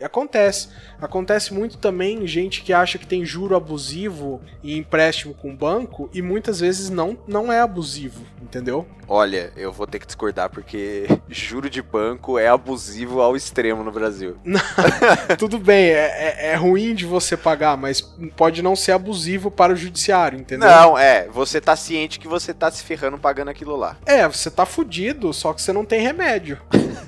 [0.00, 0.68] E acontece.
[1.00, 6.22] Acontece muito também gente que acha que tem juro abusivo em empréstimo com banco e
[6.22, 8.86] muitas vezes não, não é abusivo, entendeu?
[9.06, 13.92] Olha, eu vou ter que discordar porque juro de banco é abusivo ao extremo no
[13.92, 14.36] Brasil.
[15.38, 18.00] Tudo bem, é, é- é ruim de você pagar, mas
[18.36, 20.68] pode não ser abusivo para o judiciário, entendeu?
[20.68, 23.96] Não, é, você tá ciente que você tá se ferrando pagando aquilo lá.
[24.06, 26.58] É, você tá fudido, só que você não tem remédio.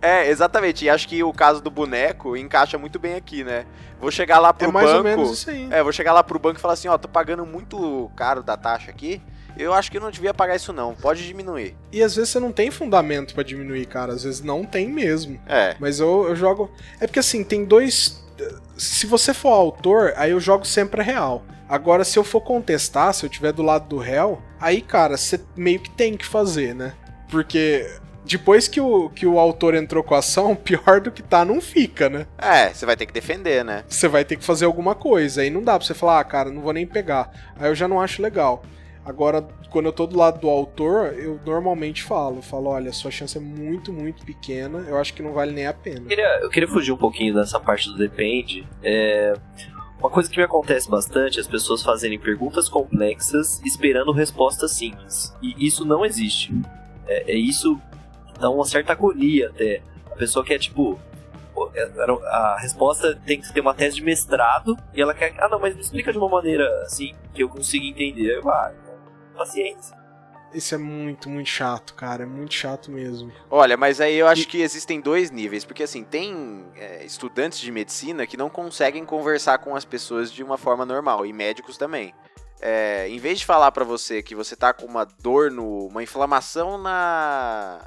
[0.00, 0.84] É, exatamente.
[0.84, 1.70] E acho que o caso do
[2.36, 3.64] encaixa muito bem aqui, né?
[4.00, 4.98] Vou chegar lá pro é mais banco.
[4.98, 5.68] ou menos isso aí.
[5.70, 8.56] É, vou chegar lá pro banco e falar assim, ó, tô pagando muito caro da
[8.56, 9.20] taxa aqui.
[9.56, 10.94] Eu acho que eu não devia pagar isso não.
[10.94, 11.74] Pode diminuir.
[11.90, 14.12] E às vezes você não tem fundamento pra diminuir, cara.
[14.12, 15.40] Às vezes não tem mesmo.
[15.46, 15.74] É.
[15.80, 16.70] Mas eu, eu jogo.
[17.00, 18.24] É porque assim, tem dois.
[18.76, 21.42] Se você for autor, aí eu jogo sempre a real.
[21.68, 25.40] Agora, se eu for contestar, se eu tiver do lado do réu, aí, cara, você
[25.56, 26.94] meio que tem que fazer, né?
[27.28, 27.86] Porque
[28.28, 31.60] depois que o, que o autor entrou com a ação, pior do que tá, não
[31.60, 32.26] fica, né?
[32.36, 33.84] É, você vai ter que defender, né?
[33.88, 35.40] Você vai ter que fazer alguma coisa.
[35.40, 37.30] Aí não dá pra você falar, ah, cara, não vou nem pegar.
[37.58, 38.62] Aí eu já não acho legal.
[39.04, 39.40] Agora,
[39.70, 42.36] quando eu tô do lado do autor, eu normalmente falo.
[42.36, 44.84] Eu falo, olha, sua chance é muito, muito pequena.
[44.86, 46.00] Eu acho que não vale nem a pena.
[46.00, 48.68] Eu queria, eu queria fugir um pouquinho dessa parte do depende.
[48.82, 49.32] É,
[49.98, 55.34] uma coisa que me acontece bastante é as pessoas fazerem perguntas complexas esperando respostas simples.
[55.42, 56.54] E isso não existe.
[57.06, 57.80] É, é isso
[58.38, 59.82] dá uma certa agonia até.
[60.10, 60.98] A pessoa quer, tipo.
[61.74, 61.90] é,
[62.26, 65.34] A resposta tem que ter uma tese de mestrado e ela quer.
[65.38, 68.36] Ah, não, mas me explica de uma maneira assim que eu consiga entender.
[68.36, 68.72] Eu, ah,
[69.36, 69.96] paciência.
[70.52, 72.22] Isso é muito, muito chato, cara.
[72.22, 73.30] É muito chato mesmo.
[73.50, 77.70] Olha, mas aí eu acho que existem dois níveis, porque assim, tem é, estudantes de
[77.70, 82.14] medicina que não conseguem conversar com as pessoas de uma forma normal, e médicos também.
[82.60, 85.86] É, em vez de falar pra você que você tá com uma dor no.
[85.86, 87.86] uma inflamação na.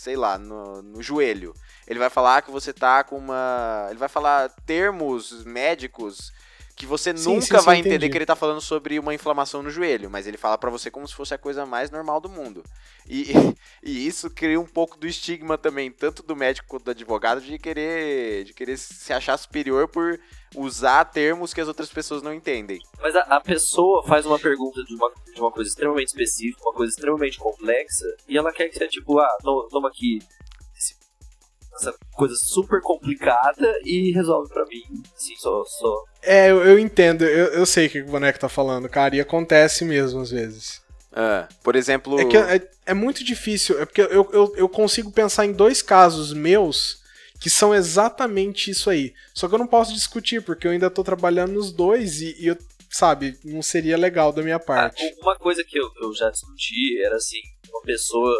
[0.00, 1.54] Sei lá, no, no joelho,
[1.86, 3.86] ele vai falar que você tá com uma.
[3.90, 6.32] ele vai falar termos médicos
[6.80, 7.84] que você Sim, nunca sim, sim, vai entendi.
[7.86, 10.90] entender que ele tá falando sobre uma inflamação no joelho, mas ele fala pra você
[10.90, 12.62] como se fosse a coisa mais normal do mundo.
[13.06, 13.32] E,
[13.82, 17.58] e isso cria um pouco do estigma também, tanto do médico quanto do advogado, de
[17.58, 20.18] querer, de querer se achar superior por
[20.56, 22.80] usar termos que as outras pessoas não entendem.
[23.00, 26.74] Mas a, a pessoa faz uma pergunta de uma, de uma coisa extremamente específica, uma
[26.74, 30.18] coisa extremamente complexa, e ela quer que você, tipo, ah, to- toma aqui
[31.80, 34.82] essa coisa super complicada e resolve pra mim.
[35.16, 36.04] Assim, só, só.
[36.22, 39.20] É, eu, eu entendo, eu, eu sei o que o boneco tá falando, cara, e
[39.20, 40.82] acontece mesmo às vezes.
[41.12, 42.20] Ah, por exemplo.
[42.20, 45.82] É que é, é muito difícil, é porque eu, eu, eu consigo pensar em dois
[45.82, 47.00] casos meus
[47.40, 49.14] que são exatamente isso aí.
[49.34, 52.46] Só que eu não posso discutir, porque eu ainda tô trabalhando nos dois e, e
[52.48, 52.56] eu,
[52.90, 55.02] sabe, não seria legal da minha Ah, parte.
[55.22, 57.40] uma coisa que eu, eu já discuti era assim,
[57.72, 58.34] uma pessoa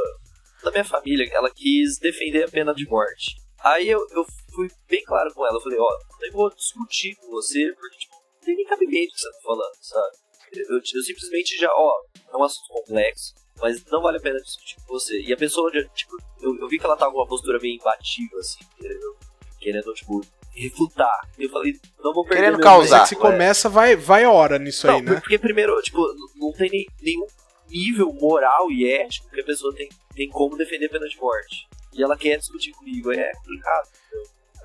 [0.62, 3.36] da minha família, ela quis defender a pena de morte.
[3.62, 4.24] Aí eu, eu
[4.54, 8.14] fui bem claro com ela, eu falei, ó, eu vou discutir com você, porque tipo,
[8.14, 10.16] não tem nem cabimento o que você tá falando, sabe?
[10.52, 11.92] Eu, eu simplesmente já, ó,
[12.32, 15.20] é um assunto complexo, mas não vale a pena discutir com você.
[15.20, 18.38] E a pessoa, tipo, eu, eu vi que ela tava com uma postura meio imbatível,
[18.38, 19.16] assim, querendo,
[19.60, 20.20] querendo tipo,
[20.54, 21.28] refutar.
[21.38, 21.72] E eu falei,
[22.02, 23.02] não vou perder Querendo causar.
[23.02, 23.18] É se é.
[23.18, 25.14] começa, vai, vai hora nisso Não, aí, né?
[25.14, 26.00] porque primeiro, tipo,
[26.36, 27.26] não tem nem, nenhum
[27.70, 31.68] nível moral e ético que a pessoa tem, tem como defender a pena de morte.
[31.92, 33.88] E ela quer discutir comigo, é complicado.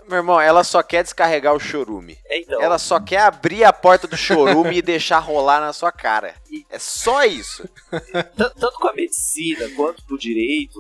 [0.08, 2.16] Meu irmão, ela só quer descarregar o chorume.
[2.26, 5.92] É, então, Ela só quer abrir a porta do chorume e deixar rolar na sua
[5.92, 6.36] cara.
[6.70, 7.68] É só isso.
[8.38, 10.80] tan- tanto com a medicina quanto com o direito,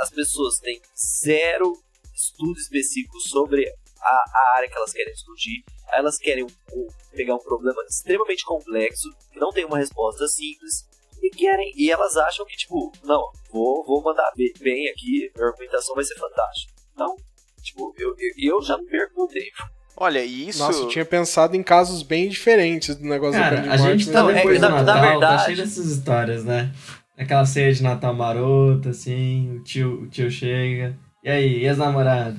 [0.00, 1.72] as pessoas têm zero
[2.14, 3.66] estudo específico sobre
[4.02, 5.64] a, a área que elas querem discutir.
[5.90, 10.86] Elas querem um- um- pegar um problema extremamente complexo, que não tem uma resposta simples,
[11.22, 11.72] e querem.
[11.76, 13.22] E elas acham que, tipo, não,
[13.52, 16.72] vou, vou mandar be- bem aqui, minha argumentação vai ser fantástica.
[16.94, 17.14] Então,
[17.62, 19.78] tipo, eu, eu, eu já não perco meu tempo.
[19.96, 20.60] Olha, e isso.
[20.60, 23.82] Nossa, eu tinha pensado em casos bem diferentes do negócio Cara, a morte.
[23.82, 26.72] gente tá é depois que do na- na Natal, tá verdade- cheio dessas histórias, né?
[27.16, 30.96] Aquela ceia de Natal marota, assim, o tio, o tio chega.
[31.24, 32.36] E aí, ex-namorado?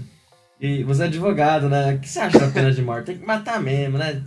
[0.61, 1.93] E você é advogado, né?
[1.93, 3.05] O que você acha da pena de morte?
[3.05, 4.21] Tem que matar mesmo, né?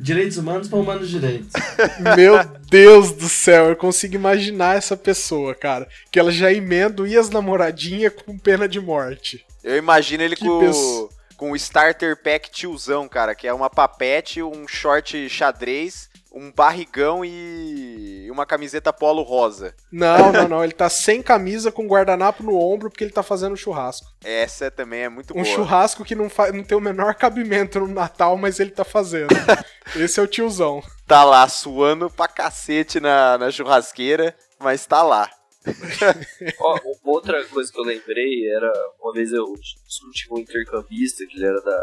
[0.00, 1.48] Direitos humanos para humanos direitos.
[2.16, 5.86] Meu Deus do céu, eu consigo imaginar essa pessoa, cara.
[6.10, 9.44] Que ela já emenda o e as namoradinha com pena de morte.
[9.62, 11.08] Eu imagino ele Que com, pessoa.
[11.36, 17.24] com o starter pack tiozão, cara, que é uma papete, um short xadrez, um barrigão
[17.24, 19.74] e uma camiseta polo rosa.
[19.90, 20.64] Não, não, não.
[20.64, 24.06] Ele tá sem camisa com guardanapo no ombro porque ele tá fazendo churrasco.
[24.24, 25.54] Essa também é muito Um boa.
[25.54, 29.28] churrasco que não, não tem o menor cabimento no Natal, mas ele tá fazendo.
[29.94, 30.82] Esse é o tiozão.
[31.06, 35.30] Tá lá suando pra cacete na, na churrasqueira, mas tá lá.
[36.60, 38.70] Ó, outra coisa que eu lembrei era,
[39.00, 39.44] uma vez eu
[39.86, 41.82] discuti com um intercambista, que ele era da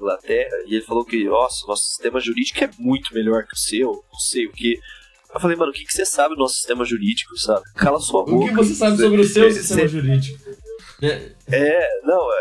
[0.00, 4.04] Inglaterra, e ele falou que, nossa, nosso sistema jurídico é muito melhor que o seu,
[4.12, 4.78] não sei o que.
[5.34, 7.62] Eu falei, mano, o que, que você sabe do nosso sistema jurídico, sabe?
[7.74, 8.44] Cala sua boca.
[8.46, 10.38] O que você sabe sobre o seu sistema cê- jurídico?
[11.02, 12.38] É, É, não, é,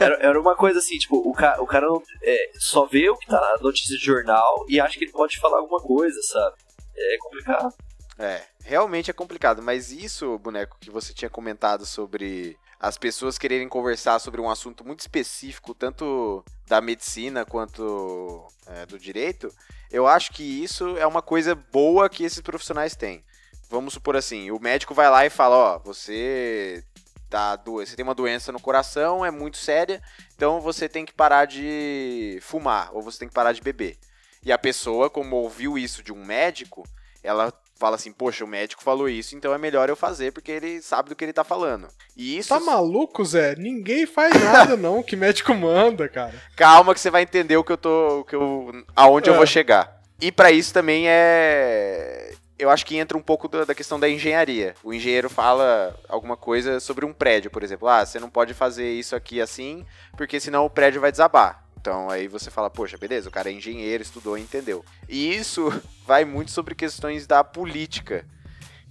[0.00, 3.16] era, era uma coisa assim, tipo, o, ca, o cara não, é, só vê o
[3.16, 6.56] que tá na notícia de jornal e acha que ele pode falar alguma coisa, sabe?
[6.96, 7.74] É complicado.
[8.18, 13.68] É, realmente é complicado, mas isso, boneco, que você tinha comentado sobre as pessoas quererem
[13.68, 19.52] conversar sobre um assunto muito específico, tanto da medicina quanto é, do direito,
[19.90, 23.24] eu acho que isso é uma coisa boa que esses profissionais têm.
[23.68, 26.84] Vamos supor assim, o médico vai lá e fala, ó, você
[27.28, 27.74] tá do...
[27.74, 30.00] você tem uma doença no coração, é muito séria,
[30.34, 33.98] então você tem que parar de fumar ou você tem que parar de beber.
[34.42, 36.86] E a pessoa, como ouviu isso de um médico,
[37.22, 40.82] ela fala assim, poxa, o médico falou isso, então é melhor eu fazer porque ele
[40.82, 41.88] sabe do que ele tá falando.
[42.16, 43.54] E isso, Tá maluco, Zé?
[43.56, 45.02] Ninguém faz nada, não.
[45.02, 46.34] Que médico manda, cara.
[46.56, 49.36] calma que você vai entender o que eu tô, o que eu, aonde eu É.
[49.36, 49.96] vou chegar.
[50.20, 54.74] E pra isso também é, eu acho que entra um pouco da questão da engenharia.
[54.82, 58.90] O engenheiro fala alguma coisa sobre um prédio, por exemplo, ah, você não pode fazer
[58.90, 59.86] isso aqui assim,
[60.16, 61.64] porque senão o prédio vai desabar.
[61.80, 64.84] Então aí você fala, poxa, beleza, o cara é engenheiro, estudou e entendeu.
[65.08, 65.70] E isso
[66.06, 68.26] vai muito sobre questões da política.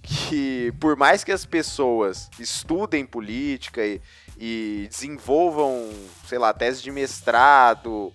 [0.02, 4.00] Que por mais que as pessoas estudem política e,
[4.38, 5.90] e desenvolvam,
[6.26, 8.12] sei lá, tese de mestrado,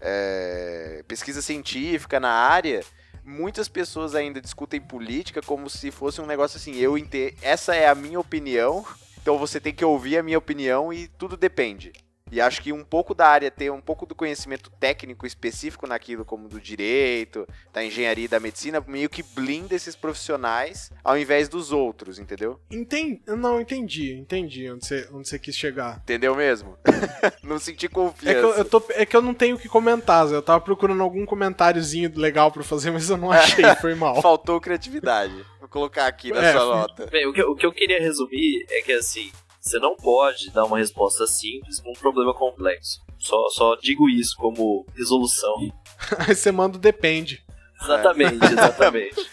[0.00, 2.82] é, pesquisa científica na área,
[3.24, 7.88] muitas pessoas ainda discutem política como se fosse um negócio assim, eu ente essa é
[7.88, 8.86] a minha opinião,
[9.20, 11.92] então você tem que ouvir a minha opinião e tudo depende.
[12.32, 16.24] E acho que um pouco da área ter um pouco do conhecimento técnico específico naquilo,
[16.24, 21.48] como do direito, da engenharia e da medicina, meio que blinda esses profissionais ao invés
[21.48, 22.58] dos outros, entendeu?
[22.70, 23.20] Entendi.
[23.26, 25.98] Não, entendi, entendi onde você, onde você quis chegar.
[26.02, 26.78] Entendeu mesmo?
[27.44, 28.38] não senti É que, confiança.
[28.38, 30.34] eu, eu tô- é que eu não tenho o que comentar, Zé.
[30.34, 34.20] Eu tava procurando algum comentáriozinho legal pra fazer, mas eu não achei, foi mal.
[34.22, 35.44] Faltou criatividade.
[35.60, 37.06] Vou colocar aqui na É, sua nota.
[37.06, 39.30] Bem, o que, o que eu queria resumir é que assim,
[39.64, 43.00] você não pode dar uma resposta simples pra um problema complexo.
[43.18, 45.54] Só, só digo isso como resolução.
[46.28, 47.42] Aí você manda o depende.
[47.82, 49.30] Exatamente, exatamente.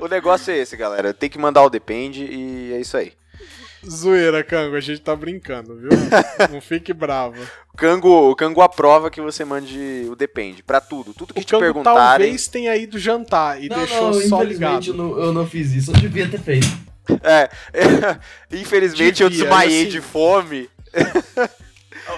[0.00, 1.14] O negócio é esse, galera.
[1.14, 3.12] Tem que mandar o depende e é isso aí.
[3.88, 5.90] Zoeira, Cango, a gente tá brincando, viu?
[6.50, 7.40] não fique bravo.
[7.72, 10.62] O Cango, o Cango aprova que você mande o depende.
[10.62, 11.14] Pra tudo.
[11.14, 12.26] Tudo que O te Cango perguntarem.
[12.26, 14.86] talvez tenha ido jantar e Não, deixou não, só infelizmente ligado.
[14.88, 15.92] eu não, eu não fiz isso.
[15.92, 16.66] Eu devia ter feito.
[17.22, 17.48] É.
[18.56, 20.68] Infelizmente eu desmaiei assim- de fome.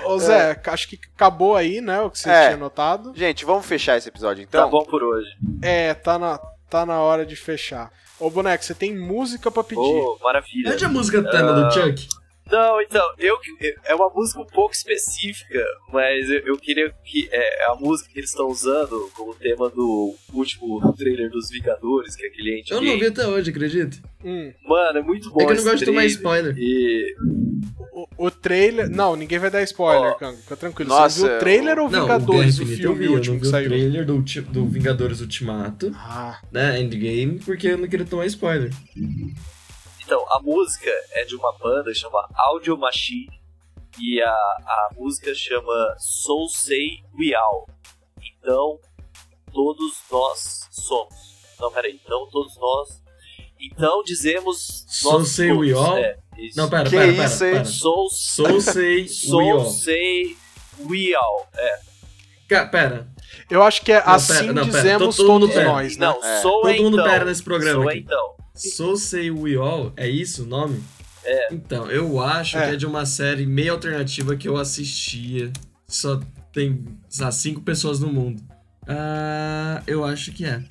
[0.05, 2.01] Ô Zé, acho que acabou aí, né?
[2.01, 2.47] O que você É.
[2.49, 3.13] tinha notado.
[3.17, 4.71] Gente, vamos fechar esse episódio Tá então?
[4.71, 5.29] bom por hoje.
[5.63, 6.39] É, tá na,
[6.69, 7.91] tá na hora de fechar.
[8.21, 9.81] Ô, boneco, você tem música pra pedir.
[9.81, 10.73] Oh, maravilha.
[10.73, 12.09] Onde a música tema do Chuck?
[12.51, 15.63] Não, então, eu que- é uma música um pouco específica,
[15.93, 20.15] mas eu, eu queria que é a música que eles estão usando como tema do
[20.33, 23.97] último trailer dos Vingadores, que é aquele Eu não vi até hoje, acredita?
[24.25, 26.55] Hum, Mano, é muito bom É que eu não gosto de tomar spoiler.
[26.59, 27.15] E
[27.93, 28.89] o, o trailer.
[28.89, 30.17] Não, ninguém vai dar spoiler.
[30.17, 30.39] Cango.
[30.39, 30.89] Fica tranquilo.
[30.89, 33.05] Nossa, você viu o trailer ou Não, Vingadores, o o, Guerra Infinita eu filme vi,
[33.07, 33.69] eu último não que vi o saiu?
[33.69, 34.19] trailer do,
[34.53, 38.71] do Vingadores Ultimato, Ah, né, Endgame, porque eu não queria tomar spoiler.
[40.09, 43.29] Então, a música é de uma banda que chama Audio Machine
[44.01, 47.69] e a, a música chama Soul Say We All.
[48.23, 48.81] Então,
[49.53, 51.15] todos nós somos.
[51.61, 52.01] Não, peraí.
[52.03, 53.03] Então, todos nós.
[53.61, 54.87] Então, dizemos.
[54.89, 55.75] Soul Say We.
[55.75, 55.99] All?
[55.99, 56.57] É, isso.
[56.57, 57.65] Não, pera, Que pera, isso, pera.
[57.67, 59.65] Soul, Soul Say We Soul All.
[59.67, 60.39] Say
[60.89, 61.49] We All.
[61.55, 62.65] É.
[62.71, 63.07] Pera,
[63.51, 65.69] eu acho que é pera, assim não, pera, dizemos todo todos pera.
[65.69, 66.07] nós, né?
[66.07, 66.41] Não, É.
[66.41, 67.11] Soul é todo mundo então.
[67.11, 68.03] pera nesse programa Soul é aqui.
[68.05, 68.38] então.
[68.59, 70.83] Soul Say We All, é isso o nome?
[71.25, 71.53] É.
[71.55, 72.69] Então, eu acho É.
[72.69, 75.53] que é de uma série meio alternativa que eu assistia.
[75.87, 76.21] Só
[76.53, 78.43] tem, sei lá, cinco pessoas no mundo.
[78.87, 80.63] Ah, eu acho que é.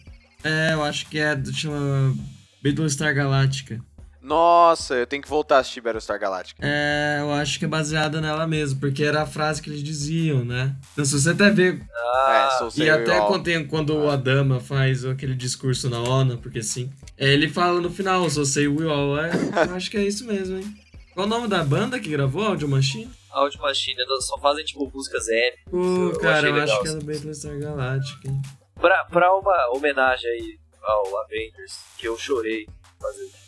[0.43, 2.15] É, eu acho que é do chama
[2.64, 3.80] Battlestar Galactica.
[4.27, 6.61] Nossa, eu tenho que voltar a assistir Battlestar Galactica.
[6.61, 10.43] É, eu acho que é baseada nela mesmo, porque era a frase que eles diziam,
[10.43, 10.75] né?
[10.91, 13.27] Então, se você até ver Ah, é, Soul E até All.
[13.27, 16.91] quando, quando o Adama faz aquele discurso na ONU, porque sim.
[17.17, 19.17] é, ele fala no final, só sei we all.
[19.17, 19.31] É,
[19.69, 20.77] eu acho que é isso mesmo, hein?
[21.13, 23.09] Qual o nome da banda que gravou Audio Machine?
[23.31, 25.71] Audio Machine, elas só fazem tipo músicas épicas.
[25.71, 28.41] Pô, Eu cara, eu legal, acho que é do Battlestar Galactica, hein?
[28.75, 32.67] Pra, pra uma homenagem aí ao Avengers, que eu chorei
[32.99, 33.46] fazendo.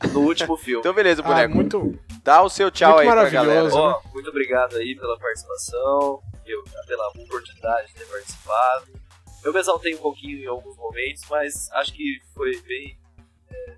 [0.12, 0.80] No último filme.
[0.80, 1.54] Então, beleza, Ah, boneco.
[1.54, 1.98] muito.
[2.24, 3.68] Dá o seu tchau Muito aí pra galera.
[3.74, 8.86] Ó, muito obrigado aí pela participação, eu, pela oportunidade de ter participado.
[9.44, 12.98] Eu me exaltei um pouquinho em alguns momentos, mas acho que foi bem.
[13.50, 13.74] é,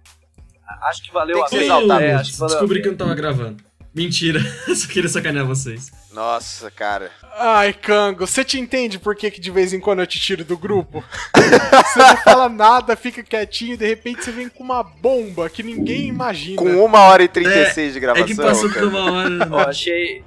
[0.89, 1.67] acho que valeu Tem a que se pena.
[1.77, 2.21] exaltar é, mesmo.
[2.21, 3.65] acho que valeu a Descobri que eu não tava gravando.
[3.95, 4.41] Mentira,
[4.75, 5.93] só queria sacanear vocês.
[6.13, 7.11] Nossa, cara.
[7.37, 10.45] Ai, Cango, você te entende por que, que de vez em quando eu te tiro
[10.45, 11.05] do grupo?
[11.37, 15.63] você não fala nada, fica quietinho e de repente você vem com uma bomba que
[15.63, 16.57] ninguém imagina.
[16.57, 18.25] Com uma hora e 36 de gravação.
[18.25, 18.87] É que passou por cara.
[18.87, 19.49] uma hora.
[19.51, 20.25] Ó, achei.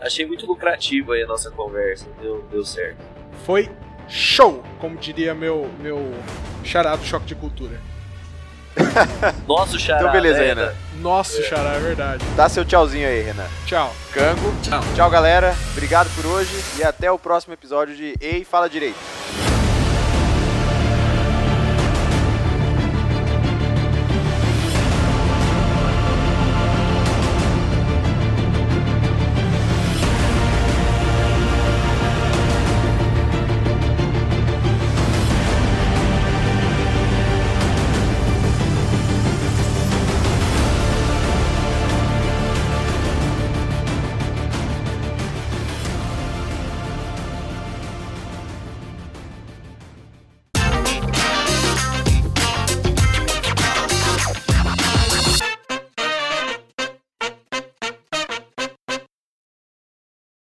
[0.00, 2.98] Achei muito lucrativa aí a nossa conversa, deu, deu certo.
[3.44, 3.70] Foi
[4.08, 6.12] show, como diria meu, meu
[6.64, 7.80] chará do choque de cultura.
[9.46, 10.00] Nosso xará.
[10.00, 12.24] Então, beleza, né, Nosso xará, é verdade.
[12.36, 13.46] Dá seu tchauzinho aí, Renan.
[13.66, 13.92] Tchau.
[14.12, 14.54] Cango.
[14.62, 14.80] Tchau.
[14.94, 15.54] Tchau, galera.
[15.72, 18.98] Obrigado por hoje e até o próximo episódio de Ei, Fala Direito.